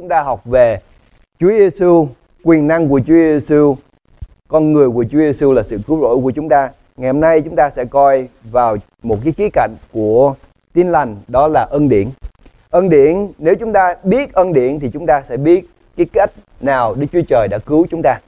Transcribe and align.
Chúng 0.00 0.08
ta 0.08 0.22
học 0.22 0.44
về 0.44 0.80
Chúa 1.40 1.48
Giêsu, 1.48 2.08
quyền 2.44 2.68
năng 2.68 2.88
của 2.88 3.00
Chúa 3.06 3.14
Giêsu, 3.14 3.76
con 4.48 4.72
người 4.72 4.90
của 4.90 5.04
Chúa 5.04 5.18
Giêsu 5.18 5.52
là 5.52 5.62
sự 5.62 5.78
cứu 5.86 6.00
rỗi 6.00 6.18
của 6.22 6.30
chúng 6.30 6.48
ta. 6.48 6.70
Ngày 6.96 7.12
hôm 7.12 7.20
nay 7.20 7.40
chúng 7.40 7.56
ta 7.56 7.70
sẽ 7.70 7.84
coi 7.84 8.28
vào 8.50 8.76
một 9.02 9.16
cái 9.24 9.32
khía 9.32 9.48
cạnh 9.52 9.70
của 9.92 10.34
tin 10.72 10.88
lành 10.88 11.16
đó 11.28 11.48
là 11.48 11.66
ân 11.70 11.88
điển. 11.88 12.08
Ân 12.70 12.88
điển 12.88 13.28
nếu 13.38 13.54
chúng 13.54 13.72
ta 13.72 13.94
biết 14.04 14.32
ân 14.32 14.52
điển 14.52 14.80
thì 14.80 14.90
chúng 14.92 15.06
ta 15.06 15.22
sẽ 15.22 15.36
biết 15.36 15.64
cái 15.96 16.06
cách 16.12 16.30
nào 16.60 16.94
Đức 16.94 17.06
Chúa 17.12 17.22
Trời 17.28 17.48
đã 17.50 17.58
cứu 17.58 17.86
chúng 17.90 18.00
ta. 18.04 18.18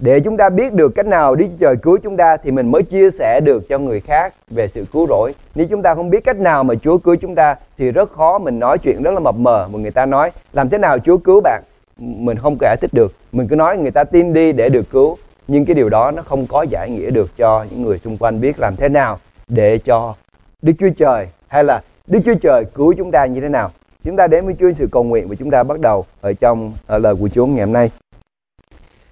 Để 0.00 0.20
chúng 0.20 0.36
ta 0.36 0.50
biết 0.50 0.72
được 0.72 0.94
cách 0.94 1.06
nào 1.06 1.34
Đức 1.34 1.46
Chúa 1.46 1.56
Trời 1.60 1.76
cứu 1.76 1.98
chúng 2.02 2.16
ta 2.16 2.36
thì 2.36 2.50
mình 2.50 2.70
mới 2.70 2.82
chia 2.82 3.10
sẻ 3.10 3.40
được 3.40 3.68
cho 3.68 3.78
người 3.78 4.00
khác 4.00 4.34
về 4.50 4.68
sự 4.68 4.84
cứu 4.92 5.06
rỗi. 5.06 5.34
Nếu 5.54 5.66
chúng 5.70 5.82
ta 5.82 5.94
không 5.94 6.10
biết 6.10 6.24
cách 6.24 6.36
nào 6.36 6.64
mà 6.64 6.74
Chúa 6.74 6.98
cứu 6.98 7.16
chúng 7.20 7.34
ta 7.34 7.56
thì 7.78 7.90
rất 7.90 8.12
khó 8.12 8.38
mình 8.38 8.58
nói 8.58 8.78
chuyện, 8.78 9.02
rất 9.02 9.14
là 9.14 9.20
mập 9.20 9.34
mờ 9.34 9.68
mà 9.72 9.78
người 9.78 9.90
ta 9.90 10.06
nói 10.06 10.30
làm 10.52 10.68
thế 10.68 10.78
nào 10.78 10.98
Chúa 10.98 11.18
cứu 11.18 11.40
bạn 11.40 11.62
mình 11.98 12.36
không 12.36 12.56
giải 12.60 12.76
thích 12.80 12.90
được. 12.94 13.14
Mình 13.32 13.48
cứ 13.48 13.56
nói 13.56 13.78
người 13.78 13.90
ta 13.90 14.04
tin 14.04 14.32
đi 14.32 14.52
để 14.52 14.68
được 14.68 14.90
cứu 14.90 15.16
nhưng 15.48 15.64
cái 15.64 15.74
điều 15.74 15.88
đó 15.88 16.10
nó 16.10 16.22
không 16.22 16.46
có 16.46 16.62
giải 16.62 16.90
nghĩa 16.90 17.10
được 17.10 17.36
cho 17.36 17.66
những 17.70 17.82
người 17.82 17.98
xung 17.98 18.18
quanh 18.18 18.40
biết 18.40 18.58
làm 18.58 18.76
thế 18.76 18.88
nào 18.88 19.18
để 19.48 19.78
cho 19.78 20.14
Đức 20.62 20.72
Chúa 20.78 20.90
Trời 20.98 21.26
hay 21.48 21.64
là 21.64 21.82
Đức 22.06 22.20
Chúa 22.24 22.34
Trời 22.34 22.64
cứu 22.74 22.94
chúng 22.98 23.10
ta 23.10 23.26
như 23.26 23.40
thế 23.40 23.48
nào. 23.48 23.70
Chúng 24.04 24.16
ta 24.16 24.26
đến 24.26 24.44
với 24.44 24.54
Chúa 24.60 24.72
sự 24.72 24.88
cầu 24.92 25.04
nguyện 25.04 25.28
và 25.28 25.34
chúng 25.34 25.50
ta 25.50 25.62
bắt 25.62 25.80
đầu 25.80 26.04
ở 26.20 26.32
trong 26.32 26.72
ở 26.86 26.98
lời 26.98 27.14
của 27.20 27.28
Chúa 27.28 27.46
ngày 27.46 27.64
hôm 27.64 27.72
nay. 27.72 27.90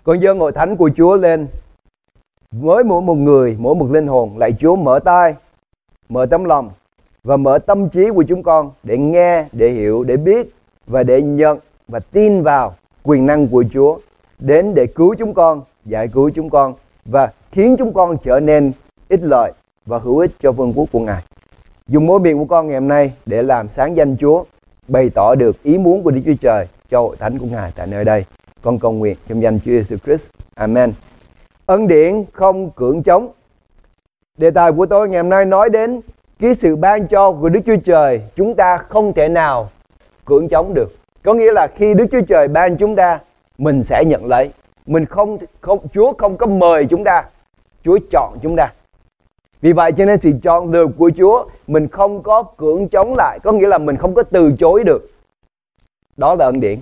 Con 0.06 0.20
dơ 0.20 0.32
hội 0.32 0.52
thánh 0.52 0.76
của 0.76 0.90
Chúa 0.96 1.16
lên 1.16 1.46
với 2.52 2.84
mỗi 2.84 3.02
một 3.02 3.14
người, 3.14 3.56
mỗi 3.58 3.74
một 3.74 3.90
linh 3.90 4.06
hồn. 4.06 4.38
lại 4.38 4.52
Chúa 4.60 4.76
mở 4.76 4.98
tai, 5.04 5.34
mở 6.08 6.26
tấm 6.26 6.44
lòng 6.44 6.70
và 7.24 7.36
mở 7.36 7.58
tâm 7.58 7.88
trí 7.88 8.10
của 8.10 8.24
chúng 8.28 8.42
con 8.42 8.70
để 8.82 8.98
nghe, 8.98 9.44
để 9.52 9.70
hiểu, 9.70 10.04
để 10.04 10.16
biết 10.16 10.54
và 10.86 11.02
để 11.02 11.22
nhận 11.22 11.58
và 11.88 12.00
tin 12.00 12.42
vào 12.42 12.74
quyền 13.02 13.26
năng 13.26 13.48
của 13.48 13.64
Chúa 13.72 13.98
đến 14.38 14.74
để 14.74 14.86
cứu 14.86 15.14
chúng 15.18 15.34
con, 15.34 15.62
giải 15.84 16.08
cứu 16.08 16.30
chúng 16.30 16.50
con 16.50 16.74
và 17.04 17.32
khiến 17.52 17.76
chúng 17.78 17.92
con 17.92 18.16
trở 18.22 18.40
nên 18.40 18.72
ích 19.08 19.20
lợi 19.22 19.52
và 19.86 19.98
hữu 19.98 20.18
ích 20.18 20.30
cho 20.40 20.52
vương 20.52 20.72
quốc 20.76 20.88
của 20.92 21.00
Ngài. 21.00 21.22
Dùng 21.88 22.06
mối 22.06 22.20
miệng 22.20 22.38
của 22.38 22.44
con 22.44 22.66
ngày 22.66 22.76
hôm 22.76 22.88
nay 22.88 23.12
để 23.26 23.42
làm 23.42 23.68
sáng 23.68 23.96
danh 23.96 24.16
Chúa, 24.16 24.44
bày 24.88 25.10
tỏ 25.14 25.34
được 25.34 25.62
ý 25.62 25.78
muốn 25.78 26.02
của 26.02 26.10
Đức 26.10 26.22
Chúa 26.26 26.34
Trời 26.40 26.66
cho 26.88 27.00
hội 27.00 27.16
thánh 27.16 27.38
của 27.38 27.46
Ngài 27.46 27.72
tại 27.76 27.86
nơi 27.86 28.04
đây. 28.04 28.24
Con 28.62 28.78
cầu 28.78 28.92
nguyện 28.92 29.16
trong 29.28 29.42
danh 29.42 29.58
Chúa 29.60 29.70
Giêsu 29.70 29.96
Christ. 29.96 30.30
Amen. 30.54 30.92
Ân 31.66 31.88
điển 31.88 32.24
không 32.32 32.70
cưỡng 32.70 33.02
chống. 33.02 33.28
Đề 34.38 34.50
tài 34.50 34.72
của 34.72 34.86
tôi 34.86 35.08
ngày 35.08 35.22
hôm 35.22 35.30
nay 35.30 35.44
nói 35.44 35.70
đến 35.70 36.00
cái 36.40 36.54
sự 36.54 36.76
ban 36.76 37.08
cho 37.08 37.32
của 37.32 37.48
Đức 37.48 37.60
Chúa 37.66 37.76
Trời 37.84 38.20
chúng 38.36 38.54
ta 38.54 38.76
không 38.76 39.12
thể 39.12 39.28
nào 39.28 39.70
cưỡng 40.24 40.48
chống 40.48 40.74
được. 40.74 40.96
Có 41.22 41.34
nghĩa 41.34 41.52
là 41.52 41.66
khi 41.74 41.94
Đức 41.94 42.06
Chúa 42.12 42.20
Trời 42.28 42.48
ban 42.48 42.76
chúng 42.76 42.96
ta, 42.96 43.20
mình 43.58 43.84
sẽ 43.84 44.04
nhận 44.06 44.26
lấy. 44.26 44.50
Mình 44.86 45.06
không 45.06 45.38
không 45.60 45.88
Chúa 45.94 46.12
không 46.18 46.36
có 46.36 46.46
mời 46.46 46.86
chúng 46.90 47.04
ta, 47.04 47.24
Chúa 47.84 47.98
chọn 48.10 48.38
chúng 48.42 48.56
ta. 48.56 48.72
Vì 49.60 49.72
vậy 49.72 49.92
cho 49.92 50.04
nên 50.04 50.18
sự 50.18 50.32
chọn 50.42 50.70
lựa 50.70 50.86
của 50.98 51.10
Chúa 51.16 51.44
mình 51.66 51.88
không 51.88 52.22
có 52.22 52.42
cưỡng 52.42 52.88
chống 52.88 53.14
lại, 53.14 53.38
có 53.42 53.52
nghĩa 53.52 53.66
là 53.66 53.78
mình 53.78 53.96
không 53.96 54.14
có 54.14 54.22
từ 54.22 54.52
chối 54.58 54.84
được. 54.84 55.10
Đó 56.16 56.34
là 56.34 56.44
ân 56.44 56.60
điển. 56.60 56.78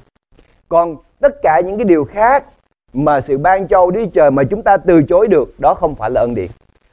Còn 0.69 0.97
tất 1.25 1.42
cả 1.42 1.61
những 1.61 1.78
cái 1.78 1.84
điều 1.84 2.05
khác 2.05 2.44
mà 2.92 3.20
sự 3.20 3.39
ban 3.39 3.69
cho 3.69 3.91
Đức 3.91 4.00
Chúa 4.05 4.11
Trời 4.11 4.30
mà 4.30 4.42
chúng 4.44 4.62
ta 4.62 4.77
từ 4.77 5.03
chối 5.03 5.28
được, 5.28 5.61
đó 5.61 5.75
không 5.75 5.94
phải 5.94 6.11
là 6.11 6.20
ân 6.20 6.34
điển. 6.34 6.47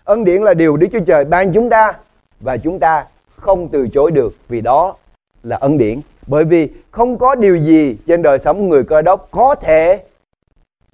Ân 0.03 0.23
điển 0.23 0.41
là 0.41 0.53
điều 0.53 0.77
Đức 0.77 0.87
Chúa 0.91 0.99
Trời 0.99 1.25
ban 1.25 1.53
chúng 1.53 1.69
ta 1.69 1.93
và 2.39 2.57
chúng 2.57 2.79
ta 2.79 3.05
không 3.35 3.69
từ 3.69 3.87
chối 3.87 4.11
được 4.11 4.33
vì 4.49 4.61
đó 4.61 4.95
là 5.43 5.57
ân 5.61 5.77
điển. 5.77 5.99
Bởi 6.27 6.43
vì 6.43 6.69
không 6.91 7.17
có 7.17 7.35
điều 7.35 7.57
gì 7.57 7.97
trên 8.07 8.21
đời 8.21 8.39
sống 8.39 8.69
người 8.69 8.83
cơ 8.83 9.01
đốc 9.01 9.27
có 9.31 9.55
thể 9.55 10.03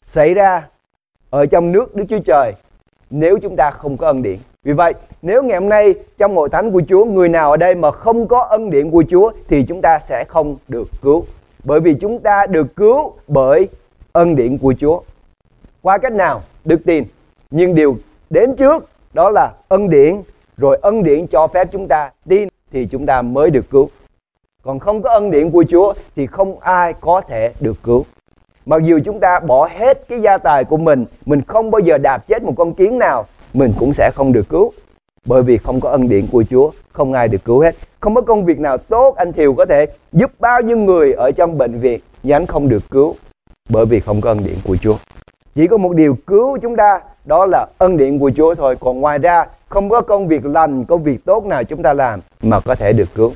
xảy 0.04 0.34
ra 0.34 0.68
ở 1.30 1.46
trong 1.46 1.72
nước 1.72 1.96
Đức 1.96 2.06
Chúa 2.10 2.20
Trời 2.26 2.54
nếu 3.10 3.38
chúng 3.42 3.56
ta 3.56 3.72
không 3.72 3.98
có 3.98 4.08
ân 4.08 4.22
điển. 4.22 4.38
Vì 4.64 4.74
vậy, 4.74 4.94
nếu 5.22 5.44
ngày 5.44 5.60
hôm 5.60 5.70
nay 5.70 5.94
trong 6.18 6.36
hội 6.36 6.50
thánh 6.50 6.72
của 6.72 6.82
Chúa, 6.90 7.06
người 7.06 7.30
nào 7.30 7.52
ở 7.52 7.58
đây 7.58 7.76
mà 7.76 7.92
không 7.92 8.28
có 8.28 8.42
ân 8.42 8.70
điển 8.70 8.92
của 8.92 9.04
Chúa 9.10 9.32
thì 9.48 9.64
chúng 9.64 9.82
ta 9.82 10.00
sẽ 10.00 10.24
không 10.28 10.58
được 10.68 10.88
cứu. 11.02 11.26
Bởi 11.64 11.80
vì 11.80 11.94
chúng 11.94 12.20
ta 12.20 12.46
được 12.50 12.76
cứu 12.76 13.14
bởi 13.28 13.68
ân 14.12 14.36
điển 14.36 14.58
của 14.58 14.74
Chúa. 14.80 15.02
Qua 15.82 15.98
cách 15.98 16.14
nào? 16.14 16.42
Đức 16.66 16.82
tin. 16.86 17.04
Nhưng 17.52 17.76
điều 17.76 17.98
đến 18.30 18.56
trước 18.56 18.90
đó 19.14 19.30
là 19.30 19.54
ân 19.68 19.90
điển, 19.90 20.22
rồi 20.58 20.80
ân 20.82 21.04
điển 21.04 21.28
cho 21.28 21.48
phép 21.48 21.68
chúng 21.72 21.88
ta 21.88 22.12
tin 22.30 22.50
thì 22.72 22.88
chúng 22.92 23.06
ta 23.06 23.22
mới 23.22 23.50
được 23.50 23.70
cứu. 23.70 23.90
Còn 24.64 24.80
không 24.80 25.02
có 25.02 25.10
ân 25.10 25.32
điển 25.32 25.52
của 25.52 25.66
Chúa 25.70 25.94
thì 26.16 26.28
không 26.28 26.60
ai 26.60 26.94
có 27.02 27.22
thể 27.22 27.54
được 27.60 27.84
cứu. 27.84 28.06
Mặc 28.66 28.84
dù 28.84 29.00
chúng 29.06 29.20
ta 29.20 29.40
bỏ 29.40 29.68
hết 29.72 30.08
cái 30.08 30.22
gia 30.22 30.38
tài 30.38 30.64
của 30.64 30.78
mình, 30.78 31.06
mình 31.26 31.42
không 31.48 31.72
bao 31.72 31.80
giờ 31.80 31.98
đạp 31.98 32.28
chết 32.28 32.44
một 32.44 32.54
con 32.58 32.74
kiến 32.74 32.98
nào, 32.98 33.26
mình 33.54 33.74
cũng 33.80 33.94
sẽ 33.94 34.12
không 34.16 34.34
được 34.34 34.50
cứu. 34.50 34.72
Bởi 35.26 35.44
vì 35.44 35.58
không 35.58 35.80
có 35.80 35.90
ân 35.90 36.10
điển 36.10 36.28
của 36.32 36.44
Chúa, 36.50 36.72
không 36.92 37.14
ai 37.14 37.28
được 37.28 37.46
cứu 37.46 37.60
hết. 37.60 37.76
Không 38.00 38.16
có 38.16 38.22
công 38.22 38.46
việc 38.46 38.60
nào 38.60 38.78
tốt 38.78 39.16
anh 39.16 39.34
Thiều 39.34 39.54
có 39.54 39.66
thể 39.66 39.86
giúp 40.12 40.32
bao 40.40 40.62
nhiêu 40.62 40.78
người 40.78 41.14
ở 41.14 41.32
trong 41.32 41.58
bệnh 41.58 41.80
viện 41.80 42.00
nhưng 42.24 42.36
anh 42.36 42.46
không 42.46 42.70
được 42.70 42.84
cứu 42.90 43.16
bởi 43.70 43.86
vì 43.86 44.00
không 44.00 44.22
có 44.22 44.32
ân 44.32 44.38
điển 44.46 44.56
của 44.68 44.76
Chúa. 44.76 44.96
Chỉ 45.56 45.68
có 45.68 45.78
một 45.78 45.94
điều 45.96 46.18
cứu 46.28 46.58
chúng 46.58 46.76
ta 46.76 47.02
đó 47.26 47.46
là 47.46 47.68
ân 47.78 47.98
điển 47.98 48.20
của 48.20 48.32
Chúa 48.36 48.56
thôi. 48.56 48.76
Còn 48.80 49.00
ngoài 49.00 49.20
ra 49.20 49.46
không 49.70 49.90
có 49.90 50.02
công 50.02 50.28
việc 50.28 50.46
lành, 50.46 50.86
công 50.86 51.04
việc 51.04 51.26
tốt 51.26 51.46
nào 51.46 51.64
chúng 51.64 51.84
ta 51.84 51.94
làm 51.94 52.20
mà 52.42 52.60
có 52.60 52.76
thể 52.76 52.94
được 52.94 53.10
cứu. 53.16 53.34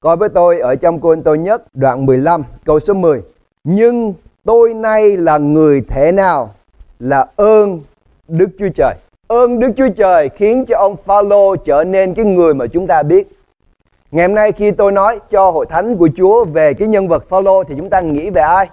Coi 0.00 0.16
với 0.16 0.28
tôi 0.28 0.58
ở 0.60 0.74
trong 0.74 1.00
Cô 1.00 1.16
tôi 1.24 1.38
nhất 1.38 1.62
đoạn 1.74 2.06
15 2.06 2.44
câu 2.64 2.80
số 2.80 2.94
10. 2.94 3.22
Nhưng 3.64 4.14
tôi 4.44 4.74
nay 4.74 5.16
là 5.16 5.38
người 5.38 5.84
thế 5.88 6.12
nào 6.12 6.54
là 6.98 7.26
ơn 7.36 7.80
Đức 8.28 8.48
Chúa 8.58 8.68
Trời. 8.74 8.94
Ơn 9.28 9.58
Đức 9.58 9.70
Chúa 9.76 9.88
Trời 9.96 10.28
khiến 10.28 10.64
cho 10.64 10.76
ông 10.78 10.96
Phaolô 10.96 11.56
trở 11.56 11.84
nên 11.84 12.14
cái 12.14 12.24
người 12.24 12.54
mà 12.54 12.66
chúng 12.66 12.86
ta 12.86 13.02
biết. 13.02 13.28
Ngày 14.10 14.26
hôm 14.26 14.34
nay 14.34 14.52
khi 14.52 14.70
tôi 14.70 14.92
nói 14.92 15.18
cho 15.30 15.50
hội 15.50 15.66
thánh 15.68 15.96
của 15.96 16.08
Chúa 16.16 16.44
về 16.44 16.74
cái 16.74 16.88
nhân 16.88 17.08
vật 17.08 17.28
Phaolô 17.28 17.64
thì 17.64 17.74
chúng 17.78 17.90
ta 17.90 18.00
nghĩ 18.00 18.30
về 18.30 18.42
ai? 18.42 18.68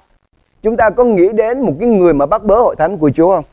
Chúng 0.64 0.78
ta 0.78 0.90
có 0.90 1.04
nghĩ 1.04 1.28
đến 1.34 1.62
một 1.62 1.74
cái 1.80 1.90
người 1.90 2.14
mà 2.14 2.26
bắt 2.26 2.44
bớ 2.44 2.56
hội 2.56 2.76
thánh 2.76 2.98
của 2.98 3.10
Chúa 3.16 3.36
không? 3.36 3.44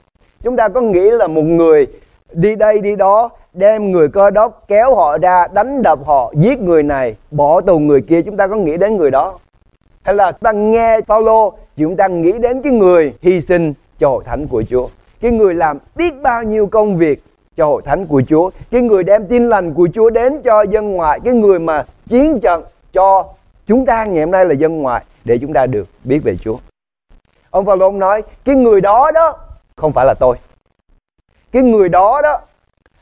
Chúng 0.43 0.57
ta 0.57 0.69
có 0.69 0.81
nghĩ 0.81 1.11
là 1.11 1.27
một 1.27 1.43
người 1.43 1.87
đi 2.33 2.57
đây 2.57 2.81
đi 2.81 2.97
đó, 2.97 3.29
đem 3.53 3.93
người 3.93 4.09
cơ 4.09 4.31
đốc 4.31 4.65
kéo 4.69 4.95
họ 4.95 5.19
ra, 5.19 5.47
đánh 5.53 5.83
đập 5.83 5.99
họ, 6.07 6.33
giết 6.37 6.61
người 6.61 6.83
này, 6.83 7.17
bỏ 7.31 7.61
tù 7.61 7.79
người 7.79 8.01
kia, 8.01 8.23
chúng 8.23 8.37
ta 8.37 8.47
có 8.47 8.57
nghĩ 8.57 8.77
đến 8.77 8.97
người 8.97 9.11
đó 9.11 9.39
hay 10.03 10.15
là 10.15 10.33
chúng 10.33 10.41
ta 10.41 10.53
nghe 10.53 11.01
Phaolô 11.07 11.53
chúng 11.77 11.97
ta 11.97 12.09
nghĩ 12.09 12.33
đến 12.33 12.63
cái 12.63 12.73
người 12.73 13.15
hy 13.23 13.41
sinh 13.41 13.75
cho 13.99 14.09
hội 14.09 14.25
thánh 14.27 14.47
của 14.47 14.63
Chúa 14.71 14.87
cái 15.22 15.31
người 15.31 15.55
làm 15.55 15.78
biết 15.94 16.22
bao 16.22 16.43
nhiêu 16.43 16.66
công 16.66 16.97
việc 16.97 17.22
cho 17.56 17.66
hội 17.66 17.83
thánh 17.84 18.06
của 18.06 18.22
Chúa. 18.28 18.50
Cái 18.71 18.83
người 18.83 19.05
đem 19.05 19.27
tin 19.28 19.49
lành 19.49 19.75
của 19.75 19.88
Chúa 19.94 20.10
đến 20.10 20.43
cho 20.43 20.62
dân 20.62 20.93
ngoại. 20.93 21.21
Cái 21.25 21.34
người 21.34 21.59
mà 21.59 21.84
chiến 22.06 22.41
trận 22.41 22.65
cho 22.93 23.28
chúng 23.66 23.87
ta 23.87 24.05
ngày 24.05 24.25
hôm 24.25 24.31
nay 24.31 24.44
là 24.44 24.55
dân 24.55 24.83
ngoại 24.83 25.05
để 25.25 25.38
chúng 25.41 25.53
ta 25.53 25.66
được 25.66 25.88
biết 26.05 26.19
về 26.25 26.37
Chúa. 26.37 26.56
Ông 27.50 27.66
Phaolô 27.66 27.91
nói, 27.91 28.22
cái 28.44 28.55
người 28.55 28.81
đó 28.81 29.10
đó 29.15 29.38
không 29.77 29.93
phải 29.93 30.06
là 30.06 30.15
tôi. 30.21 30.37
Cái 31.53 31.62
người 31.62 31.89
đó 31.89 32.21
đó 32.22 32.41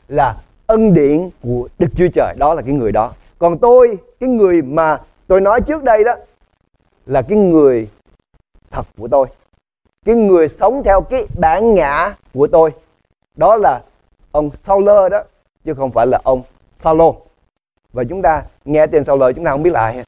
là 0.07 0.35
ân 0.67 0.93
điển 0.93 1.29
của 1.43 1.67
Đức 1.79 1.87
Chúa 1.97 2.07
Trời. 2.13 2.35
Đó 2.37 2.53
là 2.53 2.61
cái 2.61 2.73
người 2.73 2.91
đó. 2.91 3.11
Còn 3.39 3.57
tôi, 3.57 3.97
cái 4.19 4.29
người 4.29 4.61
mà 4.61 4.97
tôi 5.27 5.41
nói 5.41 5.61
trước 5.61 5.83
đây 5.83 6.03
đó, 6.03 6.15
là 7.05 7.21
cái 7.21 7.37
người 7.37 7.89
thật 8.71 8.83
của 8.97 9.07
tôi 9.07 9.27
cái 10.05 10.15
người 10.15 10.47
sống 10.47 10.83
theo 10.83 11.01
cái 11.01 11.25
bản 11.39 11.73
ngã 11.73 12.15
của 12.33 12.47
tôi. 12.47 12.71
Đó 13.37 13.55
là 13.55 13.81
ông 14.31 14.49
Sauler 14.63 15.11
đó, 15.11 15.23
chứ 15.65 15.73
không 15.73 15.91
phải 15.91 16.07
là 16.07 16.19
ông 16.23 16.41
Phaolô. 16.79 17.15
Và 17.93 18.03
chúng 18.09 18.21
ta 18.21 18.43
nghe 18.65 18.87
tên 18.87 19.03
Sauler 19.03 19.35
chúng 19.35 19.45
ta 19.45 19.51
không 19.51 19.63
biết 19.63 19.73
là 19.73 19.81
ai 19.81 20.03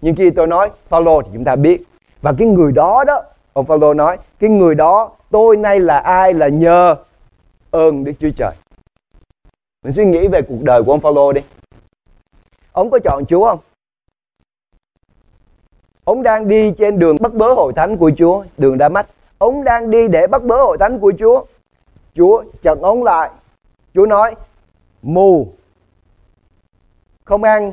nhưng 0.00 0.14
khi 0.14 0.30
tôi 0.30 0.46
nói 0.46 0.70
Phaolô 0.88 1.22
thì 1.22 1.30
chúng 1.32 1.44
ta 1.44 1.56
biết. 1.56 1.82
Và 2.22 2.32
cái 2.38 2.48
người 2.48 2.72
đó 2.72 3.04
đó, 3.06 3.22
ông 3.52 3.66
Phaolô 3.66 3.94
nói, 3.94 4.16
cái 4.38 4.50
người 4.50 4.74
đó 4.74 5.10
tôi 5.30 5.56
nay 5.56 5.80
là 5.80 5.98
ai 5.98 6.34
là 6.34 6.48
nhờ 6.48 6.96
ơn 7.70 8.04
Đức 8.04 8.12
Chúa 8.20 8.30
Trời. 8.36 8.52
Mình 9.84 9.92
suy 9.92 10.04
nghĩ 10.04 10.28
về 10.28 10.42
cuộc 10.42 10.62
đời 10.62 10.82
của 10.82 10.92
ông 10.92 11.00
Phaolô 11.00 11.32
đi. 11.32 11.40
Ông 12.72 12.90
có 12.90 12.98
chọn 13.04 13.26
Chúa 13.26 13.46
không? 13.46 13.58
Ông 16.04 16.22
đang 16.22 16.48
đi 16.48 16.72
trên 16.78 16.98
đường 16.98 17.16
bắt 17.20 17.34
bớ 17.34 17.54
hội 17.54 17.72
thánh 17.76 17.96
của 17.96 18.10
Chúa, 18.18 18.44
đường 18.58 18.78
Đa 18.78 18.88
Mách. 18.88 19.06
Ông 19.38 19.64
đang 19.64 19.90
đi 19.90 20.08
để 20.08 20.26
bắt 20.26 20.42
bớ 20.44 20.56
hội 20.56 20.78
thánh 20.78 20.98
của 20.98 21.12
Chúa. 21.18 21.44
Chúa 22.14 22.44
chặn 22.62 22.82
ông 22.82 23.02
lại. 23.02 23.30
Chúa 23.94 24.06
nói, 24.06 24.34
mù, 25.02 25.48
không 27.24 27.42
ăn. 27.42 27.72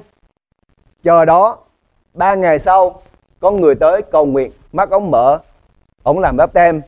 Chờ 1.04 1.26
đó, 1.26 1.58
ba 2.14 2.36
ngày 2.36 2.60
sau 2.60 3.02
có 3.40 3.52
người 3.52 3.76
tới 3.76 4.02
cầu 4.02 4.26
nguyện, 4.26 4.52
mắt 4.74 4.90
ông 4.90 5.12
mở. 5.12 5.40
Ông 6.04 6.20
làm 6.20 6.38
báp 6.38 6.54
tem 6.54 6.82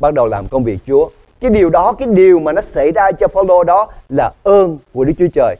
bắt 0.00 0.14
đầu 0.14 0.26
làm 0.26 0.48
công 0.48 0.64
việc 0.64 0.78
Chúa. 0.86 1.08
Cái 1.40 1.50
điều 1.50 1.70
đó, 1.70 1.92
cái 1.92 2.08
điều 2.08 2.38
mà 2.38 2.52
nó 2.52 2.60
xảy 2.60 2.92
ra 2.92 3.12
cho 3.12 3.28
Phaolô 3.28 3.64
đó 3.64 3.88
là 4.08 4.32
ơn 4.42 4.78
của 4.92 5.04
Đức 5.04 5.12
Chúa 5.18 5.26
Trời. 5.34 5.56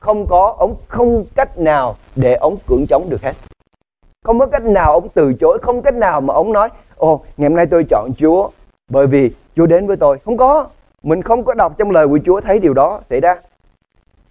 Không 0.00 0.26
có, 0.26 0.54
ông 0.58 0.76
không 0.88 1.24
cách 1.34 1.58
nào 1.58 1.96
để 2.16 2.34
ông 2.34 2.56
cưỡng 2.66 2.86
chống 2.88 3.06
được 3.10 3.22
hết 3.22 3.32
không 4.24 4.38
có 4.38 4.46
cách 4.46 4.64
nào 4.64 4.92
ông 4.92 5.08
từ 5.14 5.34
chối, 5.34 5.58
không 5.62 5.82
cách 5.82 5.94
nào 5.94 6.20
mà 6.20 6.34
ông 6.34 6.52
nói, 6.52 6.68
ồ, 6.96 7.24
ngày 7.36 7.48
hôm 7.48 7.56
nay 7.56 7.66
tôi 7.66 7.84
chọn 7.90 8.10
Chúa 8.18 8.50
bởi 8.88 9.06
vì 9.06 9.30
Chúa 9.56 9.66
đến 9.66 9.86
với 9.86 9.96
tôi. 9.96 10.18
Không 10.24 10.36
có. 10.36 10.66
Mình 11.02 11.22
không 11.22 11.44
có 11.44 11.54
đọc 11.54 11.78
trong 11.78 11.90
lời 11.90 12.08
của 12.08 12.18
Chúa 12.26 12.40
thấy 12.40 12.58
điều 12.58 12.74
đó 12.74 13.00
xảy 13.10 13.20
ra. 13.20 13.36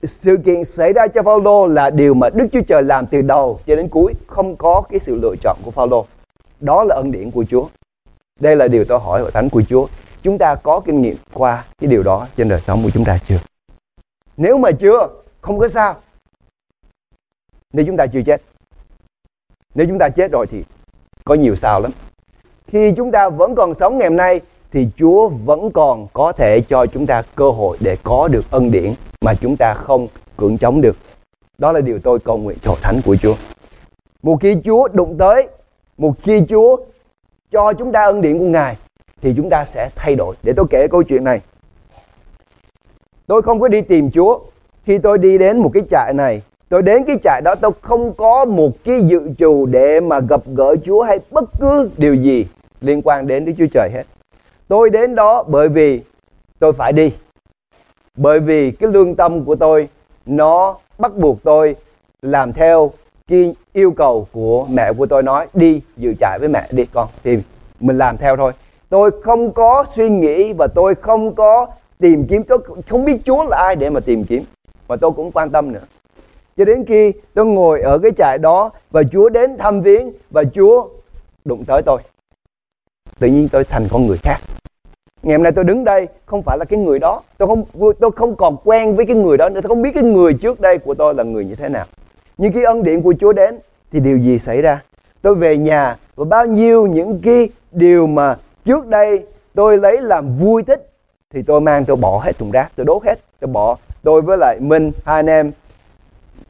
Sự 0.04 0.38
kiện 0.38 0.64
xảy 0.64 0.94
ra 0.94 1.08
cho 1.08 1.24
Phaolô 1.24 1.68
là 1.68 1.90
điều 1.90 2.14
mà 2.14 2.30
Đức 2.30 2.48
Chúa 2.52 2.62
Trời 2.68 2.84
làm 2.84 3.08
từ 3.08 3.22
đầu 3.22 3.60
cho 3.66 3.76
đến 3.76 3.90
cuối. 3.90 4.14
Không 4.28 4.56
có 4.56 4.84
cái 4.90 5.00
sự 5.00 5.16
lựa 5.16 5.36
chọn 5.42 5.58
của 5.66 5.72
Phaolô. 5.72 6.06
Đó 6.60 6.84
là 6.84 6.96
ân 6.96 7.12
điển 7.12 7.32
của 7.32 7.46
Chúa. 7.50 7.66
Đây 8.40 8.56
là 8.56 8.68
điều 8.68 8.86
tôi 8.86 9.00
hỏi 9.00 9.22
hội 9.22 9.32
thánh 9.32 9.50
của 9.50 9.62
Chúa. 9.70 9.88
Chúng 10.24 10.38
ta 10.38 10.56
có 10.56 10.80
kinh 10.80 11.02
nghiệm 11.02 11.16
qua 11.34 11.66
cái 11.80 11.90
điều 11.90 12.04
đó 12.04 12.28
trên 12.38 12.50
đời 12.50 12.62
sống 12.62 12.84
của 12.84 12.90
chúng 12.94 13.06
ta 13.06 13.18
chưa? 13.28 13.40
Nếu 14.38 14.58
mà 14.58 14.72
chưa, 14.72 15.08
không 15.42 15.60
có 15.60 15.68
sao. 15.68 15.96
Nếu 17.74 17.86
chúng 17.86 17.98
ta 17.98 18.06
chưa 18.08 18.22
chết 18.26 18.42
nếu 19.76 19.88
chúng 19.88 20.00
ta 20.00 20.10
chết 20.10 20.32
rồi 20.32 20.48
thì 20.48 20.64
có 21.26 21.36
nhiều 21.36 21.56
sao 21.56 21.80
lắm 21.80 21.92
khi 22.68 22.94
chúng 22.98 23.12
ta 23.12 23.30
vẫn 23.30 23.56
còn 23.56 23.74
sống 23.74 23.98
ngày 23.98 24.08
hôm 24.08 24.18
nay 24.18 24.42
thì 24.72 24.88
Chúa 24.98 25.28
vẫn 25.28 25.72
còn 25.72 26.08
có 26.14 26.32
thể 26.32 26.62
cho 26.62 26.86
chúng 26.86 27.06
ta 27.06 27.22
cơ 27.36 27.50
hội 27.50 27.78
để 27.80 27.98
có 28.04 28.28
được 28.28 28.52
ân 28.52 28.72
điển 28.72 28.94
mà 29.22 29.34
chúng 29.34 29.56
ta 29.58 29.74
không 29.74 30.08
cưỡng 30.38 30.58
chống 30.58 30.82
được. 30.82 30.98
Đó 31.58 31.72
là 31.72 31.82
điều 31.82 32.00
tôi 32.00 32.20
cầu 32.20 32.38
nguyện 32.38 32.58
cho 32.62 32.76
thánh 32.82 33.02
của 33.06 33.16
Chúa. 33.16 33.36
Một 34.24 34.38
khi 34.42 34.58
Chúa 34.66 34.88
đụng 34.88 35.18
tới, 35.18 35.48
một 35.98 36.14
khi 36.22 36.42
Chúa 36.50 36.78
cho 37.52 37.74
chúng 37.74 37.92
ta 37.92 38.06
ân 38.06 38.22
điển 38.22 38.40
của 38.40 38.46
Ngài 38.46 38.78
thì 39.22 39.34
chúng 39.38 39.50
ta 39.50 39.66
sẽ 39.74 39.90
thay 39.96 40.16
đổi. 40.16 40.36
Để 40.44 40.54
tôi 40.56 40.66
kể 40.70 40.88
câu 40.88 41.04
chuyện 41.04 41.24
này. 41.24 41.42
Tôi 43.28 43.42
không 43.42 43.60
có 43.60 43.68
đi 43.68 43.82
tìm 43.82 44.12
Chúa. 44.12 44.40
Khi 44.86 44.98
tôi 44.98 45.18
đi 45.18 45.38
đến 45.38 45.58
một 45.58 45.72
cái 45.74 45.84
trại 45.90 46.14
này, 46.14 46.42
tôi 46.74 46.82
đến 46.82 47.04
cái 47.06 47.18
trại 47.24 47.42
đó, 47.42 47.56
tôi 47.56 47.72
không 47.82 48.14
có 48.14 48.46
một 48.46 48.72
cái 48.84 49.02
dự 49.02 49.22
trù 49.38 49.66
để 49.66 50.00
mà 50.00 50.20
gặp 50.20 50.42
gỡ 50.56 50.76
Chúa 50.86 51.02
hay 51.02 51.20
bất 51.32 51.44
cứ 51.60 51.90
điều 51.98 52.16
gì 52.16 52.46
liên 52.82 53.02
quan 53.02 53.28
đến 53.28 53.46
Đức 53.46 53.54
Chúa 53.58 53.66
Trời 53.74 53.90
hết. 53.94 54.04
Tôi 54.68 54.90
đến 54.90 55.16
đó 55.16 55.44
bởi 55.48 55.70
vì 55.70 56.02
tôi 56.60 56.74
phải 56.74 56.94
đi. 56.94 57.12
Bởi 58.18 58.40
vì 58.40 58.72
cái 58.72 58.90
lương 58.90 59.16
tâm 59.16 59.46
của 59.46 59.56
tôi, 59.56 59.90
nó 60.26 60.78
bắt 60.98 61.16
buộc 61.16 61.44
tôi 61.44 61.76
làm 62.22 62.54
theo 62.54 62.92
cái 63.28 63.56
yêu 63.74 63.92
cầu 63.92 64.28
của 64.32 64.66
mẹ 64.66 64.94
của 64.94 65.06
tôi 65.06 65.24
nói, 65.24 65.48
đi 65.54 65.82
dự 65.98 66.14
trại 66.20 66.40
với 66.40 66.50
mẹ, 66.50 66.68
đi 66.72 66.86
con. 66.94 67.08
Thì 67.24 67.38
mình 67.80 67.98
làm 67.98 68.18
theo 68.18 68.38
thôi. 68.38 68.52
Tôi 68.90 69.12
không 69.24 69.52
có 69.52 69.86
suy 69.96 70.10
nghĩ 70.10 70.54
và 70.54 70.68
tôi 70.76 70.96
không 70.96 71.36
có 71.36 71.68
tìm 72.00 72.28
kiếm. 72.28 72.44
Tôi 72.44 72.60
không 72.90 73.06
biết 73.06 73.18
Chúa 73.26 73.44
là 73.44 73.58
ai 73.58 73.76
để 73.76 73.90
mà 73.90 74.00
tìm 74.00 74.24
kiếm. 74.24 74.44
Và 74.88 74.96
tôi 74.96 75.12
cũng 75.12 75.32
quan 75.32 75.50
tâm 75.50 75.72
nữa 75.72 75.80
cho 76.58 76.66
đến 76.66 76.86
khi 76.86 77.12
tôi 77.34 77.46
ngồi 77.46 77.82
ở 77.82 78.00
cái 78.00 78.12
trại 78.18 78.38
đó 78.38 78.72
và 78.92 79.04
Chúa 79.12 79.30
đến 79.30 79.58
thăm 79.58 79.82
viếng 79.82 80.12
và 80.32 80.44
Chúa 80.56 80.88
đụng 81.46 81.64
tới 81.68 81.82
tôi. 81.86 82.02
Tự 83.20 83.28
nhiên 83.28 83.50
tôi 83.52 83.64
thành 83.64 83.88
con 83.92 84.08
người 84.08 84.18
khác. 84.18 84.38
Ngày 85.24 85.38
hôm 85.38 85.44
nay 85.44 85.52
tôi 85.52 85.64
đứng 85.64 85.84
đây 85.84 86.08
không 86.26 86.42
phải 86.42 86.58
là 86.58 86.66
cái 86.66 86.80
người 86.80 87.00
đó. 87.00 87.22
Tôi 87.38 87.48
không 87.48 87.64
tôi 88.00 88.12
không 88.12 88.36
còn 88.36 88.58
quen 88.64 88.96
với 88.96 89.06
cái 89.06 89.16
người 89.16 89.38
đó 89.38 89.50
nữa. 89.50 89.62
Tôi 89.62 89.70
không 89.70 89.82
biết 89.82 89.92
cái 89.94 90.04
người 90.04 90.34
trước 90.34 90.62
đây 90.62 90.78
của 90.78 90.94
tôi 90.94 91.14
là 91.14 91.24
người 91.24 91.46
như 91.46 91.56
thế 91.56 91.70
nào. 91.70 91.86
Nhưng 92.38 92.52
khi 92.52 92.64
ân 92.64 92.84
điện 92.84 93.02
của 93.02 93.14
Chúa 93.20 93.34
đến 93.34 93.60
thì 93.92 94.00
điều 94.00 94.18
gì 94.18 94.40
xảy 94.40 94.62
ra? 94.62 94.82
Tôi 95.22 95.36
về 95.36 95.58
nhà 95.58 95.98
và 96.16 96.26
bao 96.26 96.46
nhiêu 96.46 96.88
những 96.88 97.22
cái 97.24 97.50
điều 97.72 98.08
mà 98.08 98.36
trước 98.66 98.88
đây 98.88 99.26
tôi 99.54 99.78
lấy 99.78 100.02
làm 100.02 100.34
vui 100.34 100.64
thích 100.64 100.90
thì 101.34 101.42
tôi 101.42 101.62
mang, 101.62 101.86
tôi 101.86 101.96
bỏ 101.96 102.22
hết 102.24 102.38
thùng 102.38 102.52
rác, 102.52 102.72
tôi 102.76 102.86
đốt 102.86 103.04
hết. 103.04 103.20
Tôi 103.40 103.48
bỏ, 103.48 103.78
tôi 104.04 104.22
với 104.22 104.38
lại 104.38 104.60
Minh 104.60 104.92
hai 105.06 105.16
anh 105.16 105.30
em 105.30 105.52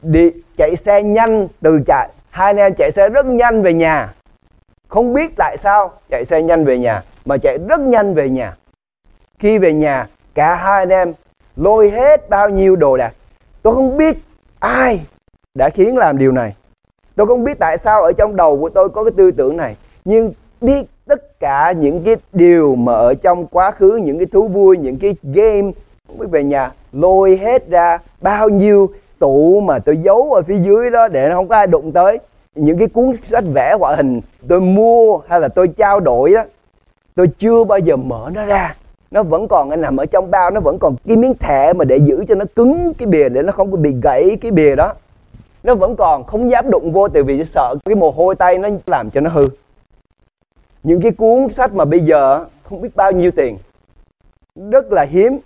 đi 0.03 0.31
chạy 0.57 0.75
xe 0.75 1.03
nhanh 1.03 1.47
từ 1.61 1.79
chạy 1.85 2.09
hai 2.29 2.47
anh 2.47 2.57
em 2.57 2.73
chạy 2.77 2.91
xe 2.91 3.09
rất 3.09 3.25
nhanh 3.25 3.61
về 3.61 3.73
nhà. 3.73 4.13
Không 4.87 5.13
biết 5.13 5.31
tại 5.37 5.57
sao 5.57 5.91
chạy 6.09 6.25
xe 6.25 6.41
nhanh 6.41 6.65
về 6.65 6.77
nhà, 6.77 7.03
mà 7.25 7.37
chạy 7.37 7.57
rất 7.69 7.79
nhanh 7.79 8.13
về 8.13 8.29
nhà. 8.29 8.55
Khi 9.39 9.57
về 9.57 9.73
nhà, 9.73 10.07
cả 10.33 10.55
hai 10.55 10.79
anh 10.79 10.89
em 10.89 11.13
lôi 11.55 11.89
hết 11.89 12.29
bao 12.29 12.49
nhiêu 12.49 12.75
đồ 12.75 12.97
đạc. 12.97 13.13
Tôi 13.61 13.75
không 13.75 13.97
biết 13.97 14.17
ai 14.59 15.01
đã 15.53 15.69
khiến 15.69 15.97
làm 15.97 16.17
điều 16.17 16.31
này. 16.31 16.55
Tôi 17.15 17.27
không 17.27 17.43
biết 17.43 17.59
tại 17.59 17.77
sao 17.77 18.03
ở 18.03 18.11
trong 18.13 18.35
đầu 18.35 18.59
của 18.59 18.69
tôi 18.69 18.89
có 18.89 19.03
cái 19.03 19.11
tư 19.17 19.31
tưởng 19.31 19.57
này. 19.57 19.75
Nhưng 20.05 20.33
biết 20.61 20.85
tất 21.05 21.39
cả 21.39 21.71
những 21.71 22.03
cái 22.03 22.15
điều 22.33 22.75
mà 22.75 22.93
ở 22.93 23.13
trong 23.13 23.47
quá 23.47 23.71
khứ, 23.71 23.99
những 24.03 24.17
cái 24.17 24.25
thú 24.25 24.47
vui, 24.47 24.77
những 24.77 24.99
cái 24.99 25.15
game, 25.23 25.71
không 26.07 26.19
biết 26.19 26.27
về 26.31 26.43
nhà, 26.43 26.71
lôi 26.91 27.37
hết 27.37 27.69
ra 27.69 27.97
bao 28.21 28.49
nhiêu 28.49 28.89
tủ 29.23 29.59
mà 29.59 29.79
tôi 29.79 29.97
giấu 29.97 30.33
ở 30.33 30.41
phía 30.41 30.57
dưới 30.59 30.89
đó 30.89 31.07
để 31.07 31.29
nó 31.29 31.35
không 31.35 31.47
có 31.47 31.55
ai 31.55 31.67
đụng 31.67 31.91
tới. 31.91 32.19
Những 32.55 32.77
cái 32.77 32.87
cuốn 32.87 33.13
sách 33.13 33.43
vẽ 33.53 33.75
họa 33.79 33.95
hình 33.95 34.21
tôi 34.47 34.61
mua 34.61 35.17
hay 35.27 35.39
là 35.39 35.47
tôi 35.47 35.67
trao 35.67 35.99
đổi 35.99 36.33
đó 36.33 36.43
tôi 37.15 37.27
chưa 37.37 37.63
bao 37.63 37.79
giờ 37.79 37.95
mở 37.95 38.31
nó 38.33 38.45
ra. 38.45 38.75
Nó 39.11 39.23
vẫn 39.23 39.47
còn 39.47 39.81
nằm 39.81 39.97
ở 39.97 40.05
trong 40.05 40.31
bao, 40.31 40.51
nó 40.51 40.59
vẫn 40.59 40.79
còn 40.79 40.95
cái 41.07 41.17
miếng 41.17 41.33
thẻ 41.35 41.73
mà 41.73 41.85
để 41.85 41.97
giữ 41.97 42.25
cho 42.27 42.35
nó 42.35 42.45
cứng 42.55 42.93
cái 42.97 43.07
bìa 43.07 43.29
để 43.29 43.41
nó 43.41 43.51
không 43.51 43.71
có 43.71 43.77
bị 43.77 43.95
gãy 44.03 44.37
cái 44.41 44.51
bìa 44.51 44.75
đó. 44.75 44.93
Nó 45.63 45.75
vẫn 45.75 45.95
còn, 45.95 46.23
không 46.23 46.49
dám 46.49 46.69
đụng 46.69 46.91
vô 46.91 47.07
tại 47.07 47.23
vì 47.23 47.45
sợ 47.45 47.75
cái 47.85 47.95
mồ 47.95 48.11
hôi 48.11 48.35
tay 48.35 48.57
nó 48.57 48.69
làm 48.85 49.09
cho 49.09 49.21
nó 49.21 49.29
hư. 49.29 49.47
Những 50.83 51.01
cái 51.01 51.11
cuốn 51.11 51.49
sách 51.49 51.73
mà 51.73 51.85
bây 51.85 51.99
giờ 51.99 52.45
không 52.63 52.81
biết 52.81 52.95
bao 52.95 53.11
nhiêu 53.11 53.31
tiền. 53.31 53.57
Rất 54.71 54.91
là 54.91 55.03
hiếm. 55.03 55.37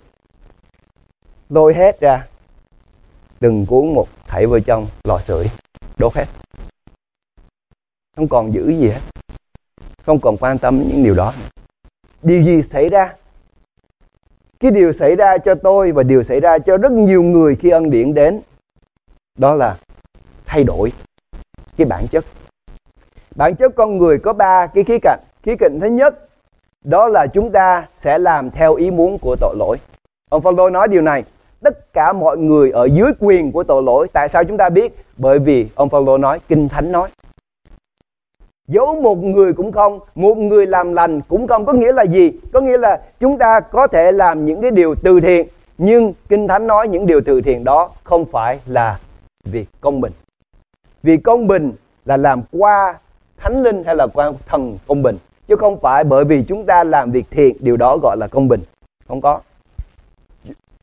Lôi 1.50 1.74
hết 1.74 2.00
ra 2.00 2.26
từng 3.40 3.66
cuốn 3.66 3.94
một 3.94 4.08
thảy 4.26 4.46
vào 4.46 4.60
trong, 4.60 4.86
lò 5.04 5.18
sưởi, 5.18 5.46
đốt 5.98 6.14
hết. 6.14 6.26
Không 8.16 8.28
còn 8.28 8.52
giữ 8.52 8.68
gì 8.68 8.88
hết. 8.88 9.00
Không 10.06 10.20
còn 10.20 10.36
quan 10.36 10.58
tâm 10.58 10.82
những 10.88 11.04
điều 11.04 11.14
đó 11.14 11.32
điều 12.22 12.42
gì 12.42 12.62
xảy 12.62 12.88
ra? 12.88 13.14
Cái 14.60 14.70
điều 14.70 14.92
xảy 14.92 15.16
ra 15.16 15.38
cho 15.38 15.54
tôi 15.54 15.92
và 15.92 16.02
điều 16.02 16.22
xảy 16.22 16.40
ra 16.40 16.58
cho 16.58 16.76
rất 16.76 16.92
nhiều 16.92 17.22
người 17.22 17.56
khi 17.56 17.70
ân 17.70 17.90
điển 17.90 18.14
đến, 18.14 18.40
đó 19.38 19.54
là 19.54 19.78
thay 20.46 20.64
đổi 20.64 20.92
cái 21.76 21.86
bản 21.86 22.06
chất. 22.10 22.24
Bản 23.36 23.56
chất 23.56 23.72
con 23.76 23.98
người 23.98 24.18
có 24.18 24.32
ba 24.32 24.66
cái 24.66 24.84
khía 24.84 24.98
cạnh. 25.02 25.20
Khía 25.42 25.56
cạnh 25.58 25.78
thứ 25.80 25.86
nhất, 25.86 26.28
đó 26.84 27.08
là 27.08 27.26
chúng 27.26 27.52
ta 27.52 27.86
sẽ 27.96 28.18
làm 28.18 28.50
theo 28.50 28.74
ý 28.74 28.90
muốn 28.90 29.18
của 29.18 29.36
tội 29.40 29.56
lỗi. 29.58 29.76
Ông 30.30 30.42
Phaolô 30.42 30.70
nói 30.70 30.88
điều 30.88 31.02
này 31.02 31.24
tất 31.62 31.92
cả 31.92 32.12
mọi 32.12 32.38
người 32.38 32.70
ở 32.70 32.84
dưới 32.84 33.10
quyền 33.20 33.52
của 33.52 33.62
tội 33.62 33.82
lỗi. 33.82 34.06
Tại 34.12 34.28
sao 34.28 34.44
chúng 34.44 34.56
ta 34.56 34.68
biết? 34.68 34.96
Bởi 35.16 35.38
vì 35.38 35.68
ông 35.74 35.88
Phaolô 35.88 36.18
nói, 36.18 36.40
kinh 36.48 36.68
thánh 36.68 36.92
nói. 36.92 37.08
Giấu 38.68 39.00
một 39.00 39.18
người 39.18 39.52
cũng 39.52 39.72
không, 39.72 40.00
một 40.14 40.34
người 40.34 40.66
làm 40.66 40.92
lành 40.92 41.20
cũng 41.20 41.46
không. 41.46 41.66
Có 41.66 41.72
nghĩa 41.72 41.92
là 41.92 42.02
gì? 42.02 42.32
Có 42.52 42.60
nghĩa 42.60 42.76
là 42.76 43.00
chúng 43.20 43.38
ta 43.38 43.60
có 43.60 43.86
thể 43.86 44.12
làm 44.12 44.44
những 44.46 44.60
cái 44.60 44.70
điều 44.70 44.94
từ 44.94 45.20
thiện, 45.20 45.48
nhưng 45.78 46.12
kinh 46.28 46.48
thánh 46.48 46.66
nói 46.66 46.88
những 46.88 47.06
điều 47.06 47.20
từ 47.20 47.40
thiện 47.40 47.64
đó 47.64 47.90
không 48.04 48.24
phải 48.24 48.60
là 48.66 48.98
việc 49.44 49.68
công 49.80 50.00
bình. 50.00 50.12
Vì 51.02 51.16
công 51.16 51.46
bình 51.46 51.72
là 52.04 52.16
làm 52.16 52.42
qua 52.52 52.98
thánh 53.36 53.62
linh 53.62 53.84
hay 53.84 53.96
là 53.96 54.06
qua 54.06 54.32
thần 54.46 54.78
công 54.86 55.02
bình, 55.02 55.16
chứ 55.48 55.56
không 55.56 55.80
phải 55.80 56.04
bởi 56.04 56.24
vì 56.24 56.44
chúng 56.48 56.66
ta 56.66 56.84
làm 56.84 57.10
việc 57.10 57.24
thiện, 57.30 57.56
điều 57.60 57.76
đó 57.76 57.98
gọi 58.02 58.16
là 58.16 58.26
công 58.26 58.48
bình. 58.48 58.60
Không 59.08 59.20
có 59.20 59.40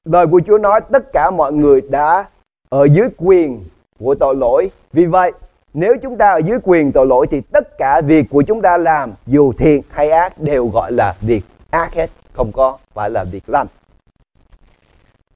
lời 0.06 0.28
của 0.28 0.42
Chúa 0.48 0.58
nói 0.58 0.82
tất 0.92 1.14
cả 1.14 1.32
mọi 1.32 1.54
người 1.54 1.82
đã 1.82 2.26
ở 2.70 2.84
dưới 2.84 3.08
quyền 3.18 3.64
của 4.00 4.16
tội 4.16 4.36
lỗi 4.36 4.72
vì 4.94 5.06
vậy, 5.06 5.32
nếu 5.74 5.96
chúng 6.02 6.18
ta 6.18 6.32
ở 6.32 6.38
dưới 6.38 6.58
quyền 6.64 6.92
tội 6.92 7.06
lỗi 7.06 7.28
thì 7.32 7.42
tất 7.42 7.78
cả 7.78 8.02
việc 8.02 8.26
của 8.30 8.42
chúng 8.42 8.62
ta 8.62 8.78
làm, 8.78 9.14
dù 9.28 9.54
thiện 9.58 9.82
hay 9.90 10.10
ác, 10.10 10.40
đều 10.40 10.68
gọi 10.68 10.92
là 10.92 11.16
việc 11.22 11.42
ác 11.70 11.94
hết, 11.94 12.10
không 12.34 12.52
có 12.52 12.78
phải 12.94 13.10
là 13.10 13.24
việc 13.24 13.44
lành 13.48 13.68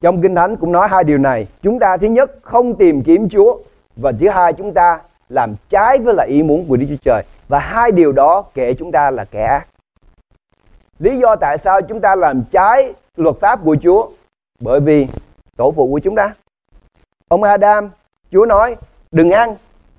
trong 0.02 0.22
kinh 0.22 0.36
thánh 0.36 0.56
cũng 0.56 0.72
nói 0.72 0.88
hai 0.88 1.04
điều 1.04 1.18
này 1.18 1.48
chúng 1.62 1.80
ta, 1.80 1.98
thứ 1.98 2.08
nhất, 2.08 2.32
không 2.42 2.76
tìm 2.76 3.04
kiếm 3.04 3.30
chúa 3.30 3.58
và 3.96 4.12
thứ 4.20 4.30
hai, 4.30 4.54
chúng 4.54 4.74
ta 4.74 5.00
làm 5.30 5.56
trái 5.70 5.98
với 5.98 6.14
lại 6.14 6.28
ý 6.28 6.44
muốn 6.44 6.66
của 6.68 6.78
Đức 6.78 6.86
Chúa 6.90 6.96
Trời 7.02 7.24
và 7.48 7.60
hai 7.60 7.92
điều 7.92 8.12
đó 8.12 8.44
kể 8.54 8.74
chúng 8.74 8.92
ta 8.92 9.12
là 9.12 9.26
kẻ 9.26 9.44
ác. 9.44 9.68
Lý 11.00 11.18
do 11.18 11.36
tại 11.36 11.58
sao 11.58 11.82
chúng 11.82 12.02
ta 12.02 12.16
làm 12.16 12.44
trái 12.52 12.94
luật 13.18 13.36
pháp 13.36 13.60
của 13.64 13.78
Chúa? 13.84 14.08
Bởi 14.60 14.80
vì 14.80 15.08
tổ 15.58 15.72
phụ 15.72 15.88
của 15.92 16.00
chúng 16.00 16.16
ta. 16.16 16.34
Ông 17.28 17.44
Adam, 17.44 17.90
Chúa 18.32 18.46
nói 18.46 18.76
đừng 19.12 19.32
ăn, 19.32 19.56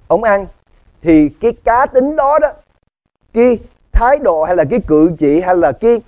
ông 0.08 0.22
ăn 0.22 0.46
thì 1.02 1.28
cái 1.28 1.52
cá 1.64 1.86
tính 1.86 2.16
đó 2.16 2.38
đó, 2.38 2.48
cái 3.32 3.58
thái 3.92 4.18
độ 4.18 4.44
hay 4.44 4.56
là 4.56 4.64
cái 4.70 4.80
cự 4.86 5.10
chỉ 5.18 5.40
hay 5.40 5.56
là 5.56 5.72
cái 5.72 6.00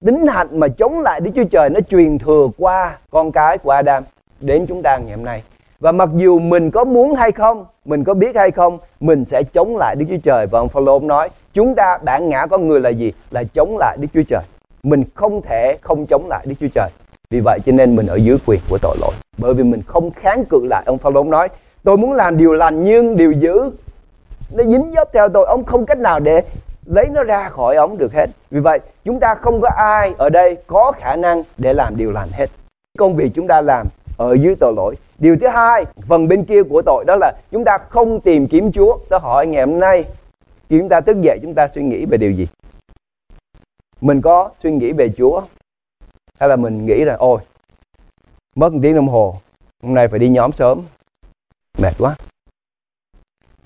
tính 0.00 0.26
hạnh 0.26 0.60
mà 0.60 0.68
chống 0.68 1.00
lại 1.00 1.20
Đức 1.20 1.30
Chúa 1.34 1.44
Trời 1.50 1.70
nó 1.70 1.80
truyền 1.80 2.18
thừa 2.18 2.48
qua 2.58 2.98
con 3.10 3.32
cái 3.32 3.58
của 3.58 3.70
Adam 3.70 4.04
đến 4.40 4.66
chúng 4.68 4.82
ta 4.82 4.96
ngày 4.98 5.16
hôm 5.16 5.24
nay. 5.24 5.42
Và 5.80 5.92
mặc 5.92 6.08
dù 6.14 6.38
mình 6.38 6.70
có 6.70 6.84
muốn 6.84 7.14
hay 7.14 7.32
không, 7.32 7.66
mình 7.84 8.04
có 8.04 8.14
biết 8.14 8.36
hay 8.36 8.50
không, 8.50 8.78
mình 9.00 9.24
sẽ 9.24 9.42
chống 9.52 9.76
lại 9.76 9.96
Đức 9.96 10.06
Chúa 10.08 10.20
Trời. 10.24 10.46
Và 10.46 10.58
ông 10.58 10.68
Phaolô 10.68 11.00
nói, 11.00 11.28
chúng 11.52 11.74
ta 11.74 11.98
bản 11.98 12.28
ngã 12.28 12.46
con 12.46 12.68
người 12.68 12.80
là 12.80 12.90
gì? 12.90 13.12
Là 13.30 13.44
chống 13.54 13.76
lại 13.78 13.96
Đức 14.00 14.08
Chúa 14.14 14.22
Trời. 14.28 14.42
Mình 14.82 15.04
không 15.14 15.42
thể 15.42 15.78
không 15.80 16.06
chống 16.06 16.28
lại 16.28 16.46
Đức 16.48 16.54
Chúa 16.60 16.68
Trời. 16.74 16.90
Vì 17.30 17.40
vậy 17.40 17.60
cho 17.66 17.72
nên 17.72 17.96
mình 17.96 18.06
ở 18.06 18.16
dưới 18.16 18.38
quyền 18.46 18.60
của 18.68 18.78
tội 18.78 18.96
lỗi. 19.00 19.12
Bởi 19.38 19.54
vì 19.54 19.62
mình 19.62 19.82
không 19.86 20.10
kháng 20.10 20.44
cự 20.44 20.66
lại. 20.66 20.82
Ông 20.86 20.98
Phaolô 20.98 21.24
nói, 21.24 21.48
tôi 21.84 21.96
muốn 21.96 22.12
làm 22.12 22.36
điều 22.36 22.52
lành 22.52 22.84
nhưng 22.84 23.16
điều 23.16 23.32
dữ 23.32 23.70
nó 24.52 24.64
dính 24.64 24.92
dấp 24.94 25.12
theo 25.12 25.28
tôi. 25.28 25.46
Ông 25.46 25.64
không 25.64 25.86
cách 25.86 25.98
nào 25.98 26.20
để 26.20 26.42
lấy 26.86 27.06
nó 27.12 27.24
ra 27.24 27.48
khỏi 27.48 27.76
ông 27.76 27.98
được 27.98 28.12
hết. 28.12 28.30
Vì 28.50 28.60
vậy 28.60 28.80
chúng 29.04 29.20
ta 29.20 29.34
không 29.34 29.60
có 29.60 29.68
ai 29.76 30.12
ở 30.18 30.28
đây 30.28 30.56
có 30.66 30.92
khả 30.92 31.16
năng 31.16 31.42
để 31.58 31.72
làm 31.72 31.96
điều 31.96 32.12
lành 32.12 32.28
hết. 32.32 32.50
Công 32.98 33.16
việc 33.16 33.30
chúng 33.34 33.48
ta 33.48 33.60
làm 33.60 33.86
ở 34.16 34.34
dưới 34.34 34.54
tội 34.60 34.72
lỗi. 34.76 34.94
Điều 35.18 35.36
thứ 35.40 35.48
hai 35.48 35.84
phần 36.06 36.28
bên 36.28 36.44
kia 36.44 36.62
của 36.62 36.82
tội 36.86 37.04
đó 37.06 37.16
là 37.20 37.32
chúng 37.52 37.64
ta 37.64 37.78
không 37.78 38.20
tìm 38.20 38.48
kiếm 38.48 38.72
chúa. 38.72 38.98
Tôi 39.08 39.20
hỏi 39.20 39.46
ngày 39.46 39.66
hôm 39.66 39.78
nay 39.78 40.04
khi 40.70 40.78
chúng 40.78 40.88
ta 40.88 41.00
thức 41.00 41.20
dậy 41.20 41.38
chúng 41.42 41.54
ta 41.54 41.68
suy 41.74 41.82
nghĩ 41.82 42.04
về 42.04 42.18
điều 42.18 42.30
gì? 42.30 42.46
Mình 44.00 44.20
có 44.20 44.50
suy 44.62 44.70
nghĩ 44.70 44.92
về 44.92 45.08
chúa 45.18 45.42
hay 46.38 46.48
là 46.48 46.56
mình 46.56 46.86
nghĩ 46.86 47.04
là, 47.04 47.14
ôi, 47.14 47.40
mất 48.56 48.72
một 48.72 48.78
tiếng 48.82 48.94
đồng 48.94 49.08
hồ, 49.08 49.40
hôm 49.82 49.94
nay 49.94 50.08
phải 50.08 50.18
đi 50.18 50.28
nhóm 50.28 50.52
sớm. 50.52 50.82
Mệt 51.78 51.92
quá. 51.98 52.16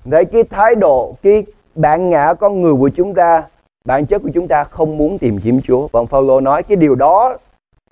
Đấy 0.05 0.25
cái 0.25 0.43
thái 0.43 0.75
độ, 0.75 1.15
cái 1.21 1.45
bản 1.75 2.09
ngã 2.09 2.33
con 2.33 2.61
người 2.61 2.73
của 2.73 2.89
chúng 2.89 3.13
ta, 3.13 3.43
bản 3.85 4.05
chất 4.05 4.21
của 4.21 4.29
chúng 4.33 4.47
ta 4.47 4.63
không 4.63 4.97
muốn 4.97 5.17
tìm 5.17 5.39
kiếm 5.43 5.61
Chúa. 5.61 5.87
Và 5.87 5.99
ông 5.99 6.07
Phaolô 6.07 6.41
nói 6.41 6.63
cái 6.63 6.75
điều 6.75 6.95
đó 6.95 7.37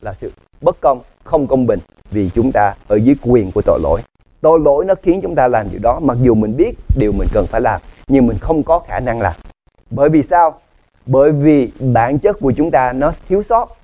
là 0.02 0.14
sự 0.14 0.32
bất 0.62 0.78
công, 0.82 1.02
không 1.24 1.48
công 1.48 1.66
bình 1.66 1.80
vì 2.12 2.30
chúng 2.30 2.52
ta 2.52 2.74
ở 2.88 2.96
dưới 2.96 3.16
quyền 3.22 3.52
của 3.52 3.62
tội 3.62 3.80
lỗi. 3.84 4.02
Tội 4.42 4.60
lỗi 4.60 4.86
nó 4.86 4.96
khiến 5.02 5.20
chúng 5.24 5.36
ta 5.36 5.48
làm 5.48 5.68
điều 5.72 5.80
đó, 5.84 6.00
mặc 6.00 6.18
dù 6.22 6.36
mình 6.36 6.58
biết 6.58 6.72
điều 6.98 7.12
mình 7.12 7.28
cần 7.34 7.46
phải 7.48 7.62
làm, 7.62 7.82
nhưng 8.08 8.28
mình 8.28 8.38
không 8.42 8.64
có 8.64 8.80
khả 8.80 9.00
năng 9.00 9.22
làm. 9.22 9.34
Bởi 9.90 10.10
vì 10.10 10.24
sao? 10.24 10.60
Bởi 11.06 11.32
vì 11.32 11.72
bản 11.94 12.20
chất 12.20 12.38
của 12.40 12.54
chúng 12.58 12.72
ta 12.72 12.94
nó 12.94 13.14
thiếu 13.30 13.44
sót 13.44 13.78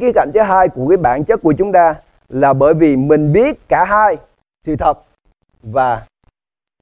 cái 0.00 0.12
cạnh 0.14 0.30
thứ 0.34 0.40
hai 0.40 0.68
của 0.68 0.88
cái 0.88 0.96
bản 0.96 1.24
chất 1.24 1.42
của 1.42 1.54
chúng 1.58 1.72
ta 1.72 1.94
là 2.28 2.52
bởi 2.52 2.74
vì 2.74 2.96
mình 2.96 3.32
biết 3.32 3.68
cả 3.68 3.84
hai 3.84 4.16
sự 4.66 4.76
thật 4.76 4.98
và 5.62 6.02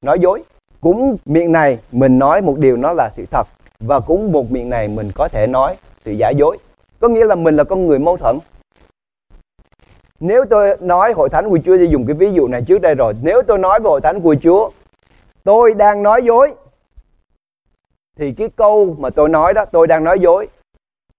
nói 0.03 0.19
dối. 0.21 0.43
Cũng 0.81 1.17
miệng 1.25 1.53
này 1.53 1.79
mình 1.93 2.19
nói 2.19 2.41
một 2.41 2.59
điều 2.59 2.77
nó 2.77 2.93
là 2.93 3.11
sự 3.11 3.27
thật 3.31 3.47
và 3.81 4.01
cũng 4.01 4.33
một 4.33 4.51
miệng 4.51 4.71
này 4.71 4.89
mình 4.89 5.11
có 5.15 5.29
thể 5.29 5.47
nói 5.47 5.77
sự 6.05 6.13
giả 6.13 6.31
dối. 6.31 6.59
Có 7.01 7.09
nghĩa 7.09 7.25
là 7.25 7.35
mình 7.35 7.57
là 7.57 7.65
con 7.65 7.87
người 7.87 7.99
mâu 7.99 8.17
thuẫn. 8.17 8.39
Nếu 10.21 10.45
tôi 10.51 10.77
nói 10.81 11.13
hội 11.13 11.29
thánh 11.29 11.51
của 11.51 11.59
Chúa, 11.65 11.77
tôi 11.77 11.89
dùng 11.89 12.07
cái 12.07 12.15
ví 12.15 12.33
dụ 12.33 12.49
này 12.49 12.63
trước 12.67 12.79
đây 12.79 12.95
rồi. 12.95 13.15
Nếu 13.23 13.43
tôi 13.43 13.59
nói 13.59 13.81
về 13.81 13.89
hội 13.89 14.01
thánh 14.01 14.21
của 14.21 14.37
Chúa, 14.43 14.71
tôi 15.45 15.75
đang 15.75 16.03
nói 16.03 16.23
dối, 16.25 16.55
thì 18.17 18.33
cái 18.33 18.49
câu 18.57 18.97
mà 18.99 19.11
tôi 19.11 19.29
nói 19.29 19.55
đó, 19.55 19.65
tôi 19.65 19.87
đang 19.87 20.05
nói 20.05 20.19
dối, 20.21 20.49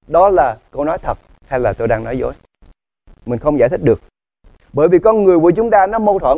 đó 0.08 0.30
là 0.30 0.58
câu 0.72 0.86
nói 0.86 0.98
thật 0.98 1.18
hay 1.50 1.60
là 1.60 1.74
tôi 1.74 1.88
đang 1.88 2.04
nói 2.04 2.18
dối? 2.18 2.34
Mình 3.26 3.40
không 3.40 3.60
giải 3.60 3.70
thích 3.70 3.84
được. 3.84 4.02
Bởi 4.74 4.88
vì 4.88 5.00
con 5.00 5.24
người 5.24 5.40
của 5.40 5.52
chúng 5.52 5.70
ta 5.70 5.88
nó 5.88 6.00
mâu 6.00 6.20
thuẫn. 6.20 6.38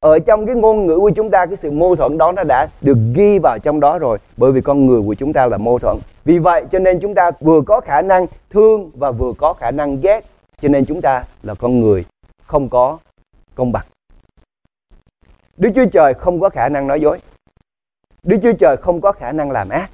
Ở 0.00 0.18
trong 0.18 0.46
cái 0.46 0.54
ngôn 0.54 0.86
ngữ 0.86 0.96
của 0.96 1.10
chúng 1.10 1.30
ta, 1.30 1.46
cái 1.46 1.56
sự 1.56 1.70
mâu 1.70 1.96
thuẫn 1.96 2.18
đó 2.18 2.32
nó 2.32 2.44
đã 2.44 2.68
được 2.80 2.98
ghi 3.14 3.38
vào 3.38 3.58
trong 3.58 3.80
đó 3.80 3.98
rồi. 3.98 4.18
Bởi 4.36 4.52
vì 4.52 4.60
con 4.60 4.86
người 4.86 5.02
của 5.06 5.14
chúng 5.14 5.32
ta 5.32 5.46
là 5.46 5.56
mâu 5.56 5.78
thuẫn. 5.78 5.96
Vì 6.24 6.38
vậy, 6.38 6.64
cho 6.72 6.78
nên 6.78 6.98
chúng 7.00 7.14
ta 7.14 7.30
vừa 7.40 7.60
có 7.66 7.80
khả 7.80 8.02
năng 8.02 8.26
thương 8.50 8.90
và 8.94 9.10
vừa 9.10 9.32
có 9.38 9.52
khả 9.52 9.70
năng 9.70 10.00
ghét. 10.00 10.20
Cho 10.60 10.68
nên 10.68 10.84
chúng 10.84 11.00
ta 11.00 11.24
là 11.42 11.54
con 11.54 11.80
người 11.80 12.04
không 12.46 12.68
có 12.68 12.98
công 13.54 13.72
bằng. 13.72 13.86
Đức 15.56 15.70
Chúa 15.74 15.86
Trời 15.92 16.14
không 16.14 16.40
có 16.40 16.48
khả 16.48 16.68
năng 16.68 16.86
nói 16.86 17.00
dối. 17.00 17.18
Đức 18.22 18.38
Chúa 18.42 18.52
Trời 18.58 18.76
không 18.76 19.00
có 19.00 19.12
khả 19.12 19.32
năng 19.32 19.50
làm 19.50 19.68
ác. 19.68 19.90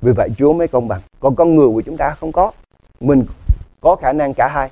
Vì 0.00 0.12
vậy 0.12 0.28
Chúa 0.36 0.52
mới 0.52 0.68
công 0.68 0.88
bằng. 0.88 1.00
Còn 1.20 1.36
con 1.36 1.54
người 1.54 1.68
của 1.68 1.82
chúng 1.82 1.96
ta 1.96 2.10
không 2.10 2.32
có 2.32 2.52
mình 3.02 3.24
có 3.80 3.96
khả 3.96 4.12
năng 4.12 4.34
cả 4.34 4.48
hai. 4.48 4.70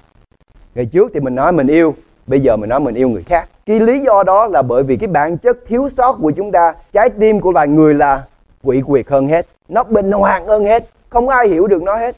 Ngày 0.74 0.86
trước 0.86 1.10
thì 1.14 1.20
mình 1.20 1.34
nói 1.34 1.52
mình 1.52 1.66
yêu, 1.66 1.94
bây 2.26 2.40
giờ 2.40 2.56
mình 2.56 2.70
nói 2.70 2.80
mình 2.80 2.94
yêu 2.94 3.08
người 3.08 3.22
khác. 3.22 3.48
Cái 3.66 3.80
lý 3.80 4.00
do 4.00 4.22
đó 4.22 4.46
là 4.46 4.62
bởi 4.62 4.82
vì 4.82 4.96
cái 4.96 5.08
bản 5.08 5.38
chất 5.38 5.56
thiếu 5.66 5.88
sót 5.88 6.18
của 6.22 6.30
chúng 6.30 6.52
ta, 6.52 6.74
trái 6.92 7.10
tim 7.10 7.40
của 7.40 7.52
loài 7.52 7.68
người 7.68 7.94
là 7.94 8.24
quỷ 8.62 8.82
quyệt 8.86 9.08
hơn 9.08 9.28
hết. 9.28 9.46
Nó 9.68 9.84
bình 9.84 10.12
hoàng 10.12 10.46
hơn 10.46 10.64
hết, 10.64 10.84
không 11.08 11.28
ai 11.28 11.48
hiểu 11.48 11.66
được 11.66 11.82
nó 11.82 11.96
hết. 11.96 12.16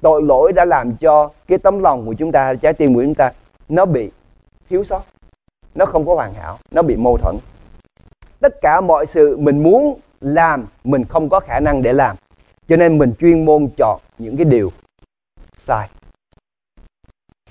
Tội 0.00 0.22
lỗi 0.22 0.52
đã 0.52 0.64
làm 0.64 0.96
cho 0.96 1.30
cái 1.48 1.58
tấm 1.58 1.82
lòng 1.82 2.06
của 2.06 2.14
chúng 2.14 2.32
ta, 2.32 2.54
trái 2.54 2.72
tim 2.72 2.94
của 2.94 3.02
chúng 3.02 3.14
ta, 3.14 3.32
nó 3.68 3.84
bị 3.86 4.10
thiếu 4.70 4.84
sót. 4.84 5.02
Nó 5.74 5.86
không 5.86 6.06
có 6.06 6.14
hoàn 6.14 6.34
hảo, 6.34 6.58
nó 6.70 6.82
bị 6.82 6.96
mâu 6.96 7.16
thuẫn. 7.16 7.36
Tất 8.40 8.60
cả 8.62 8.80
mọi 8.80 9.06
sự 9.06 9.36
mình 9.36 9.62
muốn 9.62 9.98
làm, 10.20 10.66
mình 10.84 11.04
không 11.04 11.28
có 11.28 11.40
khả 11.40 11.60
năng 11.60 11.82
để 11.82 11.92
làm. 11.92 12.16
Cho 12.68 12.76
nên 12.76 12.98
mình 12.98 13.12
chuyên 13.20 13.44
môn 13.44 13.68
chọn 13.76 14.00
những 14.18 14.36
cái 14.36 14.44
điều 14.44 14.70
sai 15.66 15.88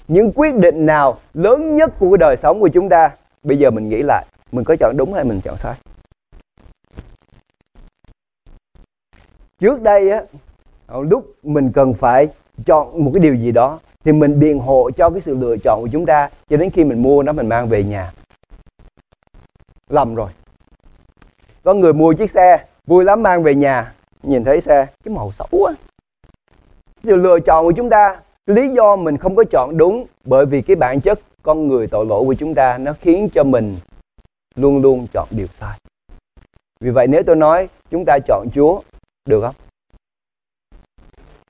những 0.08 0.32
quyết 0.36 0.56
định 0.56 0.86
nào 0.86 1.18
lớn 1.34 1.76
nhất 1.76 1.92
của 2.00 2.18
đời 2.18 2.36
sống 2.38 2.60
của 2.60 2.70
chúng 2.74 2.90
ta, 2.90 3.12
bây 3.44 3.58
giờ 3.58 3.72
mình 3.72 3.90
nghĩ 3.90 4.04
lại, 4.04 4.26
mình 4.52 4.66
có 4.66 4.76
chọn 4.80 4.98
đúng 4.98 5.14
hay 5.14 5.24
mình 5.24 5.42
chọn 5.42 5.58
sai? 5.58 5.76
Trước 9.60 9.82
đây 9.82 10.12
á, 10.12 10.22
lúc 10.88 11.36
mình 11.44 11.72
cần 11.72 11.94
phải 11.94 12.28
chọn 12.66 13.04
một 13.04 13.12
cái 13.14 13.20
điều 13.20 13.36
gì 13.36 13.52
đó, 13.52 13.80
thì 14.04 14.12
mình 14.12 14.40
biện 14.40 14.60
hộ 14.60 14.92
cho 14.92 15.10
cái 15.10 15.22
sự 15.22 15.36
lựa 15.36 15.58
chọn 15.58 15.82
của 15.82 15.90
chúng 15.92 16.06
ta 16.06 16.30
cho 16.50 16.58
đến 16.58 16.70
khi 16.70 16.84
mình 16.84 17.02
mua 17.02 17.24
nó, 17.24 17.32
mình 17.32 17.50
mang 17.50 17.68
về 17.68 17.84
nhà. 17.84 18.12
Lầm 19.90 20.16
rồi. 20.16 20.30
Có 21.64 21.74
người 21.74 21.94
mua 21.94 22.14
chiếc 22.14 22.30
xe, 22.30 22.66
vui 22.88 23.04
lắm 23.04 23.24
mang 23.24 23.44
về 23.44 23.56
nhà, 23.56 23.94
nhìn 24.24 24.44
thấy 24.44 24.62
xe, 24.62 24.86
cái 25.04 25.14
màu 25.16 25.32
xấu 25.32 25.48
quá 25.52 25.74
sự 27.06 27.16
lựa 27.16 27.40
chọn 27.40 27.66
của 27.66 27.72
chúng 27.72 27.90
ta. 27.90 28.22
Lý 28.46 28.70
do 28.70 28.96
mình 28.96 29.18
không 29.18 29.36
có 29.36 29.44
chọn 29.52 29.78
đúng 29.78 30.06
bởi 30.24 30.46
vì 30.46 30.62
cái 30.62 30.76
bản 30.76 31.02
chất 31.02 31.20
con 31.44 31.68
người 31.68 31.88
tội 31.88 32.06
lỗi 32.06 32.24
của 32.26 32.34
chúng 32.34 32.56
ta 32.56 32.78
nó 32.78 32.94
khiến 33.02 33.30
cho 33.34 33.44
mình 33.44 33.78
luôn 34.56 34.82
luôn 34.82 35.08
chọn 35.14 35.28
điều 35.32 35.48
sai. 35.48 35.80
Vì 36.80 36.92
vậy 36.92 37.08
nếu 37.08 37.24
tôi 37.24 37.36
nói 37.36 37.70
chúng 37.92 38.06
ta 38.06 38.20
chọn 38.28 38.48
chúa, 38.54 38.82
được 39.30 39.42
không? 39.42 39.56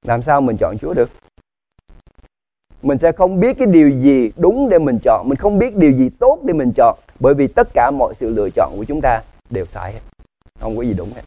Làm 0.04 0.22
sao 0.22 0.42
mình 0.42 0.58
chọn 0.58 0.78
chúa 0.78 0.94
được? 0.94 1.10
Mình 2.82 2.98
sẽ 2.98 3.12
không 3.12 3.40
biết 3.40 3.58
cái 3.58 3.68
điều 3.68 3.90
gì 3.90 4.32
đúng 4.38 4.70
để 4.70 4.80
mình 4.80 5.00
chọn, 5.04 5.30
mình 5.30 5.38
không 5.38 5.60
biết 5.60 5.76
điều 5.76 5.92
gì 5.92 6.10
tốt 6.20 6.40
để 6.44 6.54
mình 6.54 6.72
chọn, 6.76 6.98
bởi 7.20 7.34
vì 7.34 7.48
tất 7.48 7.68
cả 7.74 7.92
mọi 7.92 8.14
sự 8.20 8.30
lựa 8.30 8.50
chọn 8.50 8.74
của 8.78 8.84
chúng 8.84 9.02
ta 9.02 9.24
đều 9.50 9.66
sai 9.66 9.94
hết. 9.94 10.00
Không 10.60 10.78
có 10.78 10.84
gì 10.84 10.94
đúng 10.98 11.10
hết. 11.14 11.22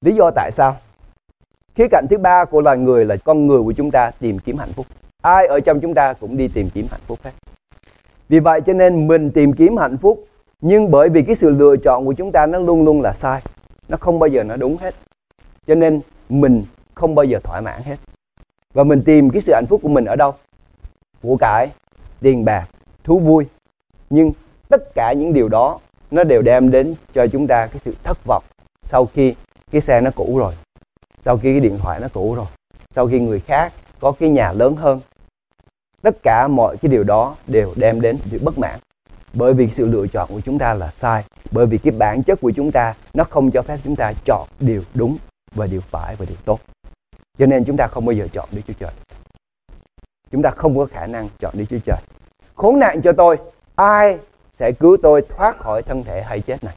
Lý 0.00 0.14
do 0.14 0.30
tại 0.30 0.50
sao? 0.50 0.76
Khía 1.74 1.88
cạnh 1.90 2.06
thứ 2.10 2.18
ba 2.18 2.44
của 2.44 2.60
loài 2.60 2.78
người 2.78 3.04
là 3.04 3.16
con 3.16 3.46
người 3.46 3.62
của 3.62 3.72
chúng 3.72 3.90
ta 3.90 4.10
tìm 4.20 4.38
kiếm 4.38 4.56
hạnh 4.56 4.72
phúc. 4.72 4.86
Ai 5.22 5.46
ở 5.46 5.60
trong 5.60 5.80
chúng 5.80 5.94
ta 5.94 6.12
cũng 6.12 6.36
đi 6.36 6.48
tìm 6.48 6.70
kiếm 6.74 6.86
hạnh 6.90 7.00
phúc 7.06 7.18
hết. 7.22 7.30
Vì 8.28 8.40
vậy 8.40 8.60
cho 8.60 8.72
nên 8.72 9.08
mình 9.08 9.30
tìm 9.30 9.52
kiếm 9.52 9.76
hạnh 9.76 9.96
phúc, 9.96 10.24
nhưng 10.60 10.90
bởi 10.90 11.08
vì 11.08 11.22
cái 11.22 11.36
sự 11.36 11.50
lựa 11.50 11.76
chọn 11.76 12.06
của 12.06 12.12
chúng 12.12 12.32
ta 12.32 12.46
nó 12.46 12.58
luôn 12.58 12.84
luôn 12.84 13.02
là 13.02 13.12
sai, 13.12 13.42
nó 13.88 13.96
không 13.96 14.18
bao 14.18 14.28
giờ 14.28 14.44
nó 14.44 14.56
đúng 14.56 14.76
hết. 14.76 14.94
Cho 15.66 15.74
nên 15.74 16.00
mình 16.28 16.64
không 16.94 17.14
bao 17.14 17.24
giờ 17.24 17.38
thỏa 17.44 17.60
mãn 17.60 17.82
hết. 17.82 17.96
Và 18.74 18.84
mình 18.84 19.02
tìm 19.04 19.30
cái 19.30 19.42
sự 19.42 19.52
hạnh 19.54 19.66
phúc 19.68 19.80
của 19.82 19.88
mình 19.88 20.04
ở 20.04 20.16
đâu? 20.16 20.34
Của 21.22 21.36
cải, 21.36 21.68
tiền 22.20 22.44
bạc, 22.44 22.66
thú 23.04 23.18
vui. 23.18 23.46
Nhưng 24.10 24.32
tất 24.68 24.94
cả 24.94 25.12
những 25.12 25.32
điều 25.32 25.48
đó 25.48 25.78
nó 26.10 26.24
đều 26.24 26.42
đem 26.42 26.70
đến 26.70 26.94
cho 27.14 27.26
chúng 27.26 27.46
ta 27.46 27.66
cái 27.66 27.80
sự 27.84 27.94
thất 28.02 28.18
vọng 28.26 28.44
sau 28.82 29.06
khi 29.06 29.34
cái 29.70 29.80
xe 29.80 30.00
nó 30.00 30.10
cũ 30.14 30.38
rồi 30.38 30.54
sau 31.24 31.36
khi 31.36 31.52
cái 31.52 31.60
điện 31.60 31.78
thoại 31.78 32.00
nó 32.00 32.08
cũ 32.12 32.34
rồi, 32.34 32.46
sau 32.94 33.06
khi 33.06 33.20
người 33.20 33.40
khác 33.40 33.72
có 34.00 34.12
cái 34.12 34.28
nhà 34.28 34.52
lớn 34.52 34.76
hơn, 34.76 35.00
tất 36.02 36.16
cả 36.22 36.48
mọi 36.48 36.76
cái 36.76 36.90
điều 36.90 37.04
đó 37.04 37.36
đều 37.46 37.72
đem 37.76 38.00
đến 38.00 38.18
sự 38.30 38.38
bất 38.42 38.58
mãn. 38.58 38.78
Bởi 39.32 39.54
vì 39.54 39.70
sự 39.70 39.86
lựa 39.86 40.06
chọn 40.06 40.28
của 40.28 40.40
chúng 40.40 40.58
ta 40.58 40.74
là 40.74 40.90
sai, 40.90 41.24
bởi 41.50 41.66
vì 41.66 41.78
cái 41.78 41.92
bản 41.98 42.22
chất 42.22 42.40
của 42.40 42.50
chúng 42.50 42.72
ta 42.72 42.94
nó 43.14 43.24
không 43.24 43.50
cho 43.50 43.62
phép 43.62 43.78
chúng 43.84 43.96
ta 43.96 44.12
chọn 44.24 44.48
điều 44.60 44.82
đúng 44.94 45.16
và 45.54 45.66
điều 45.66 45.80
phải 45.80 46.16
và 46.16 46.26
điều 46.28 46.36
tốt. 46.44 46.60
Cho 47.38 47.46
nên 47.46 47.64
chúng 47.64 47.76
ta 47.76 47.86
không 47.86 48.06
bao 48.06 48.12
giờ 48.12 48.28
chọn 48.32 48.48
Đức 48.52 48.60
Chúa 48.66 48.74
Trời. 48.78 48.92
Chúng 50.30 50.42
ta 50.42 50.50
không 50.50 50.76
có 50.78 50.86
khả 50.86 51.06
năng 51.06 51.28
chọn 51.38 51.54
Đức 51.58 51.64
Chúa 51.70 51.78
Trời. 51.84 51.98
Khốn 52.54 52.78
nạn 52.78 53.02
cho 53.02 53.12
tôi, 53.12 53.36
ai 53.74 54.18
sẽ 54.58 54.72
cứu 54.72 54.96
tôi 55.02 55.22
thoát 55.28 55.58
khỏi 55.58 55.82
thân 55.82 56.04
thể 56.04 56.22
hay 56.22 56.40
chết 56.40 56.64
này? 56.64 56.74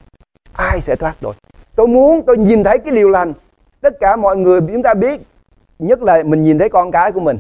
Ai 0.54 0.82
sẽ 0.82 0.96
thoát 0.96 1.16
tôi? 1.22 1.34
Tôi 1.76 1.88
muốn 1.88 2.22
tôi 2.28 2.38
nhìn 2.38 2.64
thấy 2.64 2.78
cái 2.78 2.96
điều 2.96 3.10
lành 3.10 3.34
tất 3.82 3.94
cả 4.00 4.16
mọi 4.16 4.38
người 4.38 4.62
chúng 4.62 4.84
ta 4.84 4.94
biết, 4.94 5.22
nhất 5.80 6.02
là 6.02 6.24
mình 6.24 6.44
nhìn 6.44 6.60
thấy 6.60 6.70
con 6.70 6.92
cái 6.92 7.12
của 7.12 7.20
mình, 7.20 7.38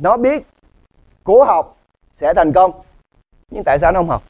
nó 0.00 0.16
biết 0.16 0.46
cố 1.24 1.44
học 1.44 1.76
sẽ 2.16 2.34
thành 2.34 2.52
công, 2.52 2.72
nhưng 3.50 3.64
tại 3.64 3.78
sao 3.78 3.92
nó 3.92 4.00
không 4.00 4.08
học? 4.08 4.22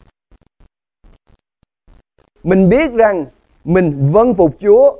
Mình 2.42 2.68
biết 2.68 2.92
rằng 2.92 3.26
mình 3.64 4.10
vâng 4.12 4.34
phục 4.34 4.56
chúa 4.60 4.96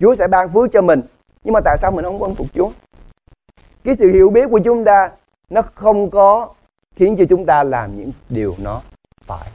chúa 0.00 0.14
sẽ 0.14 0.28
ban 0.28 0.48
phước 0.52 0.72
cho 0.72 0.82
mình, 0.82 1.00
nhưng 1.44 1.54
mà 1.54 1.60
tại 1.64 1.76
sao 1.80 1.90
mình 1.92 2.04
không 2.04 2.18
vâng 2.18 2.34
phục 2.34 2.46
chúa? 2.54 2.70
Cái 3.84 3.96
sự 3.96 4.12
hiểu 4.12 4.30
biết 4.30 4.48
của 4.50 4.60
chúng 4.64 4.84
ta, 4.84 5.10
nó 5.50 5.62
không 5.74 6.10
có 6.10 6.54
khiến 6.96 7.16
cho 7.18 7.24
chúng 7.28 7.46
ta 7.46 7.64
làm 7.64 7.98
những 7.98 8.12
điều 8.28 8.54
nó 8.62 8.80
phải. 9.22 9.48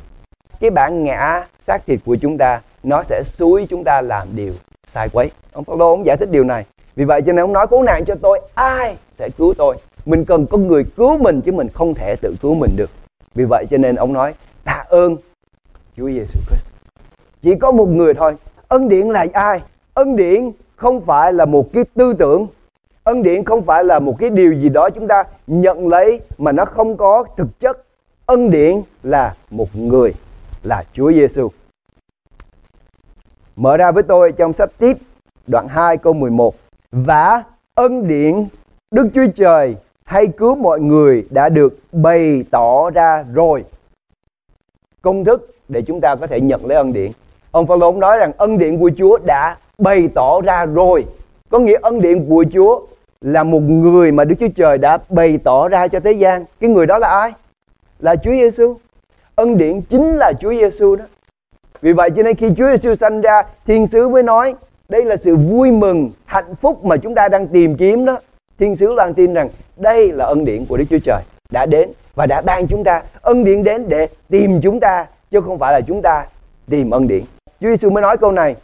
Cái 0.59 0.69
bản 0.69 1.03
ngã 1.03 1.48
xác 1.59 1.86
thịt 1.86 2.00
của 2.05 2.17
chúng 2.21 2.38
ta, 2.38 2.62
nó 2.83 3.03
sẽ 3.03 3.24
suối 3.25 3.67
chúng 3.69 3.83
ta 3.83 4.01
làm 4.01 4.27
điều 4.36 4.53
sai 4.93 5.10
quấy 5.10 5.31
ông 5.53 5.63
Phaolô, 5.63 5.89
ông 5.89 6.05
giải 6.05 6.17
thích 6.17 6.31
điều 6.31 6.43
này 6.43 6.65
vì 6.96 7.05
vậy 7.05 7.22
cho 7.25 7.34
nên 7.34 7.43
ông 7.43 7.53
nói 7.53 7.67
cứu 7.67 7.84
nạn 7.84 8.05
cho 8.05 8.15
tôi, 8.22 8.41
ai 8.53 8.98
sẽ 9.19 9.29
cứu 9.38 9.53
tôi 9.58 9.75
mình 10.05 10.25
cần 10.25 10.46
có 10.46 10.58
người 10.58 10.86
cứu 10.98 11.17
mình 11.17 11.41
chứ 11.41 11.51
mình 11.51 11.67
không 11.74 11.93
thể 11.93 12.15
tự 12.22 12.36
cứu 12.41 12.55
mình 12.55 12.72
được 12.75 12.89
vì 13.36 13.46
vậy 13.46 13.65
cho 13.69 13.77
nên 13.77 13.96
ông 13.96 14.13
nói, 14.13 14.34
tạ 14.63 14.86
ơn 14.89 15.17
Chúa 15.98 16.10
Giêsu 16.10 16.39
Christ. 16.48 16.65
Chỉ 17.41 17.55
có 17.55 17.72
một 17.72 17.86
người 17.86 18.13
thôi. 18.13 18.36
Ân 18.67 18.89
điển 18.89 19.08
là 19.08 19.25
ai? 19.34 19.62
Ân 19.93 20.15
điển 20.15 20.51
không 20.75 21.01
phải 21.01 21.34
là 21.34 21.46
một 21.46 21.74
cái 21.74 21.84
tư 21.96 22.13
tưởng. 22.13 22.48
Ân 23.03 23.24
điển 23.24 23.43
không 23.43 23.62
phải 23.62 23.84
là 23.84 24.00
một 24.00 24.15
cái 24.19 24.29
điều 24.29 24.53
gì 24.53 24.69
đó 24.69 24.89
chúng 24.89 25.08
ta 25.08 25.24
nhận 25.48 25.88
lấy 25.88 26.22
mà 26.38 26.51
nó 26.51 26.65
không 26.65 26.98
có 26.98 27.24
thực 27.38 27.60
chất. 27.60 27.86
Ân 28.25 28.51
điển 28.51 28.81
là 29.03 29.36
một 29.51 29.75
người 29.75 30.13
là 30.63 30.84
Chúa 30.93 31.12
Giêsu. 31.12 31.50
Mở 33.59 33.77
ra 33.77 33.91
với 33.91 34.03
tôi 34.03 34.31
trong 34.31 34.53
sách 34.53 34.69
tiếp, 34.77 34.97
đoạn 35.47 35.67
2 35.67 35.97
câu 35.97 36.13
11. 36.13 36.55
Và 36.91 37.43
ân 37.75 38.07
điển, 38.07 38.45
Đức 38.91 39.09
Chúa 39.13 39.25
Trời 39.35 39.75
hay 40.03 40.27
cứu 40.27 40.55
mọi 40.55 40.79
người 40.79 41.27
đã 41.29 41.49
được 41.49 41.79
bày 41.91 42.43
tỏ 42.51 42.89
ra 42.89 43.25
rồi. 43.33 43.63
Công 45.01 45.25
thức 45.25 45.55
để 45.67 45.81
chúng 45.81 46.01
ta 46.01 46.15
có 46.15 46.27
thể 46.27 46.41
nhận 46.41 46.65
lấy 46.65 46.77
ân 46.77 46.93
điển. 46.93 47.11
Ông 47.51 47.67
Phaolô 47.67 47.91
nói 47.91 48.17
rằng 48.17 48.31
ân 48.37 48.57
điển 48.57 48.79
của 48.79 48.91
Chúa 48.97 49.17
đã 49.17 49.57
bày 49.77 50.09
tỏ 50.15 50.41
ra 50.41 50.65
rồi. 50.65 51.05
Có 51.49 51.59
nghĩa 51.59 51.77
ân 51.81 52.01
điển 52.01 52.29
của 52.29 52.45
Chúa 52.53 52.81
là 53.21 53.43
một 53.43 53.59
người 53.59 54.11
mà 54.11 54.25
Đức 54.25 54.35
Chúa 54.39 54.47
Trời 54.55 54.77
đã 54.77 54.97
bày 55.09 55.39
tỏ 55.43 55.67
ra 55.67 55.87
cho 55.87 55.99
thế 55.99 56.11
gian. 56.11 56.45
Cái 56.59 56.69
người 56.69 56.85
đó 56.85 56.97
là 56.97 57.07
ai? 57.07 57.31
Là 57.99 58.15
Chúa 58.15 58.31
Giêsu. 58.31 58.77
Ân 59.35 59.57
điển 59.57 59.81
chính 59.81 60.17
là 60.17 60.33
Chúa 60.41 60.51
Giêsu 60.51 60.95
đó. 60.95 61.05
Vì 61.81 61.93
vậy 61.93 62.09
cho 62.15 62.24
nên 62.24 62.36
khi 62.36 62.50
Chúa 62.57 62.69
Giêsu 62.69 62.95
sanh 62.95 63.21
ra, 63.21 63.43
thiên 63.65 63.88
sứ 63.88 64.09
mới 64.09 64.24
nói 64.24 64.55
đây 64.89 65.05
là 65.05 65.15
sự 65.15 65.36
vui 65.36 65.71
mừng, 65.71 66.12
hạnh 66.25 66.55
phúc 66.55 66.86
mà 66.86 66.98
chúng 66.98 67.15
ta 67.15 67.27
đang 67.27 67.48
tìm 67.48 67.77
kiếm 67.77 68.05
đó. 68.05 68.17
Thiên 68.59 68.75
sứ 68.75 68.93
loan 68.93 69.13
tin 69.13 69.33
rằng 69.33 69.50
đây 69.77 70.12
là 70.12 70.25
ân 70.25 70.45
điển 70.45 70.65
của 70.65 70.77
Đức 70.77 70.86
Chúa 70.89 71.00
Trời 71.03 71.21
đã 71.51 71.65
đến 71.65 71.89
và 72.15 72.25
đã 72.25 72.41
ban 72.41 72.67
chúng 72.67 72.83
ta 72.83 73.03
ân 73.21 73.43
điển 73.43 73.63
đến 73.63 73.89
để 73.89 74.07
tìm 74.29 74.59
chúng 74.62 74.79
ta 74.79 75.05
chứ 75.31 75.41
không 75.41 75.59
phải 75.59 75.74
là 75.74 75.81
chúng 75.81 76.01
ta 76.01 76.25
tìm 76.69 76.89
ân 76.89 77.07
điển. 77.07 77.24
Chúa 77.62 77.67
Giêsu 77.67 77.89
mới 77.89 78.01
nói 78.01 78.17
câu 78.17 78.31
này. 78.31 78.55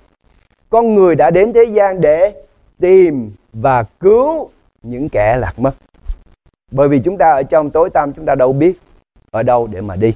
Con 0.69 0.95
người 0.95 1.15
đã 1.15 1.31
đến 1.31 1.53
thế 1.53 1.63
gian 1.63 2.01
để 2.01 2.34
tìm 2.79 3.31
và 3.53 3.84
cứu 4.00 4.50
những 4.84 5.10
kẻ 5.10 5.38
lạc 5.38 5.60
mất. 5.60 5.72
Bởi 6.72 6.88
vì 6.88 7.00
chúng 7.00 7.17
ta 7.17 7.31
ở 7.31 7.43
trong 7.43 7.69
tối 7.69 7.89
tăm 7.89 8.13
chúng 8.13 8.25
ta 8.25 8.36
đâu 8.36 8.53
biết 8.53 8.74
ở 9.31 9.43
đâu 9.43 9.67
để 9.72 9.81
mà 9.81 9.95
đi. 9.95 10.13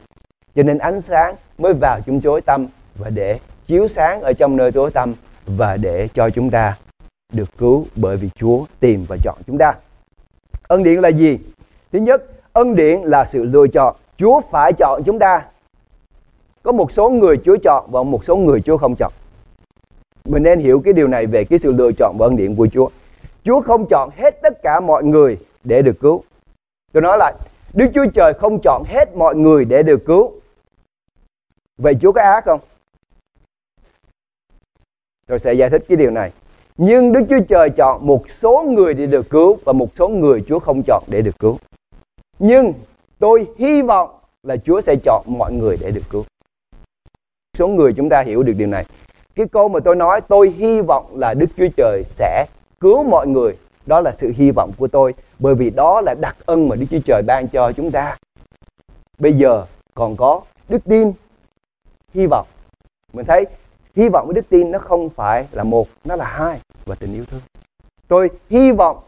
Cho 0.56 0.64
nên 0.64 0.78
ánh 0.78 1.02
sáng 1.02 1.36
mới 1.58 1.74
vào 1.74 2.00
chúng 2.06 2.22
tối 2.22 2.42
tâm 2.42 2.68
và 3.00 3.10
để 3.10 3.40
chiếu 3.66 3.88
sáng 3.88 4.22
ở 4.22 4.34
trong 4.34 4.58
nơi 4.58 4.72
tối 4.72 4.92
tăm 4.92 5.14
và 5.46 5.78
để 5.78 6.08
cho 6.14 6.30
chúng 6.30 6.50
ta 6.50 6.78
được 7.34 7.58
cứu 7.58 7.86
bởi 7.96 8.18
vì 8.18 8.30
Chúa 8.36 8.66
tìm 8.80 9.06
và 9.10 9.18
chọn 9.24 9.38
chúng 9.48 9.58
ta. 9.58 9.74
Ân 10.68 10.84
điển 10.84 11.00
là 11.00 11.10
gì? 11.10 11.40
Thứ 11.92 12.00
nhất, 12.00 12.24
ân 12.54 12.76
điển 12.76 13.02
là 13.02 13.26
sự 13.26 13.44
lựa 13.44 13.68
chọn. 13.68 13.96
Chúa 14.18 14.42
phải 14.52 14.74
chọn 14.74 15.02
chúng 15.06 15.20
ta. 15.20 15.46
Có 16.64 16.72
một 16.72 16.92
số 16.92 17.10
người 17.10 17.38
Chúa 17.46 17.58
chọn 17.64 17.88
và 17.92 18.04
một 18.04 18.26
số 18.26 18.36
người 18.36 18.62
Chúa 18.62 18.78
không 18.78 18.96
chọn. 18.96 19.12
Mình 20.26 20.44
nên 20.44 20.60
hiểu 20.60 20.82
cái 20.86 20.94
điều 20.94 21.08
này 21.08 21.26
về 21.26 21.44
cái 21.44 21.60
sự 21.60 21.72
lựa 21.72 21.92
chọn 21.92 22.16
và 22.20 22.26
ân 22.26 22.36
điển 22.36 22.56
của 22.56 22.68
Chúa. 22.68 22.90
Chúa 23.44 23.62
không 23.62 23.86
chọn 23.90 24.10
hết 24.18 24.42
tất 24.42 24.64
cả 24.64 24.80
mọi 24.80 25.04
người 25.04 25.38
để 25.64 25.82
được 25.82 26.00
cứu. 26.00 26.24
Tôi 26.92 27.02
nói 27.02 27.18
lại, 27.18 27.34
Đức 27.74 27.86
Chúa 27.94 28.06
Trời 28.14 28.34
không 28.34 28.60
chọn 28.64 28.84
hết 28.88 29.16
mọi 29.16 29.36
người 29.36 29.66
để 29.66 29.84
được 29.84 30.06
cứu. 30.06 30.32
Vậy 31.78 31.96
Chúa 32.02 32.12
có 32.12 32.22
ác 32.22 32.46
không? 32.46 32.60
Tôi 35.30 35.40
sẽ 35.40 35.54
giải 35.54 35.70
thích 35.70 35.84
cái 35.90 35.98
điều 35.98 36.12
này. 36.12 36.32
Nhưng 36.78 37.12
Đức 37.12 37.22
Chúa 37.30 37.40
Trời 37.50 37.70
chọn 37.70 38.08
một 38.08 38.30
số 38.30 38.64
người 38.68 38.94
để 38.94 39.06
được 39.06 39.30
cứu 39.30 39.58
và 39.64 39.74
một 39.74 39.88
số 39.98 40.08
người 40.08 40.44
Chúa 40.48 40.60
không 40.60 40.84
chọn 40.88 41.04
để 41.08 41.22
được 41.22 41.40
cứu. 41.40 41.58
Nhưng 42.40 42.74
tôi 43.20 43.48
hy 43.58 43.82
vọng 43.82 44.10
là 44.44 44.58
Chúa 44.58 44.82
sẽ 44.82 44.96
chọn 45.04 45.24
mọi 45.28 45.54
người 45.54 45.78
để 45.82 45.92
được 45.92 46.02
cứu. 46.10 46.24
Số 47.58 47.68
người 47.68 47.94
chúng 47.94 48.10
ta 48.10 48.22
hiểu 48.22 48.44
được 48.44 48.54
điều 48.58 48.68
này. 48.68 48.86
Cái 49.36 49.46
câu 49.52 49.70
mà 49.70 49.80
tôi 49.80 49.96
nói 49.96 50.22
tôi 50.22 50.54
hy 50.58 50.82
vọng 50.82 51.06
là 51.16 51.34
Đức 51.34 51.48
Chúa 51.58 51.68
Trời 51.78 52.04
sẽ 52.06 52.46
cứu 52.80 53.04
mọi 53.04 53.28
người. 53.28 53.58
Đó 53.86 54.02
là 54.02 54.12
sự 54.18 54.34
hy 54.36 54.52
vọng 54.52 54.72
của 54.78 54.88
tôi. 54.88 55.14
Bởi 55.40 55.56
vì 55.56 55.70
đó 55.70 56.02
là 56.02 56.16
đặc 56.22 56.36
ân 56.46 56.70
mà 56.70 56.76
Đức 56.76 56.86
Chúa 56.92 57.00
Trời 57.06 57.22
ban 57.28 57.48
cho 57.48 57.72
chúng 57.72 57.92
ta. 57.92 58.18
Bây 59.20 59.34
giờ 59.34 59.66
còn 59.96 60.16
có 60.16 60.42
đức 60.70 60.84
tin, 60.86 61.12
hy 62.14 62.26
vọng. 62.26 62.48
Mình 63.14 63.26
thấy 63.26 63.46
hy 64.00 64.10
vọng 64.10 64.28
với 64.28 64.34
đức 64.34 64.50
tin 64.50 64.72
nó 64.72 64.80
không 64.80 65.10
phải 65.10 65.48
là 65.52 65.64
một, 65.64 65.88
nó 66.04 66.16
là 66.16 66.26
hai 66.26 66.60
và 66.86 66.96
tình 66.96 67.14
yêu 67.14 67.26
thương. 67.26 67.42
Tôi 68.08 68.30
hy 68.50 68.72
vọng 68.72 69.00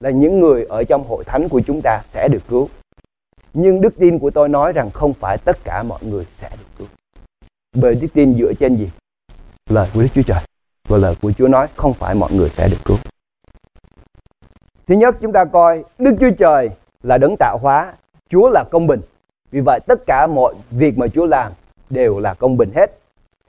là 0.00 0.10
những 0.10 0.40
người 0.40 0.64
ở 0.64 0.84
trong 0.84 1.04
hội 1.08 1.24
thánh 1.24 1.48
của 1.48 1.60
chúng 1.66 1.80
ta 1.82 2.02
sẽ 2.12 2.28
được 2.28 2.42
cứu. 2.48 2.68
Nhưng 3.54 3.80
đức 3.80 3.94
tin 3.98 4.18
của 4.18 4.30
tôi 4.30 4.48
nói 4.48 4.72
rằng 4.72 4.90
không 4.90 5.12
phải 5.12 5.38
tất 5.38 5.64
cả 5.64 5.82
mọi 5.82 5.98
người 6.02 6.26
sẽ 6.36 6.50
được 6.50 6.66
cứu. 6.78 6.86
Bởi 7.76 7.94
đức 7.94 8.08
tin 8.14 8.34
dựa 8.34 8.52
trên 8.60 8.76
gì? 8.76 8.90
Lời 9.70 9.88
của 9.94 10.02
Đức 10.02 10.08
Chúa 10.14 10.22
Trời. 10.22 10.40
Và 10.88 10.96
lời 10.98 11.14
của 11.22 11.32
Chúa 11.32 11.48
nói 11.48 11.66
không 11.76 11.94
phải 11.94 12.14
mọi 12.14 12.32
người 12.32 12.48
sẽ 12.48 12.68
được 12.68 12.84
cứu. 12.84 12.96
Thứ 14.86 14.94
nhất 14.94 15.16
chúng 15.20 15.32
ta 15.32 15.44
coi 15.44 15.84
Đức 15.98 16.16
Chúa 16.20 16.30
Trời 16.38 16.70
là 17.02 17.18
đấng 17.18 17.36
tạo 17.38 17.58
hóa, 17.62 17.92
Chúa 18.30 18.50
là 18.50 18.64
công 18.70 18.86
bình. 18.86 19.00
Vì 19.50 19.60
vậy 19.60 19.80
tất 19.86 20.06
cả 20.06 20.26
mọi 20.26 20.54
việc 20.70 20.98
mà 20.98 21.06
Chúa 21.08 21.26
làm 21.26 21.52
đều 21.90 22.18
là 22.18 22.34
công 22.34 22.56
bình 22.56 22.70
hết. 22.74 22.98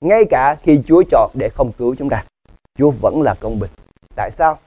Ngay 0.02 0.26
cả 0.26 0.56
khi 0.64 0.82
Chúa 0.88 1.04
chọn 1.12 1.32
để 1.34 1.50
không 1.50 1.72
cứu 1.72 1.96
chúng 2.00 2.10
ta, 2.10 2.24
Chúa 2.78 2.92
vẫn 2.92 3.22
là 3.22 3.36
công 3.40 3.60
bình. 3.60 3.72
Tại 4.16 4.32
sao? 4.32 4.58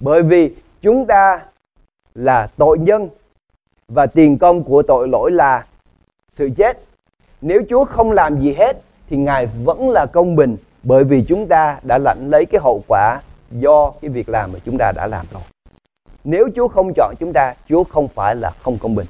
Bởi 0.00 0.22
vì 0.22 0.54
chúng 0.82 1.06
ta 1.06 1.40
là 2.14 2.48
tội 2.56 2.78
nhân 2.78 3.08
và 3.88 4.06
tiền 4.06 4.38
công 4.38 4.64
của 4.64 4.82
tội 4.82 5.08
lỗi 5.08 5.30
là 5.30 5.66
sự 6.36 6.50
chết. 6.56 6.78
Nếu 7.40 7.62
Chúa 7.68 7.84
không 7.84 8.12
làm 8.12 8.40
gì 8.40 8.54
hết 8.54 8.76
thì 9.08 9.16
Ngài 9.16 9.46
vẫn 9.46 9.90
là 9.90 10.06
công 10.06 10.36
bình 10.36 10.56
bởi 10.82 11.04
vì 11.04 11.24
chúng 11.28 11.46
ta 11.48 11.78
đã 11.82 11.98
lãnh 11.98 12.30
lấy 12.30 12.46
cái 12.46 12.60
hậu 12.60 12.82
quả 12.88 13.20
do 13.50 13.92
cái 14.00 14.08
việc 14.08 14.28
làm 14.28 14.52
mà 14.52 14.58
chúng 14.64 14.78
ta 14.78 14.92
đã 14.96 15.06
làm 15.06 15.26
rồi. 15.32 15.42
Nếu 16.24 16.48
Chúa 16.56 16.68
không 16.68 16.92
chọn 16.96 17.14
chúng 17.20 17.32
ta, 17.32 17.54
Chúa 17.68 17.84
không 17.84 18.08
phải 18.08 18.36
là 18.36 18.50
không 18.50 18.78
công 18.78 18.94
bình. 18.94 19.06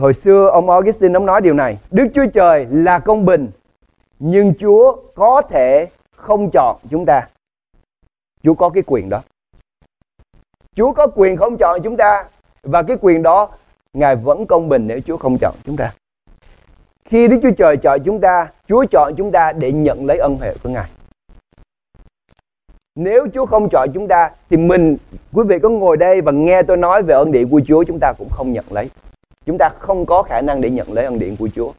Hồi 0.00 0.14
xưa 0.14 0.48
ông 0.52 0.70
Augustine 0.70 1.14
ông 1.14 1.26
nói 1.26 1.40
điều 1.40 1.54
này, 1.54 1.78
Đức 1.90 2.06
Chúa 2.14 2.26
Trời 2.34 2.66
là 2.70 2.98
công 2.98 3.24
bình, 3.24 3.50
nhưng 4.18 4.54
Chúa 4.54 4.96
có 5.14 5.42
thể 5.50 5.86
không 6.16 6.50
chọn 6.50 6.76
chúng 6.90 7.04
ta. 7.06 7.28
Chúa 8.42 8.54
có 8.54 8.68
cái 8.68 8.82
quyền 8.86 9.08
đó. 9.08 9.22
Chúa 10.74 10.92
có 10.92 11.06
quyền 11.06 11.36
không 11.36 11.56
chọn 11.56 11.80
chúng 11.84 11.96
ta 11.96 12.24
và 12.62 12.82
cái 12.82 12.96
quyền 13.00 13.22
đó 13.22 13.48
Ngài 13.92 14.16
vẫn 14.16 14.46
công 14.46 14.68
bình 14.68 14.86
nếu 14.86 15.00
Chúa 15.06 15.16
không 15.16 15.38
chọn 15.40 15.54
chúng 15.64 15.76
ta. 15.76 15.92
Khi 17.04 17.28
Đức 17.28 17.38
Chúa 17.42 17.50
Trời 17.56 17.76
chọn 17.76 18.00
chúng 18.04 18.20
ta, 18.20 18.50
Chúa 18.68 18.84
chọn 18.90 19.14
chúng 19.16 19.32
ta 19.32 19.52
để 19.52 19.72
nhận 19.72 20.06
lấy 20.06 20.18
ân 20.18 20.36
huệ 20.36 20.54
của 20.62 20.68
Ngài. 20.68 20.90
Nếu 22.94 23.26
Chúa 23.34 23.46
không 23.46 23.68
chọn 23.68 23.88
chúng 23.94 24.08
ta 24.08 24.30
thì 24.50 24.56
mình, 24.56 24.96
quý 25.32 25.44
vị 25.48 25.58
có 25.58 25.68
ngồi 25.68 25.96
đây 25.96 26.20
và 26.20 26.32
nghe 26.32 26.62
tôi 26.62 26.76
nói 26.76 27.02
về 27.02 27.14
ân 27.14 27.32
điển 27.32 27.48
của 27.48 27.60
Chúa 27.66 27.84
chúng 27.84 27.98
ta 28.00 28.12
cũng 28.18 28.28
không 28.30 28.52
nhận 28.52 28.64
lấy. 28.70 28.90
Chúng 29.46 29.58
ta 29.58 29.70
không 29.78 30.06
có 30.06 30.22
khả 30.22 30.40
năng 30.40 30.60
để 30.60 30.70
nhận 30.70 30.92
lấy 30.92 31.04
ân 31.04 31.18
điển 31.18 31.36
của 31.36 31.48
Chúa. 31.54 31.72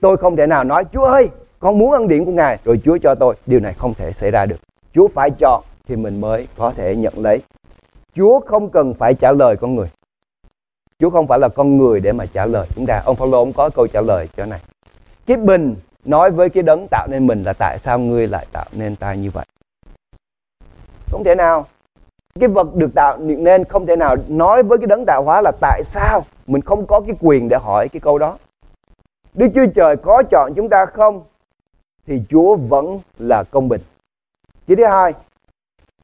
Tôi 0.00 0.16
không 0.16 0.36
thể 0.36 0.46
nào 0.46 0.64
nói 0.64 0.84
Chúa 0.92 1.04
ơi, 1.04 1.28
con 1.58 1.78
muốn 1.78 1.92
ân 1.92 2.08
điển 2.08 2.24
của 2.24 2.32
Ngài 2.32 2.58
rồi 2.64 2.80
Chúa 2.84 2.98
cho 3.02 3.14
tôi. 3.14 3.34
Điều 3.46 3.60
này 3.60 3.74
không 3.74 3.94
thể 3.94 4.12
xảy 4.12 4.30
ra 4.30 4.46
được. 4.46 4.56
Chúa 4.94 5.08
phải 5.08 5.30
chọn 5.30 5.62
thì 5.88 5.96
mình 5.96 6.20
mới 6.20 6.48
có 6.56 6.72
thể 6.72 6.96
nhận 6.96 7.14
lấy. 7.16 7.42
Chúa 8.14 8.40
không 8.40 8.70
cần 8.70 8.94
phải 8.94 9.14
trả 9.14 9.32
lời 9.32 9.56
con 9.56 9.74
người. 9.74 9.88
Chúa 10.98 11.10
không 11.10 11.26
phải 11.26 11.38
là 11.38 11.48
con 11.48 11.76
người 11.76 12.00
để 12.00 12.12
mà 12.12 12.26
trả 12.26 12.46
lời 12.46 12.66
chúng 12.74 12.86
ta. 12.86 13.02
Ông 13.04 13.16
Phaolô 13.16 13.38
ông 13.38 13.52
có 13.52 13.70
câu 13.70 13.86
trả 13.86 14.00
lời 14.00 14.28
cho 14.36 14.46
này. 14.46 14.60
Kiếp 15.26 15.38
bình 15.38 15.76
nói 16.04 16.30
với 16.30 16.48
cái 16.48 16.62
đấng 16.62 16.86
tạo 16.90 17.06
nên 17.10 17.26
mình 17.26 17.42
là 17.44 17.52
tại 17.52 17.78
sao 17.78 17.98
ngươi 17.98 18.26
lại 18.26 18.46
tạo 18.52 18.66
nên 18.72 18.96
ta 18.96 19.14
như 19.14 19.30
vậy. 19.30 19.44
Không 21.10 21.24
thể 21.24 21.34
nào. 21.34 21.66
Cái 22.40 22.48
vật 22.48 22.74
được 22.74 22.90
tạo 22.94 23.18
nên 23.18 23.64
không 23.64 23.86
thể 23.86 23.96
nào 23.96 24.16
nói 24.28 24.62
với 24.62 24.78
cái 24.78 24.86
đấng 24.86 25.06
tạo 25.06 25.22
hóa 25.24 25.40
là 25.40 25.52
tại 25.60 25.82
sao. 25.84 26.24
Mình 26.50 26.62
không 26.62 26.86
có 26.86 27.00
cái 27.00 27.16
quyền 27.20 27.48
để 27.48 27.56
hỏi 27.56 27.88
cái 27.88 28.00
câu 28.00 28.18
đó. 28.18 28.38
Đức 29.34 29.48
Chúa 29.54 29.66
Trời 29.74 29.96
có 29.96 30.22
chọn 30.30 30.52
chúng 30.56 30.68
ta 30.68 30.86
không? 30.86 31.22
Thì 32.06 32.22
Chúa 32.28 32.56
vẫn 32.56 33.00
là 33.18 33.44
công 33.44 33.68
bình. 33.68 33.80
Cái 34.66 34.76
thứ 34.76 34.84
hai, 34.84 35.12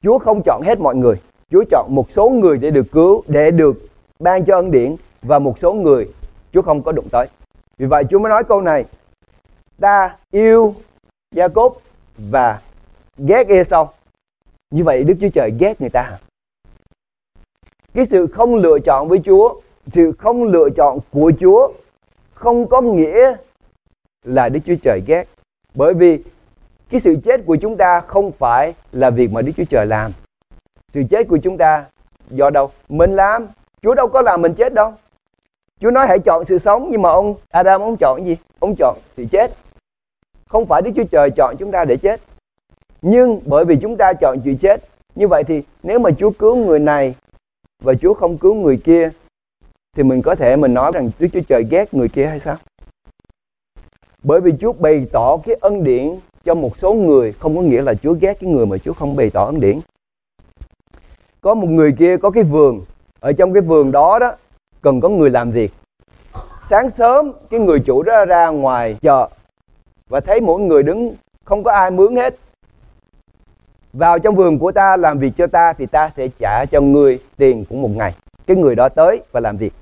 Chúa 0.02 0.18
không 0.18 0.42
chọn 0.44 0.62
hết 0.62 0.80
mọi 0.80 0.96
người. 0.96 1.16
Chúa 1.50 1.64
chọn 1.70 1.94
một 1.94 2.10
số 2.10 2.28
người 2.28 2.58
để 2.58 2.70
được 2.70 2.86
cứu, 2.92 3.22
để 3.26 3.50
được 3.50 3.76
ban 4.18 4.44
cho 4.44 4.56
ân 4.56 4.70
điển 4.70 4.96
và 5.22 5.38
một 5.38 5.58
số 5.58 5.72
người 5.72 6.08
Chúa 6.52 6.62
không 6.62 6.82
có 6.82 6.92
đụng 6.92 7.08
tới. 7.12 7.28
Vì 7.78 7.86
vậy 7.86 8.04
Chúa 8.10 8.18
mới 8.18 8.30
nói 8.30 8.44
câu 8.44 8.60
này. 8.60 8.84
Ta 9.80 10.16
yêu 10.30 10.74
gia 11.34 11.48
cốt 11.48 11.80
và 12.18 12.60
ghét 13.16 13.48
Ê-sau. 13.48 13.92
Như 14.70 14.84
vậy 14.84 15.04
Đức 15.04 15.14
Chúa 15.20 15.30
Trời 15.34 15.50
ghét 15.58 15.80
người 15.80 15.90
ta? 15.90 16.18
Cái 17.94 18.06
sự 18.06 18.26
không 18.26 18.54
lựa 18.54 18.78
chọn 18.78 19.08
với 19.08 19.20
Chúa, 19.24 19.60
sự 19.90 20.12
không 20.18 20.44
lựa 20.44 20.68
chọn 20.76 20.98
của 21.10 21.32
Chúa 21.40 21.72
không 22.34 22.66
có 22.66 22.80
nghĩa 22.80 23.36
là 24.24 24.48
Đức 24.48 24.60
Chúa 24.66 24.74
Trời 24.82 25.02
ghét. 25.06 25.28
Bởi 25.74 25.94
vì 25.94 26.18
cái 26.90 27.00
sự 27.00 27.16
chết 27.24 27.40
của 27.46 27.56
chúng 27.56 27.76
ta 27.76 28.00
không 28.00 28.32
phải 28.32 28.74
là 28.92 29.10
việc 29.10 29.32
mà 29.32 29.42
Đức 29.42 29.52
Chúa 29.56 29.64
Trời 29.70 29.86
làm. 29.86 30.12
Sự 30.92 31.02
chết 31.10 31.28
của 31.28 31.38
chúng 31.42 31.58
ta 31.58 31.84
do 32.30 32.50
đâu? 32.50 32.70
Mình 32.88 33.16
làm. 33.16 33.46
Chúa 33.82 33.94
đâu 33.94 34.08
có 34.08 34.22
làm 34.22 34.42
mình 34.42 34.54
chết 34.54 34.74
đâu. 34.74 34.92
Chúa 35.80 35.90
nói 35.90 36.06
hãy 36.06 36.18
chọn 36.18 36.44
sự 36.44 36.58
sống 36.58 36.88
nhưng 36.90 37.02
mà 37.02 37.10
ông 37.10 37.34
Adam 37.50 37.80
ông 37.80 37.96
chọn 37.96 38.26
gì? 38.26 38.36
Ông 38.58 38.74
chọn 38.78 38.98
sự 39.16 39.24
chết. 39.30 39.50
Không 40.48 40.66
phải 40.66 40.82
Đức 40.82 40.90
Chúa 40.96 41.04
Trời 41.04 41.30
chọn 41.30 41.56
chúng 41.58 41.70
ta 41.70 41.84
để 41.84 41.96
chết. 41.96 42.20
Nhưng 43.02 43.40
bởi 43.46 43.64
vì 43.64 43.76
chúng 43.82 43.96
ta 43.96 44.12
chọn 44.20 44.40
chịu 44.44 44.54
chết, 44.60 44.80
như 45.14 45.28
vậy 45.28 45.44
thì 45.44 45.62
nếu 45.82 45.98
mà 45.98 46.10
Chúa 46.18 46.30
cứu 46.30 46.56
người 46.56 46.78
này 46.78 47.14
và 47.82 47.94
Chúa 47.94 48.14
không 48.14 48.38
cứu 48.38 48.54
người 48.54 48.80
kia 48.84 49.10
thì 49.96 50.02
mình 50.02 50.22
có 50.22 50.34
thể 50.34 50.56
mình 50.56 50.74
nói 50.74 50.92
rằng 50.94 51.10
Đức 51.18 51.28
Chúa 51.32 51.40
Trời 51.48 51.64
ghét 51.70 51.94
người 51.94 52.08
kia 52.08 52.26
hay 52.26 52.40
sao? 52.40 52.56
Bởi 54.22 54.40
vì 54.40 54.52
Chúa 54.60 54.72
bày 54.72 55.06
tỏ 55.12 55.36
cái 55.36 55.56
ân 55.60 55.84
điển 55.84 56.14
cho 56.44 56.54
một 56.54 56.78
số 56.78 56.94
người 56.94 57.32
không 57.32 57.56
có 57.56 57.62
nghĩa 57.62 57.82
là 57.82 57.94
Chúa 57.94 58.12
ghét 58.12 58.40
cái 58.40 58.50
người 58.50 58.66
mà 58.66 58.78
Chúa 58.78 58.92
không 58.92 59.16
bày 59.16 59.30
tỏ 59.30 59.44
ân 59.44 59.60
điển. 59.60 59.80
Có 61.40 61.54
một 61.54 61.68
người 61.68 61.92
kia 61.98 62.16
có 62.16 62.30
cái 62.30 62.44
vườn, 62.44 62.84
ở 63.20 63.32
trong 63.32 63.52
cái 63.52 63.62
vườn 63.62 63.92
đó 63.92 64.18
đó 64.18 64.32
cần 64.82 65.00
có 65.00 65.08
người 65.08 65.30
làm 65.30 65.50
việc. 65.50 65.72
Sáng 66.60 66.90
sớm 66.90 67.32
cái 67.50 67.60
người 67.60 67.80
chủ 67.80 68.02
đó 68.02 68.24
ra 68.24 68.48
ngoài 68.48 68.96
chợ 69.00 69.28
và 70.08 70.20
thấy 70.20 70.40
mỗi 70.40 70.60
người 70.60 70.82
đứng 70.82 71.14
không 71.44 71.62
có 71.62 71.72
ai 71.72 71.90
mướn 71.90 72.16
hết. 72.16 72.36
Vào 73.92 74.18
trong 74.18 74.34
vườn 74.34 74.58
của 74.58 74.72
ta 74.72 74.96
làm 74.96 75.18
việc 75.18 75.32
cho 75.36 75.46
ta 75.46 75.72
thì 75.72 75.86
ta 75.86 76.10
sẽ 76.16 76.28
trả 76.38 76.64
cho 76.64 76.80
người 76.80 77.20
tiền 77.36 77.64
của 77.68 77.76
một 77.76 77.90
ngày. 77.96 78.14
Cái 78.46 78.56
người 78.56 78.74
đó 78.74 78.88
tới 78.88 79.22
và 79.32 79.40
làm 79.40 79.56
việc. 79.56 79.72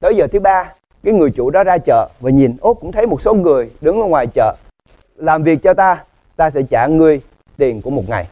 Tới 0.00 0.16
giờ 0.16 0.26
thứ 0.26 0.40
ba, 0.40 0.72
cái 1.04 1.14
người 1.14 1.30
chủ 1.30 1.50
đó 1.50 1.64
ra 1.64 1.78
chợ 1.78 2.08
và 2.20 2.30
nhìn, 2.30 2.56
ốt 2.60 2.74
cũng 2.74 2.92
thấy 2.92 3.06
một 3.06 3.22
số 3.22 3.34
người 3.34 3.70
đứng 3.80 4.00
ở 4.00 4.06
ngoài 4.06 4.26
chợ 4.34 4.54
làm 5.16 5.42
việc 5.42 5.62
cho 5.62 5.74
ta, 5.74 6.04
ta 6.36 6.50
sẽ 6.50 6.62
trả 6.70 6.86
ngươi 6.86 7.20
tiền 7.56 7.82
của 7.82 7.90
một 7.90 8.02
ngày. 8.08 8.26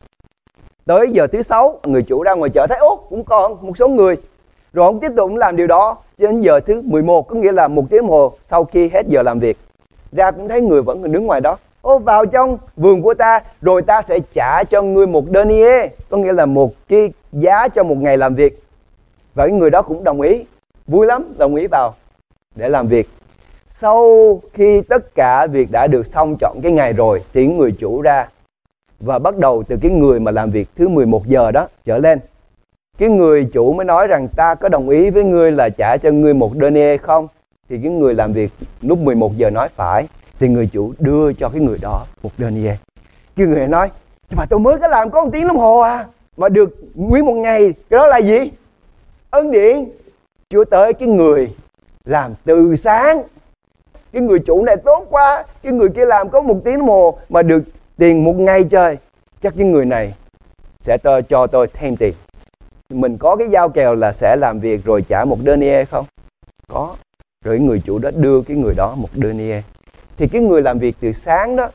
Tới 0.87 1.07
giờ 1.11 1.27
thứ 1.27 1.43
sáu, 1.43 1.79
người 1.85 2.03
chủ 2.03 2.23
ra 2.23 2.35
ngoài 2.35 2.51
chợ 2.55 2.67
thấy 2.69 2.79
ốt 2.79 3.07
cũng 3.11 3.25
còn 3.25 3.67
một 3.67 3.79
số 3.79 3.89
người. 3.89 4.17
Rồi 4.73 4.87
ông 4.87 5.01
tiếp 5.01 5.13
tục 5.17 5.31
làm 5.35 5.57
điều 5.57 5.67
đó 5.67 5.97
đến 6.19 6.41
giờ 6.41 6.61
thứ 6.61 6.83
11, 6.85 7.29
có 7.29 7.37
nghĩa 7.37 7.53
là 7.53 7.69
một 7.69 7.85
tiếng 7.91 8.07
hồ 8.07 8.33
sau 8.47 8.65
khi 8.65 8.89
hết 8.89 9.07
giờ 9.07 9.23
làm 9.23 9.39
việc. 9.39 9.59
Ra 10.13 10.31
cũng 10.31 10.49
thấy 10.49 10.61
người 10.61 10.83
vẫn 10.83 11.13
đứng 11.13 11.27
ngoài 11.27 11.41
đó. 11.41 11.57
Ô 11.81 11.99
vào 11.99 12.27
trong 12.27 12.59
vườn 12.77 13.03
của 13.03 13.15
ta 13.15 13.41
rồi 13.63 13.83
ta 13.83 14.03
sẽ 14.03 14.19
trả 14.33 14.65
cho 14.65 14.83
ngươi 14.83 15.07
một 15.07 15.25
denier, 15.35 15.91
có 16.11 16.17
nghĩa 16.17 16.33
là 16.33 16.47
một 16.47 16.73
cái 16.89 17.13
giá 17.33 17.69
cho 17.69 17.85
một 17.85 17.97
ngày 17.99 18.17
làm 18.17 18.35
việc. 18.35 18.63
Và 19.35 19.47
cái 19.47 19.53
người 19.53 19.71
đó 19.71 19.83
cũng 19.83 20.05
đồng 20.05 20.21
ý, 20.21 20.45
vui 20.89 21.07
lắm, 21.07 21.25
đồng 21.39 21.55
ý 21.55 21.67
vào 21.67 21.95
để 22.57 22.69
làm 22.69 22.87
việc. 22.87 23.09
Sau 23.67 24.41
khi 24.53 24.83
tất 24.83 25.15
cả 25.15 25.47
việc 25.47 25.69
đã 25.73 25.87
được 25.87 26.07
xong 26.07 26.37
chọn 26.41 26.61
cái 26.63 26.73
ngày 26.73 26.93
rồi 26.93 27.23
thì 27.33 27.47
người 27.47 27.73
chủ 27.73 28.03
ra 28.03 28.29
và 29.01 29.19
bắt 29.19 29.37
đầu 29.37 29.63
từ 29.69 29.77
cái 29.83 29.91
người 29.91 30.21
mà 30.21 30.31
làm 30.31 30.51
việc 30.51 30.69
thứ 30.77 30.89
11 30.89 31.27
giờ 31.27 31.51
đó 31.51 31.69
trở 31.85 31.99
lên. 31.99 32.19
Cái 32.99 33.09
người 33.09 33.49
chủ 33.53 33.73
mới 33.73 33.85
nói 33.85 34.07
rằng 34.07 34.29
ta 34.37 34.55
có 34.55 34.69
đồng 34.69 34.89
ý 34.89 35.11
với 35.11 35.25
ngươi 35.25 35.53
là 35.53 35.69
trả 35.69 35.97
cho 35.97 36.11
ngươi 36.11 36.35
một 36.35 36.53
denier 36.61 37.01
không? 37.01 37.29
Thì 37.69 37.79
cái 37.83 37.91
người 37.91 38.15
làm 38.15 38.33
việc 38.33 38.53
lúc 38.83 38.99
11 38.99 39.37
giờ 39.37 39.51
nói 39.51 39.69
phải 39.77 40.09
thì 40.41 40.49
người 40.49 40.69
chủ 40.73 40.93
đưa 40.99 41.33
cho 41.33 41.49
cái 41.49 41.61
người 41.61 41.79
đó 41.83 42.05
một 42.23 42.31
denier. 42.39 42.77
Cái 43.37 43.47
người 43.47 43.67
nói 43.67 43.91
mà 44.37 44.45
tôi 44.51 44.61
mới 44.61 44.79
có 44.79 44.89
làm 44.89 45.11
có 45.11 45.25
một 45.25 45.31
tiếng 45.33 45.49
đồng 45.49 45.59
hồ 45.59 45.79
à 45.79 46.07
mà 46.37 46.49
được 46.49 46.77
nguyên 46.95 47.27
một 47.27 47.35
ngày 47.35 47.73
cái 47.91 47.99
đó 47.99 48.07
là 48.07 48.19
gì? 48.19 48.51
Ân 49.31 49.51
điển 49.51 49.85
chúa 50.51 50.65
tới 50.65 50.93
cái 50.95 51.09
người 51.09 51.55
làm 52.05 52.35
từ 52.45 52.77
sáng. 52.77 53.23
Cái 54.13 54.23
người 54.23 54.39
chủ 54.47 54.65
này 54.65 54.77
tốt 54.85 55.07
quá, 55.11 55.45
cái 55.63 55.73
người 55.73 55.89
kia 55.89 56.05
làm 56.05 56.31
có 56.31 56.41
một 56.41 56.61
tiếng 56.65 56.79
đồng 56.79 56.89
hồ 56.89 57.19
mà 57.29 57.43
được 57.43 57.63
tiền 57.97 58.25
một 58.25 58.33
ngày 58.33 58.65
trời, 58.71 58.97
chắc 59.41 59.55
cái 59.57 59.67
người 59.67 59.85
này 59.85 60.15
sẽ 60.81 60.99
tôi 61.03 61.23
cho 61.23 61.47
tôi 61.47 61.67
thêm 61.73 61.97
tiền. 61.97 62.15
Mình 62.89 63.19
có 63.19 63.37
cái 63.37 63.49
giao 63.49 63.69
kèo 63.69 63.95
là 63.95 64.13
sẽ 64.13 64.37
làm 64.37 64.61
việc 64.61 64.85
rồi 64.85 65.05
trả 65.09 65.25
một 65.25 65.39
denier 65.47 65.89
không? 65.89 66.07
Có. 66.69 66.97
Rồi 67.45 67.59
người 67.59 67.83
chủ 67.85 67.99
đó 67.99 68.11
đưa 68.17 68.43
cái 68.43 68.57
người 68.57 68.75
đó 68.75 68.95
một 68.95 69.09
denier 69.15 69.65
thì 70.17 70.29
cái 70.29 70.43
người 70.43 70.63
làm 70.63 70.79
việc 70.79 70.97
từ 71.01 71.13
sáng 71.13 71.57
đó, 71.57 71.71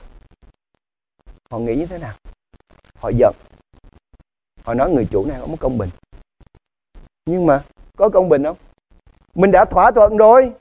họ 1.52 1.60
nghĩ 1.60 1.76
như 1.76 1.86
thế 1.86 1.98
nào? 1.98 2.14
Họ 3.00 3.10
giận. 3.10 3.34
Họ 4.64 4.74
nói 4.74 4.92
người 4.92 5.08
chủ 5.12 5.26
này 5.26 5.40
không 5.40 5.50
có 5.50 5.56
công 5.60 5.78
bình. 5.78 5.90
Nhưng 7.26 7.46
mà 7.46 7.62
có 7.97 8.10
công 8.10 8.29
bình 8.29 8.43
không? 8.43 8.58
Mình 9.36 9.51
đã 9.51 9.65
thỏa 9.65 9.91
thuận 9.91 10.17
rồi. 10.17 10.51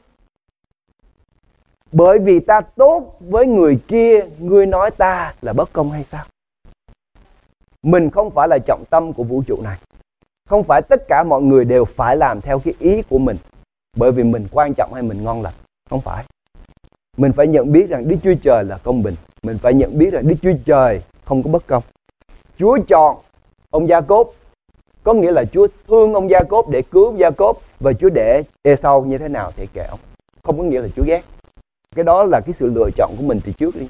Bởi 1.92 2.18
vì 2.18 2.40
ta 2.40 2.60
tốt 2.60 3.16
với 3.20 3.46
người 3.46 3.78
kia 3.88 4.20
người 4.38 4.66
nói 4.66 4.90
ta 4.90 5.34
là 5.42 5.52
bất 5.52 5.72
công 5.72 5.90
hay 5.90 6.04
sao? 6.04 6.24
Mình 7.82 8.10
không 8.10 8.30
phải 8.30 8.48
là 8.48 8.58
trọng 8.66 8.84
tâm 8.90 9.12
của 9.12 9.24
vũ 9.24 9.42
trụ 9.46 9.62
này. 9.62 9.78
Không 10.48 10.64
phải 10.64 10.82
tất 10.82 11.08
cả 11.08 11.24
mọi 11.24 11.42
người 11.42 11.64
đều 11.64 11.84
phải 11.84 12.16
làm 12.16 12.40
theo 12.40 12.58
cái 12.58 12.74
ý 12.78 13.02
của 13.02 13.18
mình. 13.18 13.36
Bởi 13.96 14.12
vì 14.12 14.22
mình 14.22 14.46
quan 14.52 14.74
trọng 14.74 14.92
hay 14.94 15.02
mình 15.02 15.24
ngon 15.24 15.42
lành? 15.42 15.54
Không 15.90 16.00
phải. 16.00 16.24
Mình 17.16 17.32
phải 17.32 17.46
nhận 17.46 17.72
biết 17.72 17.88
rằng 17.88 18.08
đức 18.08 18.16
chúa 18.22 18.34
trời 18.42 18.64
là 18.64 18.78
công 18.78 19.02
bình. 19.02 19.14
Mình 19.42 19.58
phải 19.58 19.74
nhận 19.74 19.98
biết 19.98 20.10
rằng 20.12 20.28
đức 20.28 20.36
chúa 20.42 20.52
trời 20.64 21.02
không 21.24 21.42
có 21.42 21.50
bất 21.50 21.66
công. 21.66 21.82
Chúa 22.58 22.78
chọn 22.88 23.16
ông 23.70 23.88
gia 23.88 24.00
cốp 24.00 24.30
có 25.04 25.12
nghĩa 25.12 25.30
là 25.30 25.44
chúa 25.44 25.66
thương 25.88 26.14
ông 26.14 26.30
gia 26.30 26.40
cốp 26.42 26.68
để 26.68 26.82
cứu 26.82 27.16
gia 27.16 27.30
cốp 27.30 27.56
và 27.80 27.92
chúa 27.92 28.08
để 28.08 28.42
e 28.62 28.76
sau 28.76 29.04
như 29.04 29.18
thế 29.18 29.28
nào 29.28 29.52
thì 29.56 29.66
kệ 29.66 29.84
ông. 29.90 29.98
Không 30.42 30.58
có 30.58 30.64
nghĩa 30.64 30.80
là 30.80 30.88
chúa 30.96 31.02
ghét. 31.06 31.22
Cái 31.96 32.04
đó 32.04 32.24
là 32.24 32.40
cái 32.40 32.52
sự 32.52 32.66
lựa 32.74 32.90
chọn 32.96 33.14
của 33.16 33.22
mình 33.22 33.40
từ 33.44 33.52
trước 33.52 33.76
đi. 33.76 33.88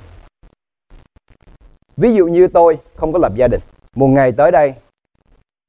Ví 1.97 2.15
dụ 2.15 2.27
như 2.27 2.47
tôi 2.47 2.79
không 2.97 3.13
có 3.13 3.19
lập 3.19 3.33
gia 3.37 3.49
đình. 3.49 3.61
Một 3.95 4.07
ngày 4.07 4.33
tới 4.33 4.51
đây, 4.51 4.75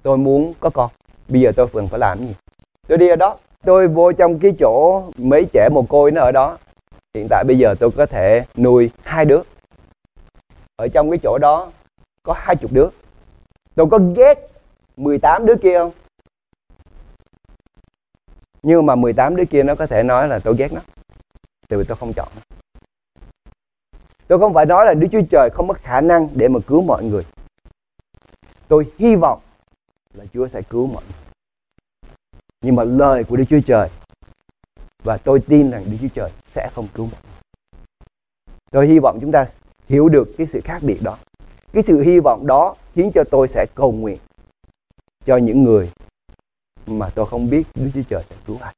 tôi 0.03 0.17
muốn 0.17 0.53
có 0.60 0.69
con. 0.69 0.89
Bây 1.27 1.41
giờ 1.41 1.51
tôi 1.56 1.67
cần 1.73 1.88
phải 1.88 1.99
làm 1.99 2.19
gì? 2.19 2.36
Tôi 2.88 2.97
đi 2.97 3.08
ở 3.08 3.15
đó. 3.15 3.38
Tôi 3.65 3.88
vô 3.88 4.12
trong 4.12 4.39
cái 4.39 4.51
chỗ 4.60 5.03
mấy 5.17 5.45
trẻ 5.53 5.69
mồ 5.71 5.82
côi 5.82 6.12
nó 6.12 6.21
ở 6.21 6.32
đó. 6.32 6.58
Hiện 7.13 7.27
tại 7.29 7.43
bây 7.47 7.58
giờ 7.58 7.75
tôi 7.79 7.91
có 7.91 8.06
thể 8.06 8.43
nuôi 8.58 8.89
hai 9.03 9.25
đứa. 9.25 9.41
Ở 10.75 10.88
trong 10.88 11.10
cái 11.10 11.19
chỗ 11.23 11.38
đó 11.38 11.71
có 12.23 12.34
hai 12.38 12.56
chục 12.56 12.71
đứa. 12.73 12.88
Tôi 13.75 13.88
có 13.91 13.99
ghét 14.15 14.53
18 14.97 15.45
đứa 15.45 15.56
kia 15.62 15.77
không? 15.77 15.91
Nhưng 18.63 18.86
mà 18.86 18.95
18 18.95 19.36
đứa 19.36 19.45
kia 19.45 19.63
nó 19.63 19.75
có 19.75 19.88
thể 19.88 20.03
nói 20.03 20.27
là 20.27 20.39
tôi 20.39 20.56
ghét 20.58 20.73
nó. 20.73 20.82
Tại 21.67 21.79
vì 21.79 21.86
tôi 21.86 21.97
không 21.97 22.13
chọn 22.13 22.27
tôi 24.34 24.39
không 24.39 24.53
phải 24.53 24.65
nói 24.65 24.86
là 24.86 24.93
Đức 24.93 25.08
Chúa 25.12 25.21
Trời 25.32 25.49
không 25.53 25.67
có 25.67 25.73
khả 25.73 26.01
năng 26.01 26.29
để 26.36 26.47
mà 26.47 26.60
cứu 26.67 26.82
mọi 26.82 27.03
người. 27.03 27.25
Tôi 28.67 28.86
hy 28.97 29.15
vọng 29.15 29.39
là 30.13 30.25
Chúa 30.34 30.47
sẽ 30.47 30.62
cứu 30.62 30.88
mọi 30.88 31.03
người. 31.03 31.21
Nhưng 32.62 32.75
mà 32.75 32.84
lời 32.84 33.23
của 33.23 33.36
Đức 33.36 33.43
Chúa 33.49 33.60
Trời 33.65 33.89
và 35.03 35.17
tôi 35.17 35.39
tin 35.39 35.71
rằng 35.71 35.84
Đức 35.91 35.97
Chúa 36.01 36.08
Trời 36.13 36.32
sẽ 36.45 36.69
không 36.75 36.88
cứu 36.93 37.06
mọi 37.06 37.21
người. 37.23 37.41
Tôi 38.71 38.88
hy 38.88 38.99
vọng 38.99 39.17
chúng 39.21 39.32
ta 39.32 39.45
hiểu 39.88 40.10
được 40.10 40.27
cái 40.38 40.47
sự 40.47 40.62
khác 40.63 40.79
biệt 40.82 40.99
đó. 41.03 41.17
Cái 41.73 41.84
sự 41.84 42.01
hy 42.01 42.19
vọng 42.19 42.47
đó 42.47 42.75
khiến 42.93 43.12
cho 43.13 43.23
tôi 43.32 43.47
sẽ 43.47 43.65
cầu 43.75 43.91
nguyện 43.91 44.17
cho 45.25 45.38
những 45.38 45.63
người 45.63 45.91
mà 46.88 47.09
tôi 47.09 47.25
không 47.25 47.49
biết 47.49 47.67
Đức 47.75 47.89
Chúa 47.93 48.01
Trời 48.09 48.23
sẽ 48.29 48.36
cứu 48.47 48.57
ai 48.62 48.73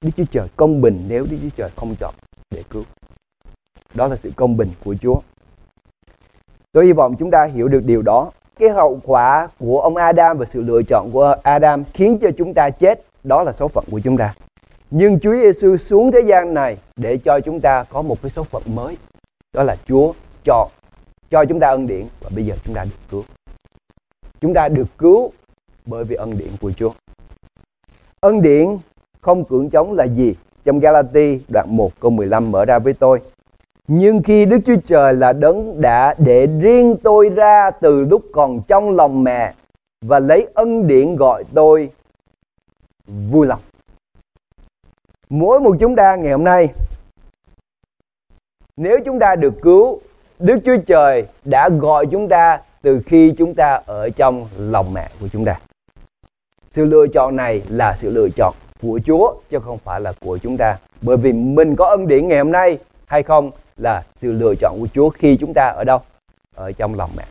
Đức 0.00 0.10
Chúa 0.16 0.24
Trời 0.30 0.48
công 0.56 0.80
bình 0.80 1.04
nếu 1.08 1.26
Đức 1.30 1.36
Chúa 1.42 1.48
Trời 1.56 1.70
không 1.76 1.94
chọn 2.00 2.14
để 2.50 2.62
cứu. 2.70 2.84
Đó 3.94 4.06
là 4.06 4.16
sự 4.16 4.32
công 4.36 4.56
bình 4.56 4.68
của 4.84 4.94
Chúa. 5.00 5.20
Tôi 6.72 6.86
hy 6.86 6.92
vọng 6.92 7.16
chúng 7.18 7.30
ta 7.30 7.44
hiểu 7.44 7.68
được 7.68 7.82
điều 7.84 8.02
đó. 8.02 8.30
Cái 8.58 8.68
hậu 8.68 9.00
quả 9.04 9.48
của 9.58 9.80
ông 9.80 9.96
Adam 9.96 10.38
và 10.38 10.44
sự 10.44 10.62
lựa 10.62 10.82
chọn 10.82 11.10
của 11.12 11.36
Adam 11.42 11.84
khiến 11.94 12.18
cho 12.22 12.30
chúng 12.38 12.54
ta 12.54 12.70
chết, 12.70 13.04
đó 13.24 13.42
là 13.42 13.52
số 13.52 13.68
phận 13.68 13.84
của 13.90 14.00
chúng 14.04 14.16
ta. 14.16 14.34
Nhưng 14.90 15.20
Chúa 15.20 15.34
Giêsu 15.34 15.76
xuống 15.76 16.12
thế 16.12 16.20
gian 16.20 16.54
này 16.54 16.78
để 16.96 17.18
cho 17.24 17.40
chúng 17.40 17.60
ta 17.60 17.84
có 17.84 18.02
một 18.02 18.22
cái 18.22 18.30
số 18.30 18.44
phận 18.44 18.62
mới. 18.74 18.96
Đó 19.52 19.62
là 19.62 19.76
Chúa 19.86 20.12
chọn 20.44 20.68
cho 21.30 21.44
chúng 21.44 21.60
ta 21.60 21.68
ân 21.68 21.86
điển 21.86 22.06
và 22.20 22.30
bây 22.34 22.46
giờ 22.46 22.54
chúng 22.64 22.74
ta 22.74 22.84
được 22.84 22.98
cứu. 23.10 23.24
Chúng 24.40 24.54
ta 24.54 24.68
được 24.68 24.98
cứu 24.98 25.32
bởi 25.90 26.04
vì 26.04 26.16
ân 26.16 26.38
điển 26.38 26.48
của 26.60 26.72
Chúa. 26.72 26.90
Ân 28.20 28.42
điển 28.42 28.78
không 29.20 29.44
cưỡng 29.44 29.70
chống 29.70 29.92
là 29.92 30.04
gì? 30.04 30.34
Trong 30.64 30.80
Galati 30.80 31.40
đoạn 31.52 31.66
1 31.70 32.00
câu 32.00 32.10
15 32.10 32.50
mở 32.50 32.64
ra 32.64 32.78
với 32.78 32.92
tôi. 32.92 33.20
Nhưng 33.86 34.22
khi 34.22 34.46
Đức 34.46 34.58
Chúa 34.66 34.76
Trời 34.86 35.14
là 35.14 35.32
đấng 35.32 35.80
đã 35.80 36.14
để 36.18 36.46
riêng 36.60 36.96
tôi 37.02 37.28
ra 37.28 37.70
từ 37.70 38.00
lúc 38.00 38.22
còn 38.32 38.60
trong 38.68 38.96
lòng 38.96 39.24
mẹ 39.24 39.54
và 40.00 40.18
lấy 40.18 40.46
ân 40.54 40.86
điển 40.86 41.16
gọi 41.16 41.44
tôi 41.54 41.90
vui 43.30 43.46
lòng. 43.46 43.60
Mỗi 45.28 45.60
một 45.60 45.76
chúng 45.80 45.96
ta 45.96 46.16
ngày 46.16 46.32
hôm 46.32 46.44
nay 46.44 46.68
nếu 48.76 48.98
chúng 49.04 49.18
ta 49.18 49.36
được 49.36 49.54
cứu, 49.62 50.00
Đức 50.38 50.58
Chúa 50.64 50.76
Trời 50.86 51.26
đã 51.44 51.68
gọi 51.68 52.06
chúng 52.10 52.28
ta 52.28 52.60
từ 52.82 53.00
khi 53.06 53.34
chúng 53.38 53.54
ta 53.54 53.80
ở 53.86 54.10
trong 54.10 54.48
lòng 54.58 54.94
mẹ 54.94 55.08
của 55.20 55.28
chúng 55.32 55.44
ta. 55.44 55.58
Sự 56.78 56.84
lựa 56.84 57.06
chọn 57.06 57.36
này 57.36 57.62
là 57.68 57.96
sự 57.96 58.10
lựa 58.10 58.28
chọn 58.36 58.54
của 58.82 59.00
Chúa 59.06 59.34
chứ 59.50 59.58
không 59.64 59.78
phải 59.78 60.00
là 60.00 60.12
của 60.20 60.38
chúng 60.38 60.56
ta. 60.56 60.78
Bởi 61.02 61.16
vì 61.16 61.32
mình 61.32 61.76
có 61.76 61.86
ân 61.86 62.08
điển 62.08 62.28
ngày 62.28 62.38
hôm 62.38 62.52
nay 62.52 62.78
hay 63.06 63.22
không 63.22 63.50
là 63.76 64.04
sự 64.16 64.32
lựa 64.32 64.54
chọn 64.60 64.76
của 64.80 64.86
Chúa 64.94 65.10
khi 65.10 65.36
chúng 65.40 65.52
ta 65.54 65.68
ở 65.76 65.84
đâu? 65.84 65.98
Ở 66.54 66.72
trong 66.72 66.94
lòng 66.94 67.10
mẹ. 67.16 67.24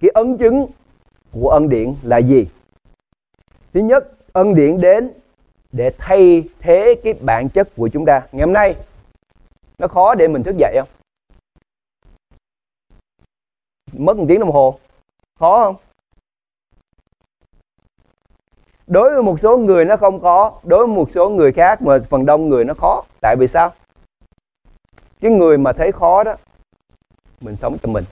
Cái 0.00 0.10
ấn 0.14 0.36
chứng 0.36 0.66
của 1.32 1.50
ân 1.50 1.68
điển 1.68 1.94
là 2.02 2.18
gì? 2.18 2.46
Thứ 3.72 3.80
nhất, 3.80 4.12
ân 4.32 4.54
điển 4.54 4.80
đến 4.80 5.10
để 5.72 5.92
thay 5.98 6.44
thế 6.58 6.94
cái 7.04 7.14
bản 7.20 7.48
chất 7.48 7.68
của 7.76 7.88
chúng 7.88 8.04
ta 8.04 8.22
ngày 8.32 8.46
hôm 8.46 8.52
nay 8.52 8.76
nó 9.78 9.88
khó 9.88 10.14
để 10.14 10.28
mình 10.28 10.42
thức 10.42 10.56
dậy 10.58 10.76
không 10.78 10.88
mất 13.92 14.16
một 14.16 14.24
tiếng 14.28 14.40
đồng 14.40 14.52
hồ 14.52 14.78
khó 15.38 15.64
không 15.64 15.76
đối 18.90 19.10
với 19.10 19.22
một 19.22 19.40
số 19.40 19.56
người 19.56 19.84
nó 19.84 19.96
không 19.96 20.20
có 20.20 20.52
đối 20.62 20.86
với 20.86 20.96
một 20.96 21.10
số 21.10 21.28
người 21.28 21.52
khác 21.52 21.82
mà 21.82 21.98
phần 22.08 22.26
đông 22.26 22.48
người 22.48 22.64
nó 22.64 22.74
khó. 22.74 23.04
Tại 23.20 23.36
vì 23.36 23.46
sao? 23.46 23.72
Cái 25.20 25.30
người 25.30 25.58
mà 25.58 25.72
thấy 25.72 25.92
khó 25.92 26.24
đó 26.24 26.34
mình 27.40 27.56
sống 27.56 27.76
cho 27.82 27.92
mình. 27.92 28.04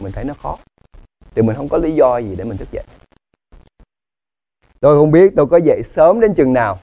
Mình 0.00 0.12
thấy 0.12 0.24
nó 0.24 0.34
khó. 0.42 0.58
Thì 1.34 1.42
mình 1.42 1.56
không 1.56 1.68
có 1.68 1.78
lý 1.78 1.94
do 1.94 2.18
gì 2.18 2.36
để 2.36 2.44
mình 2.44 2.56
thức 2.56 2.68
dậy. 2.72 2.84
Tôi 4.80 4.98
không 4.98 5.10
biết 5.10 5.32
tôi 5.36 5.46
có 5.46 5.56
dậy 5.56 5.82
sớm 5.82 6.20
đến 6.20 6.34
chừng 6.34 6.52
nào. 6.52 6.78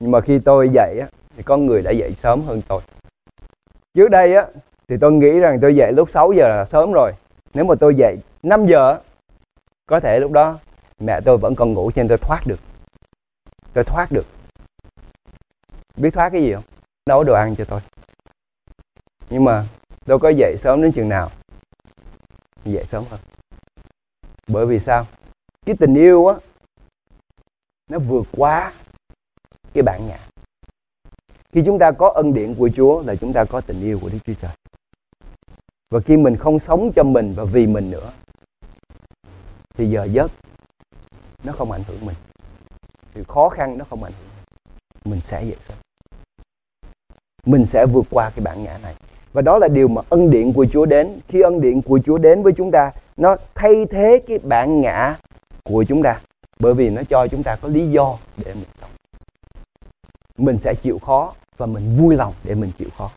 Nhưng 0.00 0.10
mà 0.10 0.20
khi 0.20 0.38
tôi 0.38 0.68
dậy 0.68 0.98
á, 1.00 1.06
thì 1.36 1.42
có 1.42 1.56
người 1.56 1.82
đã 1.82 1.90
dậy 1.90 2.14
sớm 2.22 2.42
hơn 2.42 2.62
tôi. 2.68 2.80
Trước 3.94 4.08
đây 4.08 4.34
á 4.34 4.46
thì 4.88 4.96
tôi 5.00 5.12
nghĩ 5.12 5.40
rằng 5.40 5.58
tôi 5.62 5.76
dậy 5.76 5.92
lúc 5.92 6.10
6 6.10 6.32
giờ 6.32 6.48
là 6.48 6.64
sớm 6.64 6.92
rồi. 6.92 7.12
Nếu 7.54 7.64
mà 7.64 7.74
tôi 7.74 7.94
dậy 7.94 8.16
5 8.42 8.66
giờ 8.66 8.98
có 9.86 10.00
thể 10.00 10.20
lúc 10.20 10.32
đó 10.32 10.58
mẹ 11.02 11.20
tôi 11.24 11.38
vẫn 11.38 11.54
còn 11.54 11.72
ngủ 11.72 11.90
cho 11.94 12.02
nên 12.02 12.08
tôi 12.08 12.18
thoát 12.18 12.42
được. 12.46 12.60
Tôi 13.72 13.84
thoát 13.84 14.12
được. 14.12 14.26
Biết 15.96 16.10
thoát 16.10 16.30
cái 16.30 16.42
gì 16.42 16.54
không? 16.54 16.64
Nấu 17.06 17.24
đồ 17.24 17.34
ăn 17.34 17.54
cho 17.56 17.64
tôi. 17.64 17.80
Nhưng 19.30 19.44
mà 19.44 19.66
tôi 20.04 20.18
có 20.18 20.28
dậy 20.28 20.56
sớm 20.58 20.82
đến 20.82 20.92
chừng 20.92 21.08
nào? 21.08 21.30
Dậy 22.64 22.84
sớm 22.84 23.04
hơn. 23.10 23.20
Bởi 24.46 24.66
vì 24.66 24.78
sao? 24.78 25.06
Cái 25.66 25.76
tình 25.78 25.94
yêu 25.94 26.26
á, 26.26 26.36
nó 27.90 27.98
vượt 27.98 28.26
quá 28.32 28.72
cái 29.72 29.82
bản 29.82 30.06
ngã. 30.08 30.18
Khi 31.52 31.62
chúng 31.66 31.78
ta 31.78 31.92
có 31.98 32.12
ân 32.14 32.34
điển 32.34 32.54
của 32.54 32.70
Chúa 32.76 33.02
là 33.02 33.16
chúng 33.16 33.32
ta 33.32 33.44
có 33.44 33.60
tình 33.60 33.80
yêu 33.80 33.98
của 34.02 34.08
Đức 34.08 34.18
Chúa 34.26 34.34
Trời. 34.34 34.52
Và 35.90 36.00
khi 36.00 36.16
mình 36.16 36.36
không 36.36 36.58
sống 36.58 36.92
cho 36.96 37.02
mình 37.02 37.32
và 37.36 37.44
vì 37.44 37.66
mình 37.66 37.90
nữa, 37.90 38.12
thì 39.74 39.90
giờ 39.90 40.04
giấc 40.04 40.32
nó 41.44 41.52
không 41.52 41.72
ảnh 41.72 41.82
hưởng 41.86 42.06
mình. 42.06 42.16
Thì 43.14 43.22
khó 43.28 43.48
khăn 43.48 43.78
nó 43.78 43.84
không 43.90 44.04
ảnh 44.04 44.12
hưởng 44.12 44.28
mình. 45.04 45.20
Sẽ 45.20 45.44
dậy 45.44 45.56
sớm 45.68 45.76
mình 47.46 47.66
sẽ 47.66 47.86
vượt 47.86 48.06
qua 48.10 48.30
cái 48.30 48.44
bản 48.44 48.64
ngã 48.64 48.78
này. 48.82 48.94
Và 49.32 49.42
đó 49.42 49.58
là 49.58 49.68
điều 49.68 49.88
mà 49.88 50.02
ân 50.08 50.30
điển 50.30 50.52
của 50.52 50.66
Chúa 50.72 50.86
đến. 50.86 51.20
Khi 51.28 51.40
ân 51.40 51.60
điển 51.60 51.82
của 51.82 52.00
Chúa 52.04 52.18
đến 52.18 52.42
với 52.42 52.52
chúng 52.52 52.70
ta, 52.70 52.92
nó 53.16 53.36
thay 53.54 53.86
thế 53.90 54.22
cái 54.28 54.38
bản 54.38 54.80
ngã 54.80 55.16
của 55.64 55.84
chúng 55.88 56.02
ta. 56.02 56.20
Bởi 56.58 56.74
vì 56.74 56.90
nó 56.90 57.02
cho 57.08 57.26
chúng 57.26 57.42
ta 57.42 57.56
có 57.56 57.68
lý 57.68 57.90
do 57.90 58.18
để 58.36 58.54
mình 58.54 58.68
sống. 58.80 58.90
Mình 60.38 60.58
sẽ 60.62 60.74
chịu 60.74 60.98
khó 60.98 61.34
và 61.56 61.66
mình 61.66 61.96
vui 61.98 62.16
lòng 62.16 62.34
để 62.44 62.54
mình 62.54 62.70
chịu 62.78 62.88
khó. 62.98 63.10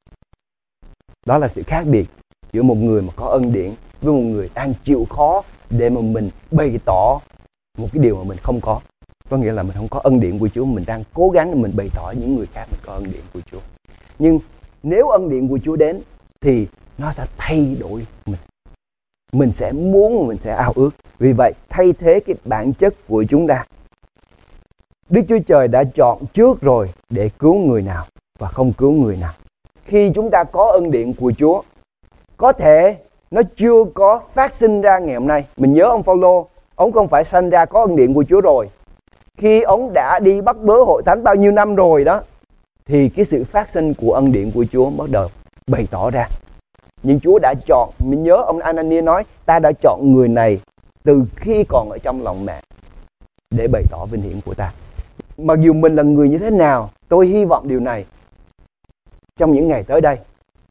Đó 1.26 1.38
là 1.38 1.48
sự 1.48 1.64
khác 1.68 1.84
biệt 1.86 2.06
giữa 2.52 2.64
một 2.64 2.78
người 2.78 3.02
mà 3.02 3.14
có 3.16 3.26
ân 3.26 3.54
điển 3.54 3.74
với 4.02 4.14
một 4.14 4.22
người 4.22 4.50
đang 4.54 4.74
chịu 4.84 5.06
khó 5.10 5.44
để 5.70 5.90
mà 5.90 6.02
mình 6.02 6.30
bày 6.52 6.80
tỏ 6.86 7.20
một 7.78 7.88
cái 7.94 8.04
điều 8.04 8.16
mà 8.18 8.24
mình 8.24 8.38
không 8.44 8.60
có 8.62 8.80
có 9.30 9.38
nghĩa 9.38 9.52
là 9.52 9.64
mình 9.64 9.76
không 9.76 9.88
có 9.88 10.00
ân 10.04 10.20
điển 10.20 10.40
của 10.40 10.48
Chúa 10.48 10.66
mình 10.66 10.84
đang 10.88 11.04
cố 11.14 11.30
gắng 11.30 11.62
mình 11.62 11.72
bày 11.78 11.90
tỏ 11.96 12.14
những 12.20 12.36
người 12.36 12.46
khác 12.54 12.66
mình 12.72 12.80
có 12.86 12.94
ân 12.94 13.04
điển 13.04 13.22
của 13.34 13.40
Chúa. 13.52 13.60
Nhưng 14.20 14.40
nếu 14.84 15.08
ân 15.08 15.30
điển 15.30 15.48
của 15.48 15.60
Chúa 15.64 15.76
đến 15.76 16.02
thì 16.42 16.68
nó 16.98 17.12
sẽ 17.12 17.26
thay 17.38 17.78
đổi 17.80 18.06
mình. 18.26 18.40
Mình 19.34 19.52
sẽ 19.52 19.72
muốn, 19.72 20.28
mình 20.28 20.38
sẽ 20.38 20.56
ao 20.56 20.72
ước. 20.76 20.90
Vì 21.20 21.34
vậy, 21.34 21.54
thay 21.70 21.94
thế 21.94 22.20
cái 22.20 22.36
bản 22.46 22.74
chất 22.74 22.96
của 23.08 23.24
chúng 23.30 23.48
ta. 23.48 23.66
Đức 25.10 25.22
Chúa 25.30 25.40
Trời 25.48 25.68
đã 25.68 25.84
chọn 25.84 26.26
trước 26.34 26.62
rồi 26.62 26.90
để 27.10 27.30
cứu 27.40 27.56
người 27.56 27.82
nào 27.82 28.06
và 28.40 28.48
không 28.48 28.74
cứu 28.74 28.92
người 28.92 29.18
nào. 29.18 29.34
Khi 29.86 30.12
chúng 30.16 30.32
ta 30.32 30.44
có 30.44 30.72
ân 30.72 30.92
điển 30.92 31.14
của 31.14 31.32
Chúa, 31.38 31.62
có 32.38 32.52
thể 32.52 32.98
nó 33.32 33.42
chưa 33.56 33.84
có 33.94 34.22
phát 34.34 34.56
sinh 34.56 34.82
ra 34.82 35.00
ngày 35.00 35.16
hôm 35.16 35.28
nay. 35.28 35.46
Mình 35.58 35.74
nhớ 35.74 35.84
ông 35.84 36.04
Phaolô 36.04 36.48
ông 36.76 36.92
không 36.92 37.08
phải 37.08 37.24
sanh 37.24 37.50
ra 37.50 37.66
có 37.66 37.82
ân 37.82 37.96
điển 37.96 38.14
của 38.14 38.24
Chúa 38.30 38.42
rồi. 38.42 38.70
Khi 39.38 39.62
ông 39.62 39.94
đã 39.94 40.20
đi 40.20 40.42
bắt 40.42 40.58
bớ 40.58 40.84
hội 40.84 41.02
thánh 41.06 41.24
bao 41.24 41.36
nhiêu 41.36 41.52
năm 41.52 41.76
rồi 41.76 42.04
đó, 42.04 42.22
thì 42.86 43.10
cái 43.10 43.26
sự 43.26 43.44
phát 43.44 43.70
sinh 43.70 43.94
của 43.94 44.14
ân 44.14 44.32
điển 44.32 44.52
của 44.52 44.66
Chúa 44.72 44.90
bắt 44.90 45.10
đầu 45.12 45.30
bày 45.68 45.88
tỏ 45.92 46.10
ra. 46.10 46.28
Nhưng 47.04 47.20
Chúa 47.20 47.40
đã 47.40 47.54
chọn, 47.68 47.90
mình 48.00 48.24
nhớ 48.24 48.36
ông 48.36 48.60
Anania 48.60 49.02
nói, 49.02 49.24
ta 49.46 49.60
đã 49.60 49.72
chọn 49.82 50.14
người 50.14 50.28
này 50.28 50.60
từ 51.04 51.24
khi 51.36 51.64
còn 51.70 51.90
ở 51.90 51.98
trong 51.98 52.24
lòng 52.24 52.46
mẹ 52.46 52.62
để 53.52 53.68
bày 53.68 53.84
tỏ 53.92 54.06
vinh 54.06 54.22
hiển 54.22 54.42
của 54.46 54.54
ta. 54.54 54.72
Mặc 55.38 55.60
dù 55.62 55.74
mình 55.74 55.96
là 55.96 56.04
người 56.04 56.30
như 56.30 56.38
thế 56.38 56.50
nào, 56.50 56.90
tôi 57.10 57.28
hy 57.28 57.46
vọng 57.46 57.68
điều 57.68 57.80
này. 57.80 58.06
Trong 59.40 59.54
những 59.54 59.68
ngày 59.68 59.84
tới 59.84 60.02
đây, 60.02 60.18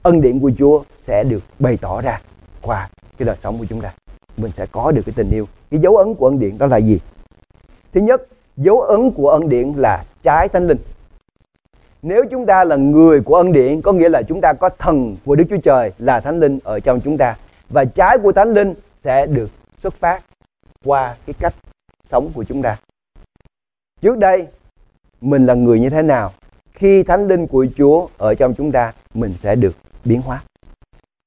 ân 0.03 0.21
điển 0.21 0.41
của 0.41 0.51
Chúa 0.59 0.83
sẽ 1.07 1.25
được 1.25 1.41
bày 1.59 1.77
tỏ 1.77 2.01
ra 2.01 2.21
qua 2.63 2.89
cái 3.19 3.27
đời 3.27 3.37
sống 3.43 3.59
của 3.59 3.67
chúng 3.69 3.81
ta. 3.81 3.93
Mình 4.37 4.51
sẽ 4.57 4.67
có 4.73 4.91
được 4.91 5.03
cái 5.07 5.13
tình 5.17 5.31
yêu 5.31 5.47
cái 5.75 5.81
dấu 5.81 5.97
ấn 5.97 6.15
của 6.15 6.27
ân 6.27 6.39
điển 6.39 6.59
đó 6.59 6.67
là 6.67 6.77
gì? 6.77 7.01
Thứ 7.93 8.01
nhất, 8.01 8.27
dấu 8.57 8.81
ấn 8.81 9.11
của 9.11 9.31
ân 9.31 9.49
điển 9.49 9.73
là 9.77 10.05
trái 10.23 10.49
thánh 10.49 10.67
linh. 10.67 10.79
Nếu 12.03 12.25
chúng 12.31 12.47
ta 12.47 12.65
là 12.65 12.77
người 12.77 13.21
của 13.21 13.35
ân 13.35 13.53
điển, 13.53 13.81
có 13.81 13.93
nghĩa 13.93 14.09
là 14.09 14.23
chúng 14.23 14.41
ta 14.41 14.53
có 14.53 14.69
thần 14.79 15.17
của 15.25 15.35
Đức 15.35 15.45
Chúa 15.51 15.57
Trời 15.57 15.93
là 15.99 16.21
thánh 16.21 16.41
linh 16.41 16.59
ở 16.65 16.81
trong 16.81 17.01
chúng 17.01 17.17
ta. 17.17 17.37
Và 17.71 17.85
trái 17.85 18.19
của 18.23 18.33
thánh 18.33 18.55
linh 18.55 18.75
sẽ 19.05 19.27
được 19.27 19.51
xuất 19.83 19.95
phát 19.95 20.23
qua 20.85 21.17
cái 21.27 21.35
cách 21.41 21.55
sống 22.11 22.31
của 22.35 22.45
chúng 22.45 22.63
ta. 22.63 22.77
Trước 24.01 24.19
đây, 24.19 24.47
mình 25.21 25.47
là 25.47 25.55
người 25.55 25.81
như 25.81 25.91
thế 25.91 26.03
nào? 26.03 26.33
Khi 26.73 27.03
thánh 27.03 27.29
linh 27.29 27.47
của 27.47 27.67
Chúa 27.77 28.07
ở 28.19 28.35
trong 28.35 28.55
chúng 28.55 28.73
ta, 28.73 28.93
mình 29.15 29.35
sẽ 29.39 29.57
được 29.57 29.77
biến 30.05 30.23
hóa. 30.23 30.43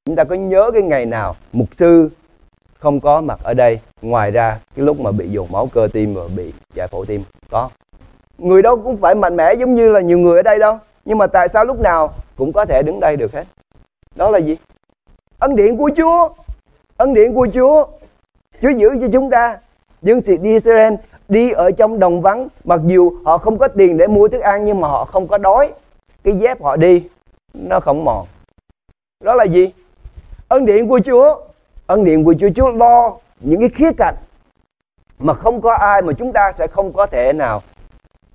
Chúng 0.05 0.15
ta 0.15 0.23
có 0.23 0.35
nhớ 0.35 0.71
cái 0.73 0.81
ngày 0.81 1.05
nào 1.05 1.35
mục 1.53 1.67
sư 1.77 2.09
không 2.79 2.99
có 2.99 3.21
mặt 3.21 3.39
ở 3.43 3.53
đây. 3.53 3.79
Ngoài 4.01 4.31
ra, 4.31 4.59
cái 4.75 4.85
lúc 4.85 4.99
mà 4.99 5.11
bị 5.11 5.27
dồn 5.27 5.47
máu 5.51 5.69
cơ 5.73 5.87
tim 5.93 6.13
và 6.13 6.21
bị 6.35 6.53
giải 6.73 6.87
phẫu 6.87 7.05
tim, 7.05 7.23
có. 7.49 7.69
Người 8.37 8.61
đâu 8.61 8.81
cũng 8.83 8.97
phải 8.97 9.15
mạnh 9.15 9.35
mẽ 9.35 9.53
giống 9.53 9.75
như 9.75 9.89
là 9.89 10.01
nhiều 10.01 10.19
người 10.19 10.37
ở 10.37 10.41
đây 10.41 10.59
đâu. 10.59 10.77
Nhưng 11.05 11.17
mà 11.17 11.27
tại 11.27 11.47
sao 11.49 11.65
lúc 11.65 11.79
nào 11.79 12.13
cũng 12.35 12.53
có 12.53 12.65
thể 12.65 12.83
đứng 12.83 12.99
đây 12.99 13.15
được 13.15 13.33
hết? 13.33 13.43
Đó 14.15 14.29
là 14.29 14.39
gì? 14.39 14.57
Ân 15.39 15.55
điện 15.55 15.77
của 15.77 15.89
chúa. 15.97 16.29
Ân 16.97 17.13
điện 17.13 17.33
của 17.33 17.47
chúa. 17.53 17.85
Chúa 18.61 18.69
giữ 18.69 18.89
cho 19.01 19.07
chúng 19.13 19.29
ta. 19.29 19.57
Dân 20.01 20.21
sĩ 20.21 20.37
đi 20.37 20.53
Israel 20.53 20.93
đi 21.27 21.51
ở 21.51 21.71
trong 21.71 21.99
đồng 21.99 22.21
vắng. 22.21 22.47
Mặc 22.63 22.79
dù 22.85 23.13
họ 23.25 23.37
không 23.37 23.57
có 23.57 23.67
tiền 23.67 23.97
để 23.97 24.07
mua 24.07 24.27
thức 24.27 24.39
ăn, 24.41 24.65
nhưng 24.65 24.81
mà 24.81 24.87
họ 24.87 25.05
không 25.05 25.27
có 25.27 25.37
đói. 25.37 25.71
Cái 26.23 26.37
dép 26.37 26.61
họ 26.61 26.75
đi, 26.75 27.03
nó 27.53 27.79
không 27.79 28.05
mòn. 28.05 28.25
Đó 29.23 29.35
là 29.35 29.43
gì? 29.43 29.71
Ân 30.47 30.65
điện 30.65 30.87
của 30.87 30.99
chúa 31.05 31.35
ân 31.87 32.03
điển 32.03 32.23
của 32.23 32.35
chúa 32.39 32.49
chúa 32.55 32.69
lo 32.69 33.17
những 33.39 33.59
cái 33.59 33.69
khía 33.69 33.91
cạnh 33.97 34.15
mà 35.19 35.33
không 35.33 35.61
có 35.61 35.73
ai 35.73 36.01
mà 36.01 36.13
chúng 36.13 36.33
ta 36.33 36.51
sẽ 36.57 36.67
không 36.67 36.93
có 36.93 37.05
thể 37.05 37.33
nào 37.33 37.61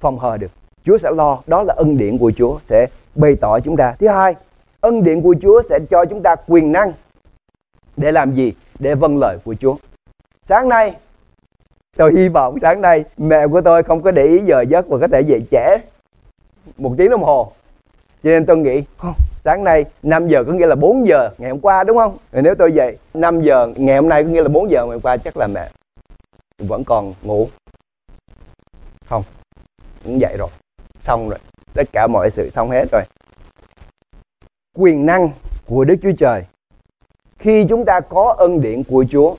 phòng 0.00 0.18
hờ 0.18 0.36
được. 0.36 0.50
Chúa 0.84 0.98
sẽ 0.98 1.10
lo, 1.10 1.38
đó 1.46 1.62
là 1.62 1.74
ân 1.76 1.98
điển 1.98 2.18
của 2.18 2.32
chúa 2.36 2.58
sẽ 2.66 2.86
bày 3.14 3.36
tỏ 3.40 3.60
chúng 3.60 3.76
ta. 3.76 3.94
Thứ 3.98 4.08
hai, 4.08 4.34
ân 4.80 5.04
điển 5.04 5.22
của 5.22 5.34
chúa 5.42 5.62
sẽ 5.62 5.78
cho 5.90 6.04
chúng 6.04 6.22
ta 6.22 6.36
quyền 6.48 6.72
năng 6.72 6.92
để 7.96 8.12
làm 8.12 8.34
gì? 8.34 8.52
Để 8.78 8.94
vâng 8.94 9.18
lời 9.18 9.38
của 9.44 9.54
chúa. 9.60 9.76
Sáng 10.42 10.68
nay, 10.68 10.96
tôi 11.96 12.12
hy 12.16 12.28
vọng 12.28 12.58
sáng 12.58 12.80
nay 12.80 13.04
mẹ 13.16 13.46
của 13.46 13.60
tôi 13.60 13.82
không 13.82 14.02
có 14.02 14.10
để 14.10 14.24
ý 14.24 14.38
giờ 14.38 14.60
giấc 14.68 14.88
và 14.88 14.98
có 14.98 15.08
thể 15.08 15.20
dậy 15.20 15.42
trễ. 15.50 15.78
Một 16.78 16.94
tiếng 16.98 17.10
đồng 17.10 17.22
hồ. 17.22 17.52
Cho 18.22 18.30
nên 18.30 18.46
tôi 18.46 18.56
nghĩ 18.56 18.82
sáng 19.44 19.64
nay 19.64 19.85
5 20.02 20.28
giờ 20.28 20.44
có 20.44 20.52
nghĩa 20.52 20.66
là 20.66 20.74
4 20.74 21.07
giờ 21.07 21.31
ngày 21.38 21.50
hôm 21.50 21.61
qua, 21.61 21.85
đúng 21.85 21.96
không? 21.96 22.16
Rồi 22.33 22.42
nếu 22.42 22.55
tôi 22.55 22.72
dậy 22.72 22.98
5 23.14 23.42
giờ 23.42 23.68
ngày 23.76 23.96
hôm 23.96 24.09
nay 24.09 24.24
có 24.24 24.28
nghĩa 24.28 24.42
là 24.42 24.48
4 24.48 24.70
giờ 24.70 24.85
ngày 24.85 24.92
hôm 24.92 25.00
qua, 25.00 25.16
chắc 25.16 25.37
là 25.37 25.46
mẹ 25.46 25.70
vẫn 26.59 26.85
còn 26.85 27.14
ngủ. 27.22 27.48
Không 29.09 29.22
cũng 30.05 30.20
dậy 30.20 30.37
rồi. 30.38 30.48
Xong 30.98 31.28
rồi. 31.28 31.38
Tất 31.74 31.83
cả 31.92 32.07
mọi 32.07 32.31
sự 32.31 32.50
xong 32.50 32.70
hết 32.70 32.85
rồi. 32.92 33.02
Quyền 34.78 35.07
năng 35.07 35.31
của 35.66 35.85
Đức 35.85 35.96
Chúa 36.02 36.12
Trời. 36.18 36.44
Khi 37.38 37.66
chúng 37.68 37.85
ta 37.85 38.00
có 38.00 38.35
ân 38.38 38.61
điển 38.61 38.83
của 38.85 39.05
Chúa, 39.11 39.35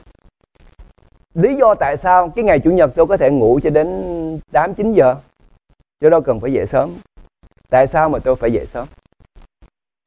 lý 1.34 1.56
do 1.56 1.76
tại 1.76 1.98
sao 1.98 2.30
cái 2.30 2.46
ngày 2.46 2.60
chủ 2.60 2.72
nhật 2.72 2.92
tôi 2.96 3.08
có 3.08 3.18
thể 3.18 3.32
ngủ 3.32 3.60
cho 3.63 3.70
đến 3.70 3.88
8 4.52 4.74
9 4.74 4.94
giờ 4.94 5.16
chứ 6.02 6.10
đâu 6.10 6.22
cần 6.22 6.39
phải 6.39 6.54
dậy 6.54 6.66
sớm. 6.66 6.92
Tại 7.70 7.88
sao 7.88 8.10
mà 8.10 8.20
tôi 8.20 8.36
phải 8.36 8.54
dậy 8.54 8.66
sớm? 8.66 8.88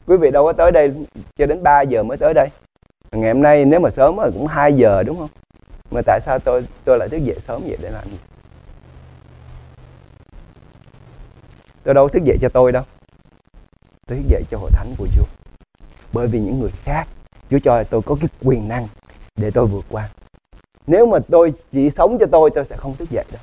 Quý 0.06 0.16
vị 0.16 0.30
đâu 0.30 0.44
có 0.44 0.52
tới 0.52 0.72
đây 0.72 0.94
cho 1.36 1.46
đến 1.46 1.62
3 1.62 1.82
giờ 1.82 2.02
mới 2.02 2.16
tới 2.16 2.34
đây. 2.34 2.48
Ngày 3.12 3.32
hôm 3.32 3.42
nay 3.42 3.64
nếu 3.64 3.80
mà 3.80 3.90
sớm 3.90 4.16
rồi 4.16 4.30
cũng 4.32 4.46
2 4.46 4.72
giờ, 4.72 5.02
đúng 5.02 5.18
không? 5.18 5.28
Mà 5.90 6.00
tại 6.06 6.20
sao 6.20 6.38
tôi 6.38 6.66
tôi 6.84 6.98
lại 6.98 7.08
thức 7.08 7.16
dậy 7.16 7.36
sớm 7.46 7.62
vậy 7.66 7.76
để 7.80 7.90
làm 7.90 8.04
gì? 8.04 8.18
Tôi 11.82 11.94
đâu 11.94 12.08
thức 12.08 12.24
dậy 12.24 12.38
cho 12.40 12.48
tôi 12.48 12.72
đâu. 12.72 12.82
Tôi 14.06 14.18
thức 14.18 14.24
dậy 14.28 14.42
cho 14.50 14.58
hội 14.58 14.70
thánh 14.74 14.94
của 14.98 15.06
Chúa. 15.16 15.26
Bởi 16.12 16.26
vì 16.26 16.40
những 16.40 16.60
người 16.60 16.70
khác, 16.84 17.08
Chúa 17.50 17.58
cho 17.64 17.84
tôi 17.84 18.02
có 18.02 18.16
cái 18.20 18.28
quyền 18.44 18.68
năng 18.68 18.88
để 19.36 19.50
tôi 19.50 19.66
vượt 19.66 19.84
qua. 19.90 20.08
Nếu 20.86 21.06
mà 21.06 21.18
tôi 21.28 21.52
chỉ 21.72 21.90
sống 21.90 22.18
cho 22.20 22.26
tôi 22.32 22.50
tôi 22.54 22.64
sẽ 22.64 22.76
không 22.76 22.96
thức 22.96 23.10
dậy 23.10 23.24
đâu 23.32 23.42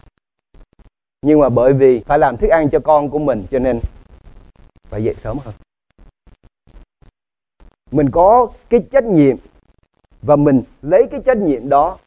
nhưng 1.24 1.40
mà 1.40 1.50
bởi 1.50 1.74
vì 1.74 2.00
phải 2.00 2.20
làm 2.20 2.38
thức 2.38 2.48
ăn 2.48 2.70
cho 2.70 2.80
con 2.80 3.10
của 3.10 3.20
mình, 3.20 3.44
cho 3.52 3.60
nên 3.60 3.80
phải 4.90 5.04
dậy 5.04 5.16
sớm 5.18 5.38
hơn 5.46 5.54
mình 7.94 8.10
có 8.10 8.48
cái 8.70 8.80
trách 8.92 9.04
nhiệm 9.04 9.38
và 10.22 10.36
mình 10.36 10.62
lấy 10.82 11.08
cái 11.12 11.20
trách 11.26 11.38
nhiệm 11.38 11.70
đó 11.70 11.98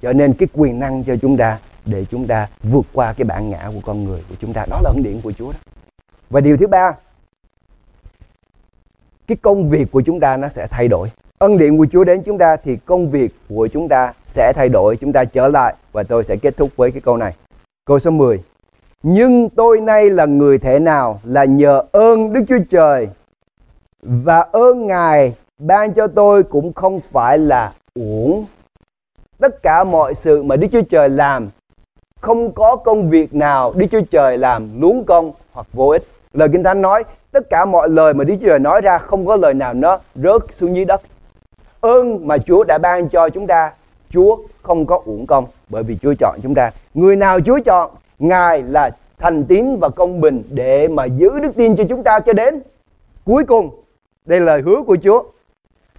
trở 0.00 0.12
nên 0.12 0.32
cái 0.32 0.48
quyền 0.52 0.78
năng 0.78 1.04
cho 1.04 1.16
chúng 1.16 1.36
ta 1.36 1.58
để 1.86 2.04
chúng 2.10 2.26
ta 2.26 2.48
vượt 2.62 2.86
qua 2.92 3.12
cái 3.12 3.24
bản 3.24 3.50
ngã 3.50 3.70
của 3.74 3.80
con 3.86 4.04
người 4.04 4.22
của 4.28 4.34
chúng 4.40 4.52
ta. 4.52 4.66
Đó 4.70 4.80
là 4.82 4.90
ân 4.90 5.02
điển 5.02 5.20
của 5.20 5.32
Chúa 5.32 5.52
đó. 5.52 5.58
Và 6.30 6.40
điều 6.40 6.56
thứ 6.56 6.66
ba, 6.66 6.92
cái 9.26 9.36
công 9.42 9.70
việc 9.70 9.92
của 9.92 10.00
chúng 10.00 10.20
ta 10.20 10.36
nó 10.36 10.48
sẽ 10.48 10.66
thay 10.70 10.88
đổi. 10.88 11.08
Ân 11.38 11.58
điển 11.58 11.78
của 11.78 11.86
Chúa 11.92 12.04
đến 12.04 12.22
chúng 12.22 12.38
ta 12.38 12.56
thì 12.56 12.76
công 12.76 13.10
việc 13.10 13.34
của 13.48 13.68
chúng 13.72 13.88
ta 13.88 14.12
sẽ 14.26 14.52
thay 14.56 14.68
đổi. 14.68 14.96
Chúng 14.96 15.12
ta 15.12 15.24
trở 15.24 15.48
lại 15.48 15.74
và 15.92 16.02
tôi 16.02 16.24
sẽ 16.24 16.36
kết 16.36 16.56
thúc 16.56 16.68
với 16.76 16.90
cái 16.90 17.00
câu 17.00 17.16
này. 17.16 17.34
Câu 17.84 17.98
số 17.98 18.10
10 18.10 18.42
nhưng 19.02 19.48
tôi 19.50 19.80
nay 19.80 20.10
là 20.10 20.26
người 20.26 20.58
thể 20.58 20.78
nào 20.78 21.20
là 21.24 21.44
nhờ 21.44 21.82
ơn 21.92 22.32
Đức 22.32 22.40
Chúa 22.48 22.58
Trời 22.70 23.08
và 24.06 24.46
ơn 24.52 24.86
Ngài 24.86 25.34
ban 25.58 25.94
cho 25.94 26.06
tôi 26.06 26.42
cũng 26.42 26.72
không 26.72 27.00
phải 27.00 27.38
là 27.38 27.72
uổng. 27.94 28.44
Tất 29.38 29.62
cả 29.62 29.84
mọi 29.84 30.14
sự 30.14 30.42
mà 30.42 30.56
Đức 30.56 30.68
Chúa 30.72 30.82
Trời 30.82 31.08
làm 31.08 31.48
không 32.20 32.52
có 32.52 32.76
công 32.76 33.10
việc 33.10 33.34
nào 33.34 33.72
Đức 33.76 33.86
Chúa 33.90 34.00
Trời 34.10 34.38
làm 34.38 34.80
luống 34.80 35.04
công 35.04 35.32
hoặc 35.52 35.66
vô 35.72 35.88
ích. 35.88 36.02
Lời 36.32 36.48
Kinh 36.52 36.64
Thánh 36.64 36.82
nói 36.82 37.04
tất 37.32 37.50
cả 37.50 37.64
mọi 37.64 37.88
lời 37.88 38.14
mà 38.14 38.24
Đức 38.24 38.34
Chúa 38.40 38.46
Trời 38.46 38.58
nói 38.58 38.80
ra 38.80 38.98
không 38.98 39.26
có 39.26 39.36
lời 39.36 39.54
nào 39.54 39.74
nó 39.74 39.98
rớt 40.14 40.42
xuống 40.50 40.76
dưới 40.76 40.84
đất. 40.84 41.00
Ơn 41.80 42.28
mà 42.28 42.38
Chúa 42.38 42.64
đã 42.64 42.78
ban 42.78 43.08
cho 43.08 43.28
chúng 43.28 43.46
ta, 43.46 43.72
Chúa 44.10 44.36
không 44.62 44.86
có 44.86 45.02
uổng 45.04 45.26
công 45.26 45.46
bởi 45.68 45.82
vì 45.82 45.96
Chúa 46.02 46.14
chọn 46.18 46.38
chúng 46.42 46.54
ta. 46.54 46.70
Người 46.94 47.16
nào 47.16 47.40
Chúa 47.40 47.58
chọn, 47.64 47.90
Ngài 48.18 48.62
là 48.62 48.90
thành 49.18 49.44
tín 49.44 49.76
và 49.80 49.88
công 49.88 50.20
bình 50.20 50.42
để 50.50 50.88
mà 50.88 51.04
giữ 51.04 51.40
đức 51.40 51.56
tin 51.56 51.76
cho 51.76 51.84
chúng 51.88 52.02
ta 52.02 52.20
cho 52.20 52.32
đến 52.32 52.60
cuối 53.24 53.44
cùng. 53.44 53.81
Đây 54.24 54.40
là 54.40 54.46
lời 54.46 54.62
hứa 54.62 54.82
của 54.86 54.96
Chúa. 55.04 55.22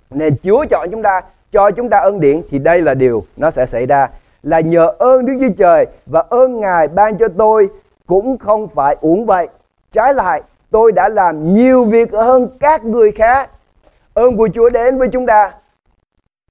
Nên 0.10 0.36
Chúa 0.44 0.66
chọn 0.70 0.88
chúng 0.92 1.02
ta, 1.04 1.22
cho 1.52 1.72
chúng 1.72 1.90
ta 1.90 2.00
ân 2.00 2.20
điển 2.20 2.42
thì 2.50 2.60
đây 2.60 2.82
là 2.82 2.94
điều 2.94 3.24
nó 3.38 3.52
sẽ 3.52 3.66
xảy 3.66 3.86
ra. 3.86 4.10
Là 4.44 4.60
nhờ 4.60 4.94
ơn 5.00 5.26
Đức 5.26 5.34
Chúa 5.40 5.54
Trời 5.58 5.86
và 6.06 6.24
ơn 6.30 6.60
Ngài 6.60 6.88
ban 6.88 7.18
cho 7.18 7.28
tôi 7.38 7.70
cũng 8.06 8.38
không 8.38 8.68
phải 8.68 8.96
uổng 9.02 9.26
vậy. 9.26 9.48
Trái 9.92 10.14
lại, 10.14 10.42
tôi 10.72 10.92
đã 10.92 11.10
làm 11.10 11.54
nhiều 11.54 11.86
việc 11.86 12.12
hơn 12.14 12.48
các 12.60 12.86
người 12.86 13.12
khác. 13.12 13.50
Ơn 14.14 14.38
của 14.38 14.50
Chúa 14.54 14.70
đến 14.70 14.98
với 14.98 15.08
chúng 15.08 15.26
ta 15.26 15.52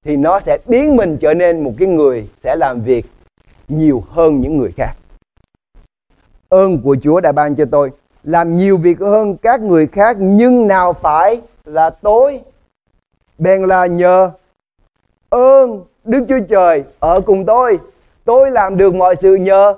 thì 0.04 0.16
nó 0.16 0.40
sẽ 0.40 0.58
biến 0.66 0.96
mình 0.96 1.16
trở 1.20 1.34
nên 1.34 1.64
một 1.64 1.72
cái 1.78 1.88
người 1.88 2.28
sẽ 2.44 2.56
làm 2.56 2.80
việc 2.80 3.06
nhiều 3.68 4.02
hơn 4.10 4.40
những 4.40 4.56
người 4.56 4.72
khác. 4.76 4.92
Ơn 6.48 6.82
của 6.82 6.96
Chúa 7.02 7.20
đã 7.20 7.32
ban 7.32 7.54
cho 7.54 7.64
tôi 7.70 7.90
làm 8.24 8.56
nhiều 8.56 8.76
việc 8.76 9.00
hơn 9.00 9.36
các 9.36 9.60
người 9.60 9.86
khác 9.86 10.16
nhưng 10.20 10.68
nào 10.68 10.92
phải 10.92 11.40
là 11.64 11.90
tôi 11.90 12.40
bèn 13.38 13.62
là 13.62 13.86
nhờ 13.86 14.30
ơn 15.30 15.84
Đức 16.04 16.24
Chúa 16.28 16.40
Trời 16.48 16.84
ở 16.98 17.20
cùng 17.20 17.44
tôi. 17.44 17.78
Tôi 18.24 18.50
làm 18.50 18.76
được 18.76 18.94
mọi 18.94 19.16
sự 19.16 19.34
nhờ 19.34 19.74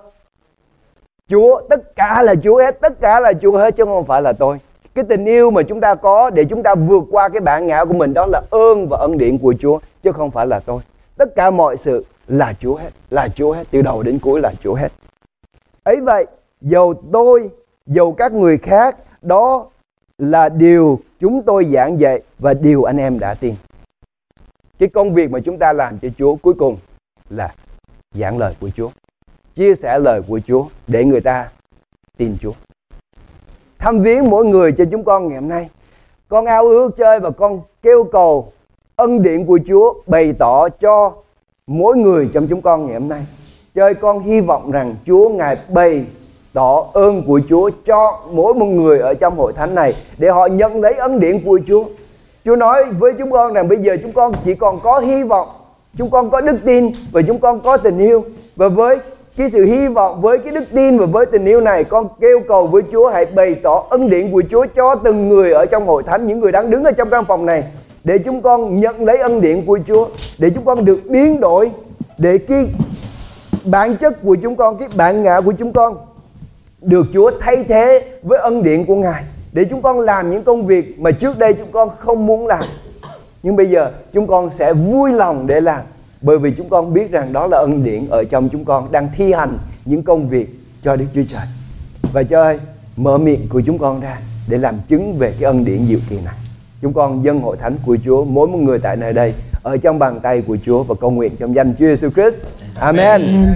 Chúa, 1.28 1.60
tất 1.68 1.96
cả 1.96 2.22
là 2.22 2.34
Chúa 2.42 2.58
hết, 2.58 2.80
tất 2.80 3.00
cả 3.00 3.20
là 3.20 3.32
Chúa 3.32 3.58
hết 3.58 3.76
chứ 3.76 3.84
không 3.84 4.04
phải 4.04 4.22
là 4.22 4.32
tôi. 4.32 4.58
Cái 4.94 5.04
tình 5.08 5.24
yêu 5.24 5.50
mà 5.50 5.62
chúng 5.62 5.80
ta 5.80 5.94
có 5.94 6.30
để 6.30 6.44
chúng 6.44 6.62
ta 6.62 6.74
vượt 6.74 7.04
qua 7.10 7.28
cái 7.28 7.40
bản 7.40 7.66
ngã 7.66 7.84
của 7.84 7.94
mình 7.94 8.14
đó 8.14 8.26
là 8.26 8.42
ơn 8.50 8.88
và 8.88 8.98
ân 8.98 9.18
điển 9.18 9.38
của 9.38 9.54
Chúa 9.60 9.78
chứ 10.02 10.12
không 10.12 10.30
phải 10.30 10.46
là 10.46 10.60
tôi. 10.60 10.80
Tất 11.16 11.36
cả 11.36 11.50
mọi 11.50 11.76
sự 11.76 12.04
là 12.28 12.52
Chúa 12.60 12.74
hết, 12.74 12.90
là 13.10 13.28
Chúa 13.28 13.52
hết, 13.52 13.66
từ 13.70 13.82
đầu 13.82 14.02
đến 14.02 14.18
cuối 14.22 14.40
là 14.40 14.52
Chúa 14.60 14.74
hết. 14.74 14.92
Ấy 15.82 16.00
vậy, 16.00 16.26
dầu 16.60 16.94
tôi, 17.12 17.50
dầu 17.86 18.12
các 18.12 18.32
người 18.32 18.58
khác, 18.58 18.96
đó 19.22 19.66
là 20.18 20.48
điều 20.48 21.00
chúng 21.20 21.42
tôi 21.42 21.64
giảng 21.64 22.00
dạy 22.00 22.22
và 22.38 22.54
điều 22.54 22.84
anh 22.84 22.96
em 22.96 23.18
đã 23.18 23.34
tin. 23.34 23.54
Cái 24.78 24.88
công 24.88 25.14
việc 25.14 25.30
mà 25.30 25.40
chúng 25.44 25.58
ta 25.58 25.72
làm 25.72 25.98
cho 25.98 26.08
Chúa 26.18 26.34
cuối 26.34 26.54
cùng 26.58 26.76
là 27.28 27.54
giảng 28.14 28.38
lời 28.38 28.54
của 28.60 28.70
Chúa. 28.76 28.90
Chia 29.54 29.74
sẻ 29.74 29.98
lời 29.98 30.22
của 30.28 30.40
Chúa 30.46 30.66
để 30.86 31.04
người 31.04 31.20
ta 31.20 31.48
tin 32.16 32.36
Chúa. 32.40 32.52
Thăm 33.78 34.02
viếng 34.02 34.30
mỗi 34.30 34.44
người 34.44 34.72
cho 34.72 34.84
chúng 34.90 35.04
con 35.04 35.28
ngày 35.28 35.40
hôm 35.40 35.48
nay. 35.48 35.68
Con 36.28 36.44
ao 36.44 36.68
ước 36.68 36.96
chơi 36.96 37.20
và 37.20 37.30
con 37.30 37.60
kêu 37.82 38.04
cầu 38.12 38.52
ân 38.96 39.22
điển 39.22 39.46
của 39.46 39.58
Chúa 39.66 39.94
bày 40.06 40.32
tỏ 40.38 40.68
cho 40.68 41.12
mỗi 41.66 41.96
người 41.96 42.30
trong 42.32 42.46
chúng 42.46 42.62
con 42.62 42.86
ngày 42.86 42.94
hôm 42.94 43.08
nay. 43.08 43.26
Chơi 43.74 43.94
con 43.94 44.20
hy 44.20 44.40
vọng 44.40 44.70
rằng 44.70 44.94
Chúa 45.06 45.28
Ngài 45.28 45.56
bày 45.68 46.04
đó 46.54 46.86
ơn 46.92 47.22
của 47.26 47.40
Chúa 47.48 47.70
cho 47.84 48.20
mỗi 48.32 48.54
một 48.54 48.66
người 48.66 48.98
ở 48.98 49.14
trong 49.14 49.36
hội 49.36 49.52
thánh 49.52 49.74
này 49.74 49.94
để 50.18 50.30
họ 50.30 50.46
nhận 50.46 50.80
lấy 50.80 50.94
ân 50.94 51.20
điển 51.20 51.44
của 51.44 51.60
Chúa. 51.66 51.84
Chúa 52.44 52.56
nói 52.56 52.84
với 52.98 53.12
chúng 53.18 53.30
con 53.30 53.52
rằng 53.52 53.68
bây 53.68 53.78
giờ 53.78 53.96
chúng 54.02 54.12
con 54.12 54.32
chỉ 54.44 54.54
còn 54.54 54.80
có 54.80 54.98
hy 54.98 55.22
vọng, 55.22 55.48
chúng 55.98 56.10
con 56.10 56.30
có 56.30 56.40
đức 56.40 56.56
tin 56.64 56.90
và 57.12 57.22
chúng 57.26 57.38
con 57.38 57.60
có 57.60 57.76
tình 57.76 57.98
yêu 57.98 58.24
và 58.56 58.68
với 58.68 58.98
cái 59.36 59.50
sự 59.50 59.64
hy 59.64 59.88
vọng 59.88 60.22
với 60.22 60.38
cái 60.38 60.52
đức 60.52 60.64
tin 60.74 60.98
và 60.98 61.06
với 61.06 61.26
tình 61.26 61.44
yêu 61.44 61.60
này 61.60 61.84
con 61.84 62.08
kêu 62.20 62.40
cầu 62.48 62.66
với 62.66 62.82
Chúa 62.92 63.08
hãy 63.08 63.26
bày 63.26 63.54
tỏ 63.54 63.84
ân 63.90 64.10
điển 64.10 64.32
của 64.32 64.42
Chúa 64.50 64.66
cho 64.74 64.94
từng 64.94 65.28
người 65.28 65.52
ở 65.52 65.66
trong 65.66 65.86
hội 65.86 66.02
thánh 66.02 66.26
những 66.26 66.40
người 66.40 66.52
đang 66.52 66.70
đứng 66.70 66.84
ở 66.84 66.92
trong 66.92 67.10
căn 67.10 67.24
phòng 67.24 67.46
này 67.46 67.64
để 68.04 68.18
chúng 68.18 68.42
con 68.42 68.80
nhận 68.80 69.04
lấy 69.04 69.18
ân 69.18 69.40
điển 69.40 69.66
của 69.66 69.78
Chúa 69.86 70.08
để 70.38 70.50
chúng 70.50 70.64
con 70.64 70.84
được 70.84 70.98
biến 71.04 71.40
đổi 71.40 71.70
để 72.18 72.38
cái 72.38 72.68
bản 73.64 73.96
chất 73.96 74.22
của 74.22 74.36
chúng 74.42 74.56
con 74.56 74.76
cái 74.76 74.88
bản 74.96 75.22
ngã 75.22 75.40
của 75.40 75.52
chúng 75.58 75.72
con 75.72 75.96
được 76.84 77.06
Chúa 77.12 77.30
thay 77.40 77.64
thế 77.68 78.04
với 78.22 78.38
ân 78.38 78.62
điển 78.62 78.84
của 78.84 78.96
Ngài 78.96 79.24
để 79.52 79.64
chúng 79.64 79.82
con 79.82 80.00
làm 80.00 80.30
những 80.30 80.44
công 80.44 80.66
việc 80.66 80.98
mà 80.98 81.10
trước 81.10 81.38
đây 81.38 81.54
chúng 81.54 81.72
con 81.72 81.88
không 81.98 82.26
muốn 82.26 82.46
làm. 82.46 82.64
Nhưng 83.42 83.56
bây 83.56 83.70
giờ 83.70 83.90
chúng 84.12 84.26
con 84.26 84.50
sẽ 84.50 84.72
vui 84.72 85.12
lòng 85.12 85.46
để 85.46 85.60
làm 85.60 85.80
bởi 86.20 86.38
vì 86.38 86.50
chúng 86.56 86.68
con 86.68 86.92
biết 86.92 87.10
rằng 87.10 87.32
đó 87.32 87.46
là 87.46 87.58
ân 87.58 87.84
điển 87.84 88.06
ở 88.10 88.24
trong 88.24 88.48
chúng 88.48 88.64
con 88.64 88.92
đang 88.92 89.08
thi 89.16 89.32
hành 89.32 89.58
những 89.84 90.02
công 90.02 90.28
việc 90.28 90.48
cho 90.82 90.96
Đức 90.96 91.06
Chúa 91.14 91.22
Trời. 91.30 91.46
Và 92.12 92.22
cho 92.22 92.42
ơi, 92.42 92.58
mở 92.96 93.18
miệng 93.18 93.48
của 93.48 93.62
chúng 93.66 93.78
con 93.78 94.00
ra 94.00 94.18
để 94.48 94.58
làm 94.58 94.74
chứng 94.88 95.18
về 95.18 95.32
cái 95.40 95.44
ân 95.44 95.64
điển 95.64 95.86
diệu 95.88 95.98
kỳ 96.10 96.16
này. 96.24 96.34
Chúng 96.82 96.92
con 96.92 97.24
dân 97.24 97.40
hội 97.40 97.56
thánh 97.56 97.76
của 97.86 97.96
Chúa, 98.04 98.24
mỗi 98.24 98.48
một 98.48 98.58
người 98.58 98.78
tại 98.78 98.96
nơi 98.96 99.12
đây 99.12 99.34
ở 99.62 99.76
trong 99.76 99.98
bàn 99.98 100.20
tay 100.20 100.42
của 100.46 100.56
Chúa 100.66 100.82
và 100.82 100.94
cầu 101.00 101.10
nguyện 101.10 101.32
trong 101.38 101.54
danh 101.54 101.74
Chúa 101.78 101.86
Jesus 101.86 102.10
Christ. 102.10 102.46
Amen. 102.74 103.22
Amen. 103.22 103.54